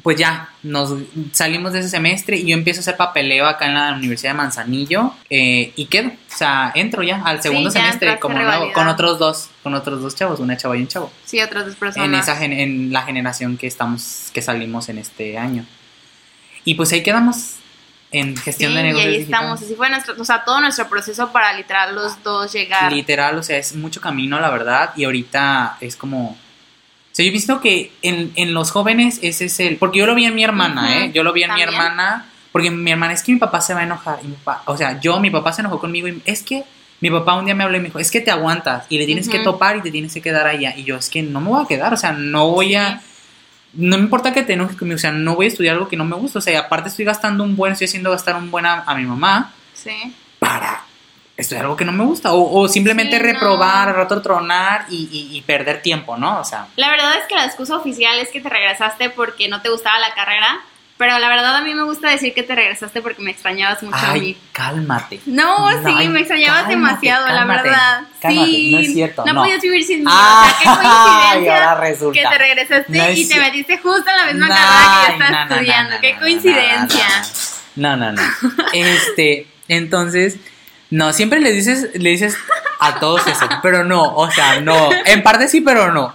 pues 0.04 0.18
ya, 0.18 0.50
nos 0.64 0.94
salimos 1.34 1.74
de 1.74 1.80
ese 1.80 1.90
semestre 1.90 2.38
y 2.38 2.46
yo 2.48 2.54
empiezo 2.56 2.80
a 2.80 2.82
hacer 2.82 2.96
papeleo 2.98 3.46
acá 3.48 3.66
en 3.66 3.74
la 3.74 3.94
Universidad 3.94 4.32
de 4.34 4.38
Manzanillo 4.38 5.14
eh, 5.30 5.74
y 5.76 5.86
quedo, 5.88 6.10
o 6.10 6.12
sea, 6.38 6.72
entro 6.76 7.02
ya 7.04 7.22
al 7.26 7.42
segundo 7.42 7.70
ya 7.72 7.82
semestre 7.82 8.20
como 8.20 8.38
nuevo, 8.38 8.72
con 8.74 8.88
otros 8.88 9.18
dos, 9.20 9.50
con 9.64 9.74
otros 9.74 10.02
dos 10.02 10.16
chavos, 10.16 10.40
una 10.40 10.56
chava 10.56 10.78
y 10.78 10.82
un 10.82 10.88
chavo. 10.88 11.12
Sí, 11.26 11.42
otras 11.42 11.66
dos 11.66 11.76
personas. 11.76 12.08
en 12.08 12.16
esa 12.16 12.36
gen- 12.36 12.54
en 12.54 12.94
la 12.94 13.02
generación 13.04 13.58
que 13.58 13.66
estamos 13.68 14.30
que 14.34 14.42
salimos 14.42 14.88
en 14.90 15.00
este 15.00 15.38
año 15.38 15.66
y 16.64 16.76
pues 16.76 16.92
ahí 16.94 17.02
quedamos 17.02 17.56
en 18.12 18.38
gestión 18.38 18.72
Sí, 18.72 18.76
de 18.78 18.82
y 18.82 18.86
negocios 18.86 19.06
ahí 19.12 19.18
digitales. 19.20 19.42
estamos. 19.42 19.62
Así 19.64 19.76
fue 19.76 19.90
nuestro, 19.90 20.16
o 20.20 20.24
sea, 20.26 20.44
todo 20.46 20.62
nuestro 20.62 20.88
proceso 20.88 21.32
para 21.32 21.54
literal 21.54 21.96
los 21.96 22.22
dos 22.24 22.54
llegar. 22.54 22.92
literal 22.94 23.38
o 23.38 23.44
sea 23.44 23.58
es 23.58 23.76
mucho 23.76 24.00
camino 24.00 24.40
la 24.40 24.50
verdad 24.50 24.92
y 24.96 25.04
ahorita 25.06 25.78
es 25.82 25.96
como 25.98 26.38
sea 27.18 27.26
yo 27.26 27.30
he 27.30 27.34
visto 27.34 27.60
que 27.60 27.92
en, 28.02 28.32
en 28.36 28.54
los 28.54 28.72
jóvenes 28.72 29.20
ese 29.22 29.46
es 29.46 29.60
el 29.60 29.76
porque 29.78 30.00
yo 30.00 30.06
lo 30.06 30.16
vi 30.16 30.26
en 30.26 30.36
mi 30.36 30.44
hermana 30.44 30.98
eh 31.06 31.12
yo 31.14 31.24
lo 31.24 31.34
vi 31.34 31.44
en 31.44 31.54
mi 31.54 31.62
hermana 31.62 32.26
porque 32.52 32.72
mi 32.72 32.92
hermana 32.92 33.14
es 33.14 33.24
que 33.24 33.32
mi 33.34 33.40
papá 33.40 33.60
se 33.62 33.74
va 33.74 33.82
a 33.82 33.84
enojar 33.84 34.20
y 34.24 34.28
mi 34.28 34.36
papá- 34.36 34.64
o 34.66 34.78
sea 34.78 35.00
yo 35.00 35.20
mi 35.20 35.30
papá 35.30 35.52
se 35.54 35.62
enojó 35.62 35.80
conmigo 35.80 36.08
y 36.08 36.22
es 36.26 36.42
que 36.44 36.64
mi 37.00 37.12
papá 37.12 37.36
un 37.36 37.46
día 37.46 37.54
me 37.54 37.64
habló 37.64 37.78
y 37.78 37.80
me 37.82 37.86
dijo, 37.88 38.00
es 38.00 38.10
que 38.10 38.22
te 38.22 38.32
aguantas 38.32 38.86
y 38.90 38.98
le 38.98 39.06
tienes 39.06 39.30
que 39.30 39.38
topar 39.40 39.78
y 39.78 39.82
te 39.82 39.92
tienes 39.92 40.12
que 40.16 40.20
quedar 40.20 40.48
allá. 40.48 40.74
Y 40.76 40.84
yo, 40.84 40.96
es 40.96 41.10
que 41.12 41.22
no 41.22 41.40
me 41.42 41.50
voy 41.50 41.64
a 41.64 41.68
quedar, 41.68 41.94
o 41.94 41.98
sea, 41.98 42.12
no 42.12 42.50
voy 42.50 42.74
a, 42.74 43.02
no 43.74 43.98
me 43.98 44.04
importa 44.04 44.34
que 44.34 44.42
te 44.42 44.54
enojes 44.54 44.76
conmigo, 44.76 44.96
o 44.96 45.00
sea, 45.00 45.12
no 45.12 45.36
voy 45.36 45.46
a 45.46 45.50
estudiar 45.50 45.76
algo 45.76 45.88
que 45.90 45.96
no 45.96 46.06
me 46.06 46.16
gusta, 46.16 46.40
o 46.40 46.42
sea, 46.42 46.60
aparte 46.62 46.90
estoy 46.90 47.06
gastando 47.06 47.44
un 47.44 47.56
buen, 47.56 47.74
estoy 47.74 47.86
haciendo 47.86 48.10
gastar 48.10 48.36
un 48.36 48.50
buen 48.50 48.66
a, 48.66 48.82
a 48.82 48.96
mi 48.96 49.06
mamá 49.06 49.54
Sí. 49.76 49.92
para 50.40 50.86
estudiar 51.38 51.66
algo 51.66 51.78
que 51.78 51.86
no 51.86 51.92
me 51.92 52.04
gusta, 52.04 52.34
o, 52.34 52.60
o 52.62 52.68
simplemente 52.68 53.18
Sí, 53.18 53.24
no. 53.24 53.32
reprobar, 53.32 53.88
al 53.90 53.96
rato 53.96 54.22
tronar 54.22 54.86
y, 54.90 55.08
y- 55.12 55.38
y 55.38 55.42
perder 55.44 55.82
tiempo, 55.82 56.18
¿no? 56.18 56.40
O 56.40 56.44
sea, 56.44 56.68
La 56.76 56.90
verdad 56.90 57.14
es 57.22 57.26
que 57.30 57.36
la 57.36 57.46
excusa 57.46 57.78
oficial 57.78 58.18
es 58.20 58.30
que 58.30 58.42
te 58.42 58.50
regresaste 58.50 59.12
porque 59.12 59.48
no 59.48 59.62
te 59.62 59.70
gustaba 59.70 60.00
la 60.00 60.14
carrera. 60.14 60.60
Pero 61.00 61.20
la 61.20 61.30
verdad 61.30 61.56
a 61.56 61.62
mí 61.62 61.76
me 61.76 61.84
gusta 61.84 62.10
decir 62.10 62.34
que 62.34 62.42
te 62.42 62.56
regresaste 62.56 63.04
porque 63.04 63.22
me 63.22 63.30
extrañabas 63.30 63.84
mucho 63.84 63.98
a 64.04 64.14
mí. 64.14 64.20
ay, 64.20 64.38
cálmate. 64.52 65.20
No, 65.28 65.70
sí, 65.86 65.94
ay, 65.96 66.10
me 66.10 66.22
extrañabas 66.22 66.64
cálmate, 66.64 66.76
demasiado, 66.76 67.28
la 67.28 67.46
verdad. 67.46 68.02
cálmate, 68.20 68.48
sí. 68.48 68.72
no 68.72 68.80
es 68.80 68.94
cierto, 68.94 69.24
no. 69.28 69.42
podías 69.42 69.62
vivir 69.62 69.84
sin 69.84 70.00
mí. 70.00 70.06
Ah, 70.10 70.42
o 70.44 70.50
sea, 70.50 70.58
qué 70.58 70.66
y 70.66 70.88
coincidencia 70.90 71.70
ahora 71.70 71.82
resulta. 71.82 72.20
que 72.20 72.28
te 72.28 72.38
regresaste 72.40 72.98
No 72.98 73.04
es 73.04 73.18
y 73.20 73.30
te 73.30 73.40
metiste 73.40 73.78
justo 73.78 74.10
en 74.10 74.18
la 74.18 74.34
misma 74.34 74.48
Ay, 74.48 74.56
carrera 74.58 74.90
que 74.90 75.06
yo 75.06 75.14
estaba 75.14 75.30
no, 75.30 75.38
no, 75.38 75.46
no, 75.46 75.54
estudiando. 75.54 75.94
no, 75.94 76.02
qué 76.02 76.08
no, 76.10 76.16
no, 76.16 76.22
coincidencia. 76.22 77.08
No, 77.76 77.96
no, 77.96 78.12
no. 78.14 78.22
Este, 78.74 79.48
entonces, 79.68 80.38
no, 80.90 81.12
siempre 81.14 81.40
le 81.40 81.52
dices, 81.52 81.90
le 81.96 82.10
dices 82.12 82.38
a 82.80 83.00
todos 83.00 83.26
eso, 83.28 83.48
pero 83.62 83.84
no, 83.84 84.16
o 84.16 84.32
sea, 84.32 84.62
no. 84.62 84.90
En 85.06 85.24
parte 85.24 85.48
sí, 85.48 85.62
pero 85.62 85.92
no. 85.92 86.14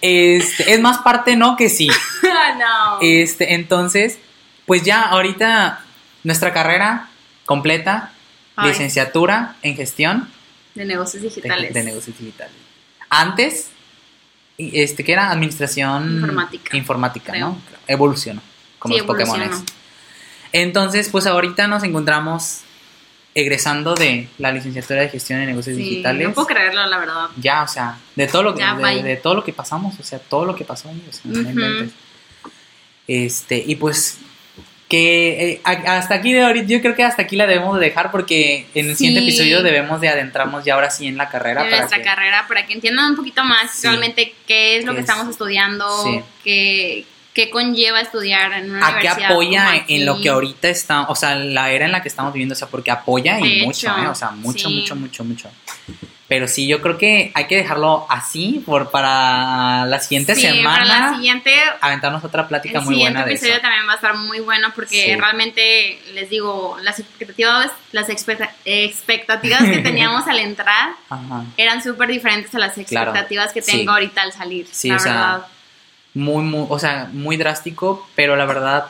Este, 0.00 0.74
es 0.74 0.80
más 0.80 0.98
parte 0.98 1.36
no 1.36 1.56
que 1.56 1.68
sí. 1.68 1.88
no. 2.58 2.98
Este, 3.00 3.54
entonces, 3.54 4.18
pues 4.66 4.82
ya 4.82 5.02
ahorita 5.02 5.80
nuestra 6.24 6.52
carrera 6.52 7.08
completa, 7.44 8.12
Ay. 8.56 8.70
licenciatura 8.70 9.56
en 9.62 9.76
gestión 9.76 10.28
de 10.74 10.84
negocios 10.84 11.22
digitales. 11.22 11.72
de 11.74 11.84
negocios 11.84 12.18
digitales. 12.18 12.54
Antes, 13.10 13.70
este, 14.58 15.04
que 15.04 15.12
era 15.12 15.30
administración 15.30 16.16
Informática, 16.16 16.76
informática, 16.76 17.32
creo. 17.32 17.48
¿no? 17.48 17.62
Evolucionó, 17.86 18.40
como 18.78 18.94
Sí, 18.94 18.98
los 19.00 19.06
Pokémon. 19.06 19.40
Entonces, 20.52 21.08
pues 21.10 21.26
ahorita 21.26 21.66
nos 21.66 21.82
encontramos 21.82 22.62
egresando 23.34 23.94
de 23.94 24.28
la 24.38 24.52
licenciatura 24.52 25.00
de 25.00 25.08
gestión 25.08 25.40
de 25.40 25.46
negocios 25.46 25.76
Sí, 25.76 25.82
digitales. 25.82 26.28
no 26.28 26.34
puedo 26.34 26.46
creerlo, 26.46 26.84
la 26.86 26.98
verdad. 26.98 27.26
Ya, 27.38 27.62
o 27.62 27.68
sea, 27.68 27.98
de 28.14 28.26
todo 28.26 28.42
lo 28.42 28.54
que 28.54 28.60
Ya, 28.60 28.74
de, 28.76 29.16
todo 29.16 29.34
lo 29.34 29.42
que 29.44 29.52
pasamos, 29.52 29.98
o 29.98 30.02
sea, 30.02 30.18
todo 30.18 30.44
lo 30.44 30.54
que 30.54 30.64
pasó 30.64 30.88
o 30.90 31.34
sea. 31.34 31.86
Este, 33.08 33.62
y 33.66 33.76
pues 33.76 34.18
que 34.88 35.52
eh, 35.52 35.60
hasta 35.64 36.14
aquí 36.14 36.34
de 36.34 36.44
ahorita, 36.44 36.66
yo 36.68 36.80
creo 36.82 36.94
que 36.94 37.02
hasta 37.02 37.22
aquí 37.22 37.34
la 37.34 37.46
debemos 37.46 37.78
de 37.80 37.86
dejar 37.86 38.10
porque 38.10 38.66
en 38.74 38.90
el 38.90 38.96
siguiente 38.96 39.22
episodio 39.22 39.62
debemos 39.62 40.00
de 40.02 40.08
adentrarnos 40.10 40.64
ya 40.66 40.74
ahora 40.74 40.90
sí 40.90 41.06
en 41.06 41.16
la 41.16 41.30
carrera 41.30 41.62
de 41.64 41.70
para 41.70 41.80
nuestra 41.82 41.98
que- 41.98 42.04
carrera 42.04 42.44
para 42.46 42.66
que 42.66 42.74
entiendan 42.74 43.10
un 43.12 43.16
poquito 43.16 43.42
más 43.42 43.72
Sí. 43.74 43.86
realmente 43.86 44.34
qué 44.46 44.76
es 44.76 44.84
lo 44.84 44.92
¿Qué 44.92 44.96
que 44.96 45.02
es? 45.04 45.08
estamos 45.08 45.30
estudiando, 45.30 45.86
qué, 46.44 47.06
qué 47.34 47.50
conlleva 47.50 48.00
estudiar 48.00 48.52
en 48.52 48.70
una 48.70 48.86
a 48.86 48.90
qué 48.90 49.06
universidad. 49.08 49.30
apoya 49.32 49.64
como 49.64 49.76
en, 49.76 49.84
en 49.88 50.06
lo 50.06 50.20
que 50.20 50.28
ahorita 50.28 50.68
está, 50.68 51.02
o 51.02 51.14
sea, 51.14 51.34
la 51.34 51.70
era 51.70 51.86
en 51.86 51.92
la 51.92 52.02
que 52.02 52.08
estamos 52.08 52.32
viviendo, 52.32 52.52
o 52.54 52.56
sea, 52.56 52.68
porque 52.68 52.90
apoya 52.90 53.38
y 53.40 53.62
mucho, 53.64 53.88
¿eh? 53.88 54.06
o 54.08 54.14
sea, 54.14 54.30
mucho, 54.32 54.68
sí. 54.68 54.74
mucho, 54.74 54.96
mucho, 54.96 55.24
mucho. 55.24 55.50
Pero 56.28 56.48
sí, 56.48 56.66
yo 56.66 56.80
creo 56.80 56.96
que 56.96 57.30
hay 57.34 57.46
que 57.46 57.56
dejarlo 57.56 58.06
así 58.08 58.62
por 58.64 58.90
para 58.90 59.84
la 59.84 60.00
siguiente 60.00 60.34
Sí, 60.34 60.40
semana 60.42 60.78
para 60.86 61.00
la 61.10 61.14
siguiente, 61.14 61.54
aventarnos 61.82 62.24
otra 62.24 62.48
plática 62.48 62.78
el 62.78 62.84
muy 62.86 62.94
siguiente 62.94 63.18
buena 63.18 63.26
de 63.28 63.34
eso. 63.34 63.44
episodio 63.44 63.60
también 63.60 63.86
va 63.86 63.92
a 63.92 63.96
estar 63.96 64.16
muy 64.16 64.40
bueno 64.40 64.68
porque 64.74 65.04
Sí. 65.04 65.14
realmente 65.16 66.00
les 66.14 66.30
digo, 66.30 66.78
las 66.82 66.98
expectativas, 67.00 67.70
las 67.92 68.08
expecta- 68.08 68.50
expectativas 68.64 69.62
que 69.64 69.78
teníamos 69.82 70.26
al 70.26 70.38
entrar 70.38 70.90
Ajá. 71.10 71.44
eran 71.58 71.82
súper 71.82 72.08
diferentes 72.08 72.54
a 72.54 72.58
las 72.58 72.72
Claro, 72.74 73.10
expectativas 73.10 73.52
que 73.52 73.60
sí. 73.60 73.72
tengo 73.72 73.92
ahorita 73.92 74.22
al 74.22 74.32
salir. 74.32 74.66
Sí, 74.70 74.88
la 74.88 74.96
o 74.96 74.98
sea, 75.00 75.12
verdad. 75.12 75.46
Muy, 76.14 76.42
muy, 76.44 76.66
o 76.68 76.78
sea, 76.78 77.08
muy 77.12 77.36
drástico, 77.36 78.06
pero 78.14 78.36
la 78.36 78.44
verdad, 78.44 78.86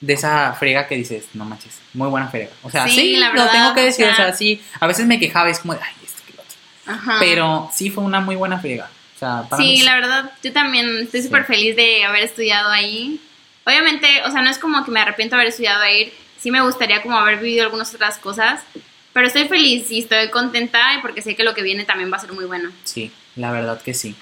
de 0.00 0.12
esa 0.12 0.52
friega 0.54 0.86
que 0.86 0.96
dices, 0.96 1.24
no 1.34 1.44
manches, 1.44 1.78
muy 1.94 2.08
buena 2.08 2.28
friega. 2.28 2.50
O 2.62 2.70
sea, 2.70 2.86
Sí, 2.86 2.94
sí, 2.94 3.16
la 3.16 3.28
lo 3.28 3.32
verdad, 3.34 3.52
tengo 3.52 3.74
que 3.74 3.80
decir, 3.82 4.04
o 4.06 4.14
sea, 4.14 4.26
sea- 4.26 4.34
sí, 4.36 4.62
a 4.78 4.86
veces 4.86 5.06
me 5.06 5.18
quejaba, 5.18 5.48
es 5.48 5.58
como 5.60 5.74
de, 5.74 5.80
ay, 5.82 5.92
esto 6.04 6.22
que 6.26 6.34
lo 6.34 6.42
otro. 6.42 6.56
Ajá. 6.86 7.16
Pero 7.20 7.70
sí 7.72 7.90
fue 7.90 8.04
una 8.04 8.20
muy 8.20 8.36
buena 8.36 8.58
friega. 8.58 8.90
O 9.16 9.18
sea, 9.18 9.44
para 9.48 9.62
mí 9.62 9.78
Sí, 9.78 9.82
la 9.84 9.94
verdad, 9.94 10.30
yo 10.42 10.52
también 10.52 10.86
estoy 11.00 11.20
Sí. 11.20 11.26
súper 11.28 11.44
feliz 11.44 11.76
de 11.76 12.04
haber 12.04 12.22
estudiado 12.24 12.70
ahí. 12.70 13.20
Obviamente, 13.66 14.06
o 14.26 14.30
sea, 14.30 14.42
no 14.42 14.50
es 14.50 14.58
como 14.58 14.84
que 14.84 14.90
me 14.90 15.00
arrepiento 15.00 15.36
de 15.36 15.42
haber 15.42 15.50
estudiado 15.50 15.82
ahí. 15.82 16.12
Sí 16.38 16.50
me 16.50 16.62
gustaría 16.62 17.02
como 17.02 17.16
haber 17.18 17.38
vivido 17.38 17.64
algunas 17.64 17.94
otras 17.94 18.16
cosas. 18.18 18.62
Pero 19.12 19.26
estoy 19.26 19.48
feliz 19.48 19.90
y 19.90 19.98
estoy 20.00 20.28
contenta 20.30 20.78
porque 21.02 21.20
sé 21.20 21.34
que 21.36 21.42
lo 21.44 21.52
que 21.54 21.62
viene 21.62 21.84
también 21.84 22.10
va 22.12 22.16
a 22.16 22.20
ser 22.20 22.32
muy 22.32 22.44
bueno. 22.46 22.70
Sí, 22.84 23.10
la 23.36 23.50
verdad 23.50 23.80
que 23.82 23.92
sí. 23.92 24.14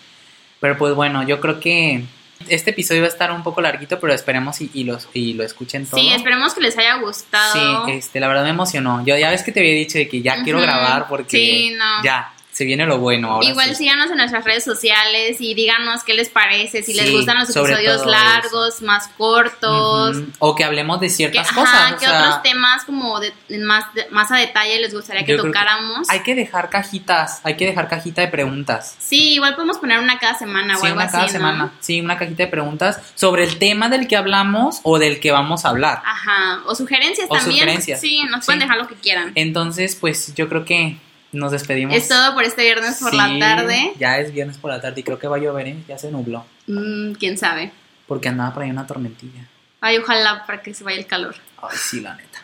Pero 0.61 0.77
pues 0.79 0.95
bueno, 0.95 1.23
yo 1.23 1.41
creo 1.41 1.61
que 1.61 2.03
este 2.49 2.71
episodio 2.71 3.01
va 3.03 3.07
a 3.09 3.11
estar 3.11 3.33
un 3.33 3.43
poco 3.43 3.61
larguito, 3.61 3.99
pero 3.99 4.13
esperemos 4.13 4.61
y, 4.61 4.71
y, 4.73 4.85
los, 4.85 5.09
y 5.13 5.35
lo 5.35 5.43
escuchen 5.45 5.87
todo. 5.87 6.01
Sí, 6.01 6.09
esperemos 6.13 6.55
que 6.55 6.61
les 6.61 6.79
haya 6.79 6.95
gustado. 6.97 7.87
Sí, 7.87 7.93
este, 7.93 8.21
la 8.21 8.29
verdad 8.29 8.45
me 8.45 8.51
emocionó. 8.51 9.05
Yo 9.05 9.17
ya 9.17 9.31
ves 9.31 9.43
que 9.43 9.53
te 9.53 9.61
había 9.61 9.73
dicho 9.75 9.99
de 9.99 10.09
que 10.09 10.23
ya 10.23 10.43
quiero 10.45 10.61
grabar 10.61 11.09
porque 11.09 11.37
Sí, 11.37 11.75
no. 11.77 12.05
ya, 12.05 12.33
se 12.59 12.65
viene 12.65 12.85
lo 12.87 12.99
bueno 12.99 13.31
ahora. 13.35 13.47
Igual 13.49 13.69
sí. 13.69 13.77
síganos 13.77 14.11
en 14.11 14.17
nuestras 14.17 14.43
redes 14.45 14.65
sociales 14.65 15.37
y 15.41 15.55
díganos 15.55 16.03
qué 16.03 16.13
les 16.15 16.29
parece, 16.29 16.83
si 16.83 16.93
les 16.93 17.13
gustan 17.13 17.39
los 17.39 17.49
episodios 17.51 18.05
largos, 18.05 18.83
más 18.83 19.07
cortos. 19.17 20.17
O 20.41 20.55
que 20.57 20.65
hablemos 20.65 20.99
de 21.01 21.07
que- 21.07 21.13
ciertas 21.13 21.49
ajá, 21.51 21.61
cosas. 21.61 21.93
o 21.93 21.99
¿Qué 21.99 22.07
sea, 22.07 22.21
otros 22.21 22.43
temas 22.43 22.85
como 22.85 23.21
de, 23.21 23.33
más, 23.61 23.95
de- 23.95 24.09
más 24.11 24.31
a 24.33 24.37
detalle 24.37 24.81
les 24.81 24.93
gustaría 24.93 25.25
que 25.25 25.37
que 25.37 25.43
tocáramos? 25.43 26.11
Hay 26.11 26.21
que 26.25 26.35
dejar 26.35 26.69
cajitas, 26.69 27.41
hay 27.45 27.57
que 27.57 27.67
dejar 27.67 27.89
cajita 27.89 28.23
de 28.23 28.29
preguntas. 28.29 28.97
Sí, 28.99 29.35
igual 29.35 29.55
podemos 29.55 29.79
poner 29.79 30.01
una 30.01 30.19
cada 30.19 30.37
semana 30.37 30.77
o 30.77 30.81
Sí, 30.81 30.87
algo 30.87 30.97
una 30.97 31.05
así, 31.05 31.13
cada 31.13 31.25
¿no? 31.27 31.31
semana. 31.33 31.73
Sí, 31.79 32.01
una 32.01 32.19
cajita 32.19 32.43
de 32.43 32.49
preguntas 32.49 33.01
sobre 33.15 33.45
el 33.45 33.59
tema 33.59 33.89
del 33.89 34.09
que 34.09 34.17
hablamos 34.17 34.81
o 34.83 34.99
del 34.99 35.21
que 35.21 35.31
vamos 35.31 35.65
a 35.65 35.69
hablar. 35.69 36.03
Ajá, 36.05 36.63
o 36.67 36.75
sugerencias 36.75 37.29
O 37.31 37.35
también. 37.37 37.61
sugerencias. 37.61 38.01
Sí, 38.01 38.23
nos 38.29 38.45
pueden 38.45 38.59
dejar 38.61 38.79
lo 38.79 38.89
que 38.89 38.97
quieran. 38.97 39.31
Entonces, 39.37 39.95
pues 39.95 40.35
yo 40.35 40.49
creo 40.49 40.65
que 40.65 40.97
nos 41.33 41.53
despedimos. 41.53 41.95
Es 41.97 42.09
todo 42.09 42.35
por 42.35 42.45
este 42.45 42.63
viernes 42.65 42.99
por 43.01 43.13
la 43.15 43.39
tarde. 43.39 43.93
Ya 43.99 44.19
es 44.19 44.33
viernes 44.33 44.59
por 44.59 44.71
la 44.71 44.81
tarde 44.81 45.01
y 45.01 45.05
creo 45.05 45.19
que 45.19 45.29
va 45.29 45.37
a 45.37 45.41
llover, 45.41 45.67
¿eh? 45.69 45.77
Ya 45.89 45.99
se 45.99 46.11
nubló. 46.11 46.45
Mm, 46.67 47.13
Quién 47.13 47.37
sabe. 47.39 47.71
Porque 48.07 48.29
andaba 48.29 48.55
por 48.55 48.63
ahí 48.63 48.71
una 48.71 48.87
tormentilla. 48.87 49.47
Ay, 49.81 49.99
ojalá 49.99 50.45
para 50.47 50.63
que 50.63 50.73
se 50.75 50.83
vaya 50.85 50.99
el 50.99 51.07
calor. 51.07 51.35
Ay, 51.63 51.77
sí, 51.79 52.01
la 52.01 52.15
neta. 52.17 52.39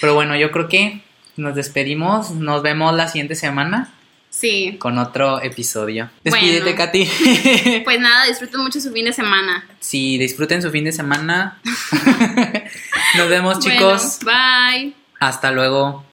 Pero 0.00 0.14
bueno, 0.14 0.34
yo 0.36 0.50
creo 0.50 0.68
que 0.68 1.02
nos 1.36 1.54
despedimos. 1.54 2.30
Nos 2.32 2.62
vemos 2.62 2.94
la 2.94 3.06
siguiente 3.08 3.34
semana 3.36 3.90
Sí. 4.30 4.76
con 4.80 4.98
otro 4.98 5.40
episodio. 5.40 6.10
Despídete, 6.24 6.62
Bueno. 6.72 6.76
Katy. 6.76 7.08
Pues 7.84 8.00
nada, 8.00 8.26
disfruten 8.26 8.60
mucho 8.60 8.80
su 8.80 8.92
fin 8.92 9.04
de 9.04 9.12
semana. 9.12 9.64
sí, 9.78 10.18
disfruten 10.18 10.60
su 10.60 10.70
fin 10.72 10.84
de 10.84 10.92
semana. 10.92 11.60
nos 13.16 13.28
vemos, 13.28 13.60
chicos. 13.60 14.18
Bueno, 14.24 14.38
bye. 14.72 14.94
Hasta 15.20 15.52
luego. 15.52 16.04